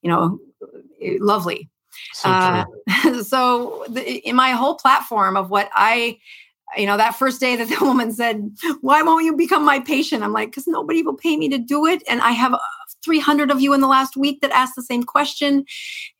[0.00, 0.38] you know,
[1.20, 1.68] lovely.
[2.14, 2.64] so Uh,
[3.22, 6.18] so, the, in my whole platform of what I,
[6.76, 8.50] you know, that first day that the woman said,
[8.80, 11.86] "Why won't you become my patient?" I'm like, "Because nobody will pay me to do
[11.86, 12.54] it," and I have.
[12.54, 12.58] uh,
[13.02, 15.64] 300 of you in the last week that asked the same question.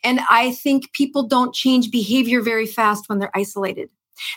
[0.02, 3.90] And I think people don't change behavior very fast when they're isolated.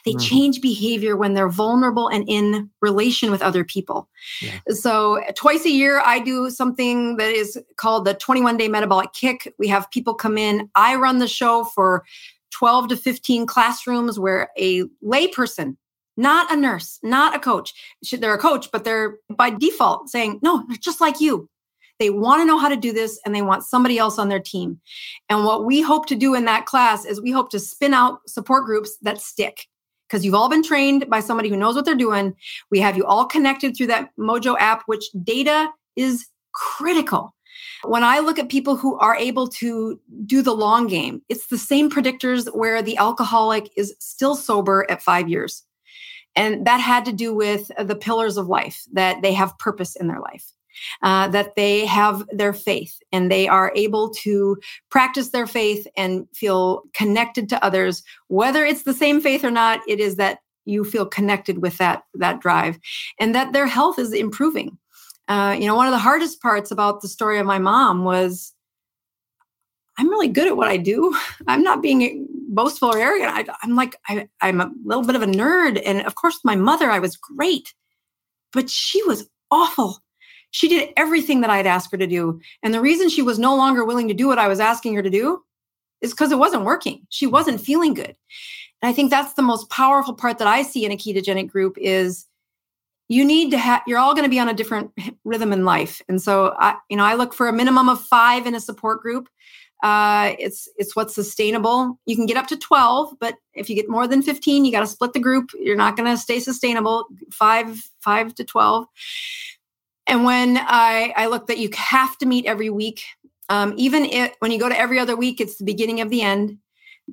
[0.06, 0.22] They Mhm.
[0.22, 4.10] change behavior when they're vulnerable and in relation with other people.
[4.42, 4.60] Yeah.
[4.70, 9.54] So, twice a year, I do something that is called the 21 day metabolic kick.
[9.60, 10.70] We have people come in.
[10.76, 12.04] I run the show for
[12.52, 15.78] 12 to 15 classrooms where a layperson,
[16.16, 17.74] not a nurse, not a coach.
[18.12, 21.50] They're a coach, but they're by default saying, no, they're just like you.
[22.00, 24.40] They want to know how to do this and they want somebody else on their
[24.40, 24.80] team.
[25.30, 28.20] And what we hope to do in that class is we hope to spin out
[28.28, 29.68] support groups that stick
[30.14, 32.36] because you've all been trained by somebody who knows what they're doing.
[32.70, 37.34] We have you all connected through that Mojo app, which data is critical.
[37.84, 41.58] When I look at people who are able to do the long game, it's the
[41.58, 45.64] same predictors where the alcoholic is still sober at five years.
[46.36, 50.08] And that had to do with the pillars of life, that they have purpose in
[50.10, 50.46] their life
[51.02, 54.58] uh, that they have their faith and they are able to
[54.90, 58.04] practice their faith and feel connected to others.
[58.28, 62.04] Whether it's the same faith or not it is that you feel connected with that
[62.16, 62.80] that drive
[63.20, 64.78] and that their health is improving.
[65.28, 68.54] Uh, you know one of the hardest parts about the story of my mom was
[69.98, 71.16] i'm really good at what i do.
[71.48, 73.32] I'm not being boastful or arrogant.
[73.50, 75.82] I, i'm like I, i'm a little bit of a nerd.
[75.86, 77.74] And of course my mother i was great
[78.54, 80.03] but she was awful
[80.54, 82.40] she did everything that I'd asked her to do.
[82.62, 85.02] And the reason she was no longer willing to do what I was asking her
[85.02, 85.42] to do
[86.02, 87.08] is because it wasn't working.
[87.10, 88.16] She wasn't feeling good.
[88.82, 91.76] And I think that's the most powerful part that I see in a ketogenic group
[91.80, 92.28] is
[93.10, 94.92] you need to have you're all going to be on a different
[95.26, 96.04] rhythm in life.
[96.08, 99.02] And so I you know I look for a minimum of 5 in a support
[99.02, 99.30] group.
[99.82, 102.00] Uh, it's it's what's sustainable.
[102.06, 104.82] You can get up to 12, but if you get more than 15, you got
[104.82, 105.50] to split the group.
[105.60, 107.06] You're not going to stay sustainable.
[107.32, 108.86] 5 5 to 12.
[110.08, 113.04] And when I, I look that you have to meet every week,
[113.50, 116.22] um, even if, when you go to every other week, it's the beginning of the
[116.22, 116.58] end.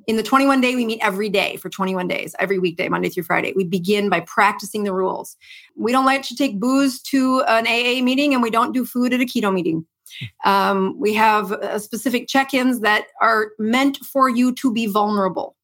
[0.07, 3.23] In the 21 day, we meet every day for 21 days, every weekday, Monday through
[3.23, 3.53] Friday.
[3.55, 5.35] We begin by practicing the rules.
[5.75, 9.13] We don't let you take booze to an AA meeting, and we don't do food
[9.13, 9.85] at a keto meeting.
[10.45, 15.55] Um, we have uh, specific check ins that are meant for you to be vulnerable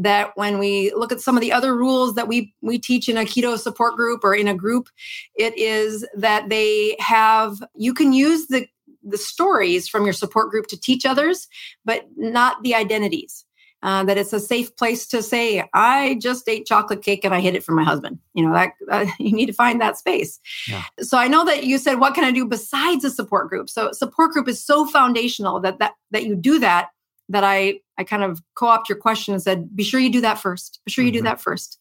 [0.00, 3.16] that when we look at some of the other rules that we we teach in
[3.16, 4.88] a keto support group or in a group
[5.36, 8.66] it is that they have you can use the
[9.02, 11.48] the stories from your support group to teach others
[11.84, 13.44] but not the identities.
[13.82, 17.40] Uh, that it's a safe place to say i just ate chocolate cake and i
[17.40, 18.18] hid it from my husband.
[18.34, 20.38] You know that uh, you need to find that space.
[20.68, 20.82] Yeah.
[21.00, 23.70] so i know that you said what can i do besides a support group?
[23.70, 26.90] So support group is so foundational that that that you do that
[27.30, 30.38] that I I kind of co-opt your question and said, be sure you do that
[30.38, 30.80] first.
[30.84, 31.18] Be sure you mm-hmm.
[31.18, 31.78] do that first.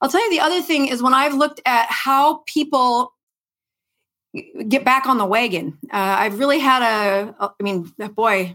[0.00, 3.12] I'll tell you the other thing is when I've looked at how people
[4.68, 5.76] get back on the wagon.
[5.92, 8.54] Uh, I've really had a, I mean, boy,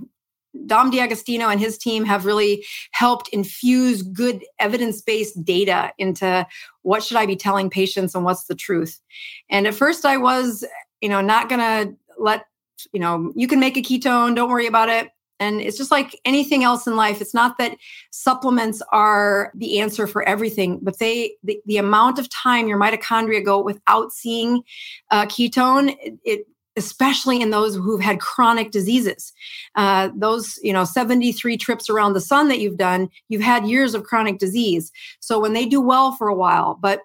[0.65, 6.47] Dom D'Agostino and his team have really helped infuse good evidence-based data into
[6.84, 9.02] what should I be telling patients and what's the truth.
[9.49, 10.64] And at first I was,
[11.02, 12.45] you know, not going to let,
[12.93, 15.10] you know, you can make a ketone, don't worry about it.
[15.40, 17.22] And it's just like anything else in life.
[17.22, 17.78] It's not that
[18.12, 23.44] supplements are the answer for everything, but they the, the amount of time your mitochondria
[23.44, 24.64] go without seeing
[25.12, 26.48] uh, ketone, it, it
[26.78, 29.34] especially in those who've had chronic diseases.
[29.76, 33.94] Uh, those, you know, 73 trips around the sun that you've done, you've had years
[33.94, 34.91] of chronic disease.
[35.20, 37.02] So when they do well for a while, but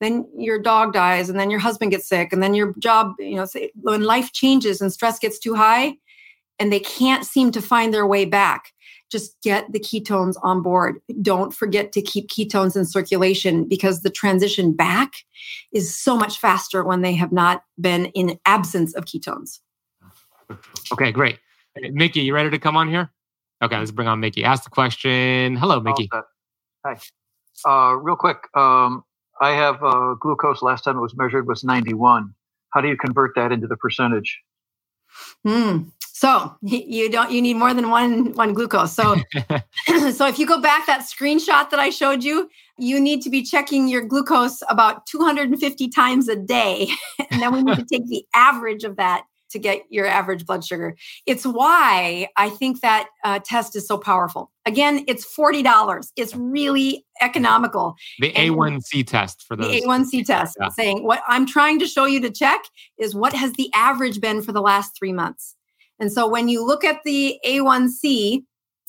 [0.00, 3.36] then your dog dies and then your husband gets sick and then your job, you
[3.36, 3.46] know,
[3.82, 5.94] when life changes and stress gets too high,
[6.58, 8.72] and they can't seem to find their way back,
[9.10, 11.00] just get the ketones on board.
[11.20, 15.12] Don't forget to keep ketones in circulation because the transition back
[15.72, 19.60] is so much faster when they have not been in absence of ketones.
[20.92, 21.38] Okay, great.
[21.76, 23.10] Mickey, you ready to come on here?
[23.62, 24.44] Okay, let's bring on Mickey.
[24.44, 25.56] Ask the question.
[25.56, 26.10] Hello, Mickey.
[26.84, 26.98] Hi.
[27.64, 29.04] Uh, real quick, um,
[29.40, 30.62] I have uh, glucose.
[30.62, 32.34] Last time it was measured was 91.
[32.70, 34.40] How do you convert that into the percentage?
[35.46, 35.82] Hmm.
[36.14, 38.92] So you don't you need more than one one glucose.
[38.92, 39.16] So
[40.12, 42.48] so if you go back that screenshot that I showed you,
[42.78, 46.88] you need to be checking your glucose about 250 times a day.
[47.30, 50.64] and then we need to take the average of that to get your average blood
[50.64, 50.96] sugar.
[51.26, 54.50] It's why I think that uh, test is so powerful.
[54.64, 56.08] Again, it's $40.
[56.16, 57.94] It's really economical.
[58.18, 59.70] The A1C test for those.
[59.70, 60.68] The A1C test yeah.
[60.70, 62.62] saying what I'm trying to show you to check
[62.98, 65.54] is what has the average been for the last three months.
[66.02, 68.42] And so when you look at the A1C,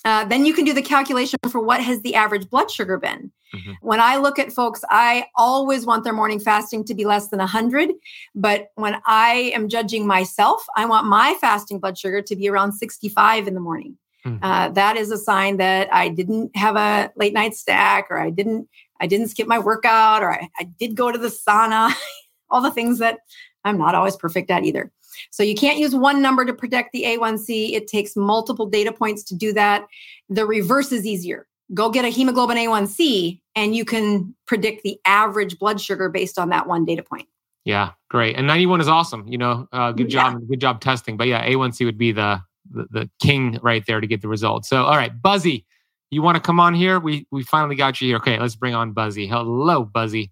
[0.04, 3.32] uh, then you can do the calculation for what has the average blood sugar been.
[3.54, 3.74] Mm-hmm.
[3.82, 7.38] When I look at folks, I always want their morning fasting to be less than
[7.38, 7.92] 100.
[8.34, 12.74] But when I am judging myself, I want my fasting blood sugar to be around
[12.74, 13.96] 65 in the morning.
[14.26, 14.44] Mm-hmm.
[14.44, 18.32] Uh, that is a sign that I didn't have a late night stack, or I
[18.32, 18.68] didn't
[19.00, 21.94] I didn't skip my workout, or I, I did go to the sauna.
[22.50, 23.20] all the things that
[23.64, 24.92] I'm not always perfect at either.
[25.32, 27.74] So you can't use one number to predict the A1C.
[27.74, 29.86] It takes multiple data points to do that.
[30.30, 31.48] The reverse is easier.
[31.74, 36.50] Go get a hemoglobin A1C and you can predict the average blood sugar based on
[36.50, 37.28] that one data point.
[37.66, 38.36] Yeah, great.
[38.36, 39.28] And 91 is awesome.
[39.28, 40.48] You know, uh, good job, yeah.
[40.50, 41.16] good job testing.
[41.16, 44.68] But yeah, A1C would be the, the the king right there to get the results.
[44.68, 45.66] So, all right, Buzzy,
[46.12, 47.00] you want to come on here?
[47.00, 48.18] We we finally got you here.
[48.18, 49.28] Okay, let's bring on Buzzy.
[49.28, 50.32] Hello, Buzzy.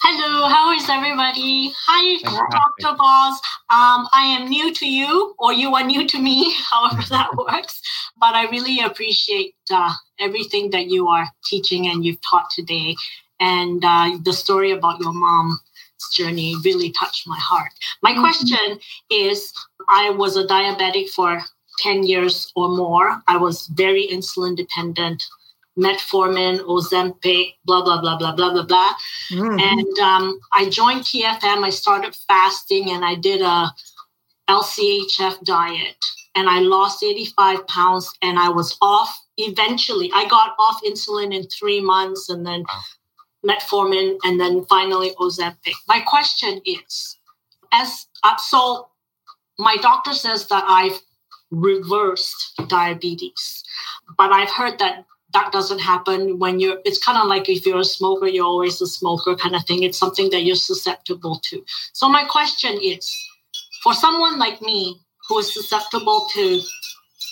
[0.00, 1.72] Hello, how is everybody?
[1.86, 2.96] Hi, Dr.
[2.96, 3.34] Boz.
[3.68, 7.80] Um, I am new to you, or you are new to me, however that works.
[8.16, 12.94] But I really appreciate uh, everything that you are teaching and you've taught today.
[13.40, 15.58] And uh, the story about your mom's
[16.12, 17.72] journey really touched my heart.
[18.00, 18.20] My mm-hmm.
[18.20, 18.78] question
[19.10, 19.52] is
[19.88, 21.42] I was a diabetic for
[21.80, 23.20] 10 years or more.
[23.26, 25.24] I was very insulin dependent
[25.78, 28.92] metformin, Ozempic, blah, blah, blah, blah, blah, blah, blah.
[29.30, 29.58] Mm-hmm.
[29.60, 31.64] And um, I joined TFM.
[31.64, 33.72] I started fasting and I did a
[34.48, 40.10] LCHF diet and I lost 85 pounds and I was off eventually.
[40.14, 42.64] I got off insulin in three months and then
[43.46, 45.74] metformin and then finally Ozempic.
[45.86, 47.16] My question is,
[47.72, 48.88] as uh, so
[49.58, 50.98] my doctor says that I've
[51.50, 53.62] reversed diabetes,
[54.16, 57.80] but I've heard that that doesn't happen when you're it's kind of like if you're
[57.80, 59.82] a smoker you're always a smoker kind of thing.
[59.82, 61.64] It's something that you're susceptible to.
[61.92, 63.14] So my question is
[63.82, 66.60] for someone like me who is susceptible to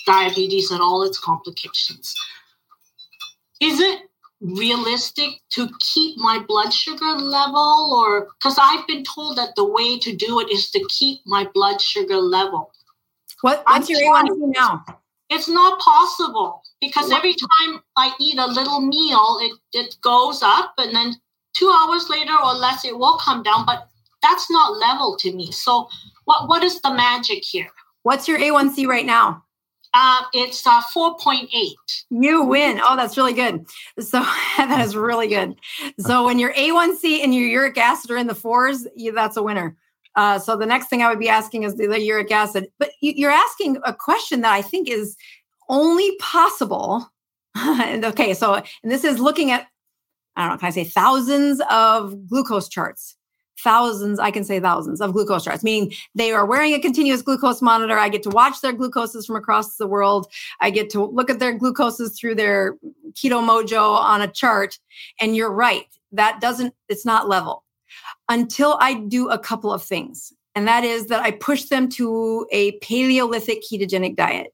[0.07, 2.15] diabetes and all its complications
[3.61, 4.03] is it
[4.41, 7.95] realistic to keep my blood sugar level?
[7.95, 11.49] Or because i've been told that the way to do it is to keep my
[11.55, 12.71] blood sugar level.
[13.41, 14.85] What, what's I'm your a1c now?
[15.31, 20.75] It's not possible because every time I eat a little meal, it, it goes up
[20.79, 21.15] and then
[21.55, 23.65] two hours later or less, it will come down.
[23.67, 23.89] But
[24.23, 25.51] that's not level to me.
[25.53, 25.89] So,
[26.25, 27.69] what, what is the magic here?
[28.03, 29.43] What's your A1C right now?
[29.95, 31.49] Uh, it's uh, 4.8.
[32.11, 32.81] You win.
[32.85, 33.65] Oh, that's really good.
[33.99, 34.21] So
[34.59, 35.57] that is really good.
[35.99, 39.43] So when your A1C and your uric acid are in the fours, you, that's a
[39.43, 39.75] winner.
[40.15, 42.69] Uh, so the next thing I would be asking is the, the uric acid.
[42.79, 45.17] But you, are asking a question that I think is
[45.69, 47.11] only possible.
[47.59, 49.67] okay, so and this is looking at
[50.37, 53.17] I don't know, can I say thousands of glucose charts.
[53.59, 57.63] thousands, I can say thousands of glucose charts, meaning they are wearing a continuous glucose
[57.63, 57.99] monitor.
[57.99, 60.31] I get to watch their glucoses from across the world.
[60.61, 62.77] I get to look at their glucoses through their
[63.13, 64.79] Keto Mojo on a chart.
[65.21, 67.65] And you're right, that doesn't, it's not level
[68.29, 70.33] until I do a couple of things.
[70.55, 74.53] And that is that I push them to a Paleolithic ketogenic diet.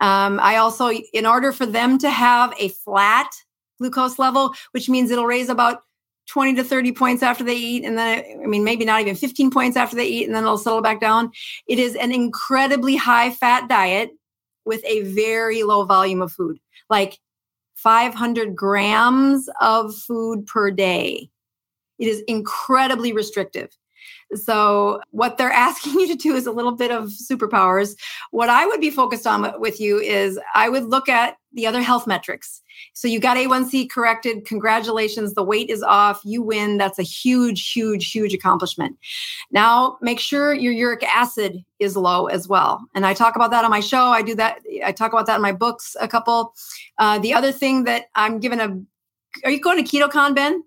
[0.00, 3.30] Um, I also, in order for them to have a flat
[3.78, 5.82] glucose level, which means it'll raise about
[6.28, 7.84] 20 to 30 points after they eat.
[7.84, 10.58] And then, I mean, maybe not even 15 points after they eat, and then it'll
[10.58, 11.30] settle back down.
[11.66, 14.10] It is an incredibly high fat diet
[14.64, 16.58] with a very low volume of food,
[16.88, 17.18] like
[17.74, 21.28] 500 grams of food per day.
[21.98, 23.70] It is incredibly restrictive.
[24.34, 27.96] So, what they're asking you to do is a little bit of superpowers.
[28.30, 31.82] What I would be focused on with you is I would look at the other
[31.82, 32.62] health metrics.
[32.94, 34.44] So, you got A1C corrected.
[34.46, 35.34] Congratulations.
[35.34, 36.20] The weight is off.
[36.24, 36.78] You win.
[36.78, 38.96] That's a huge, huge, huge accomplishment.
[39.50, 42.84] Now, make sure your uric acid is low as well.
[42.94, 44.06] And I talk about that on my show.
[44.06, 44.60] I do that.
[44.84, 46.54] I talk about that in my books a couple.
[46.98, 48.80] Uh, the other thing that I'm given a
[49.44, 50.62] are you going to KetoCon, Ben?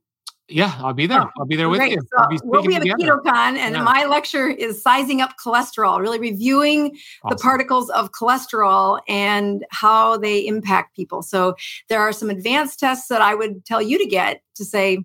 [0.48, 1.24] Yeah, I'll be there.
[1.24, 1.94] Oh, I'll be there with great.
[1.94, 2.02] you.
[2.02, 3.82] So be we'll be at a KetoCon, and yeah.
[3.82, 7.30] my lecture is sizing up cholesterol, really reviewing awesome.
[7.30, 11.24] the particles of cholesterol and how they impact people.
[11.24, 11.56] So
[11.90, 15.04] there are some advanced tests that I would tell you to get to say,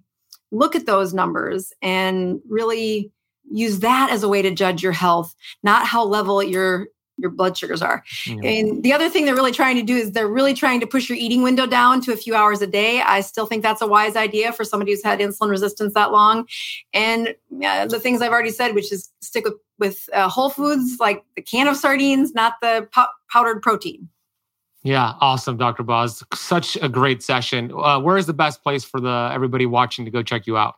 [0.51, 3.11] look at those numbers and really
[3.51, 6.89] use that as a way to judge your health, not how level your
[7.21, 8.03] your blood sugars are.
[8.25, 8.45] Mm-hmm.
[8.45, 11.09] And the other thing they're really trying to do is they're really trying to push
[11.09, 13.03] your eating window down to a few hours a day.
[13.03, 16.47] I still think that's a wise idea for somebody who's had insulin resistance that long.
[16.93, 17.35] And
[17.65, 21.25] uh, the things I've already said, which is stick with, with uh, whole foods like
[21.37, 24.09] the can of sardines, not the pow- powdered protein.
[24.83, 25.83] Yeah, awesome, Dr.
[25.83, 26.25] Boz.
[26.33, 27.71] Such a great session.
[27.73, 30.77] Uh, where is the best place for the everybody watching to go check you out?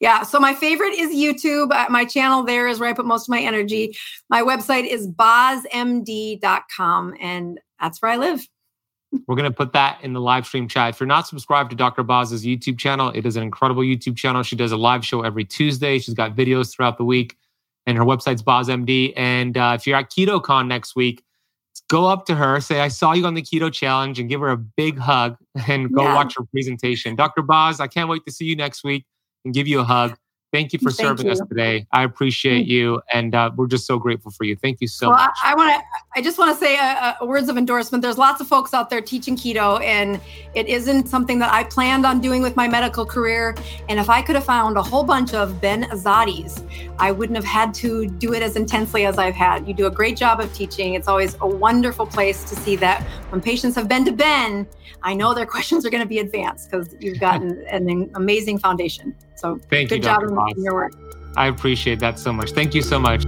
[0.00, 0.22] Yeah.
[0.22, 1.72] So my favorite is YouTube.
[1.72, 3.96] Uh, my channel there is where I put most of my energy.
[4.28, 5.64] My website is bozmd.com,
[7.20, 8.46] and that's where I live.
[9.26, 10.90] We're going to put that in the live stream chat.
[10.90, 12.02] If you're not subscribed to Dr.
[12.02, 14.42] Boz's YouTube channel, it is an incredible YouTube channel.
[14.42, 15.98] She does a live show every Tuesday.
[15.98, 17.36] She's got videos throughout the week,
[17.86, 19.14] and her website's BozMD.
[19.16, 21.24] And uh, if you're at KetoCon next week,
[21.88, 24.50] go up to her, say, I saw you on the Keto Challenge, and give her
[24.50, 26.14] a big hug and go yeah.
[26.14, 27.16] watch her presentation.
[27.16, 27.40] Dr.
[27.40, 29.06] Boz, I can't wait to see you next week
[29.44, 30.16] and give you a hug.
[30.50, 31.32] Thank you for Thank serving you.
[31.32, 31.86] us today.
[31.92, 32.70] I appreciate mm.
[32.70, 34.56] you, and uh, we're just so grateful for you.
[34.56, 35.36] Thank you so well, much.
[35.44, 35.84] I, I want to.
[36.16, 38.00] I just want to say a, a words of endorsement.
[38.00, 40.18] There's lots of folks out there teaching keto, and
[40.54, 43.54] it isn't something that I planned on doing with my medical career.
[43.90, 46.66] And if I could have found a whole bunch of Ben Azadis,
[46.98, 49.68] I wouldn't have had to do it as intensely as I've had.
[49.68, 50.94] You do a great job of teaching.
[50.94, 54.66] It's always a wonderful place to see that when patients have been to Ben,
[55.02, 59.14] I know their questions are going to be advanced because you've gotten an amazing foundation.
[59.38, 60.56] So thank good you, job Dr.
[60.56, 60.92] in your work.
[61.36, 62.50] I appreciate that so much.
[62.50, 63.24] Thank you so much.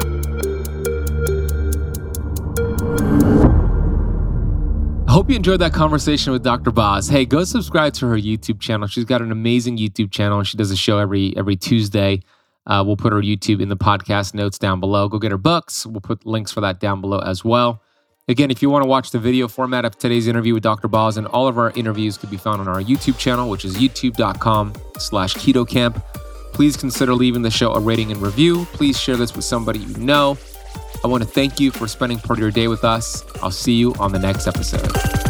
[5.06, 6.72] I hope you enjoyed that conversation with Dr.
[6.72, 7.08] Boz.
[7.08, 8.88] Hey, go subscribe to her YouTube channel.
[8.88, 10.38] She's got an amazing YouTube channel.
[10.38, 12.22] And she does a show every every Tuesday.
[12.66, 15.08] Uh, we'll put her YouTube in the podcast notes down below.
[15.08, 15.86] Go get her books.
[15.86, 17.82] We'll put links for that down below as well.
[18.30, 20.86] Again, if you want to watch the video format of today's interview with Dr.
[20.86, 23.74] Boz and all of our interviews can be found on our YouTube channel, which is
[23.76, 26.00] youtube.com slash ketocamp.
[26.52, 28.66] Please consider leaving the show a rating and review.
[28.66, 30.38] Please share this with somebody you know.
[31.02, 33.24] I want to thank you for spending part of your day with us.
[33.42, 35.29] I'll see you on the next episode.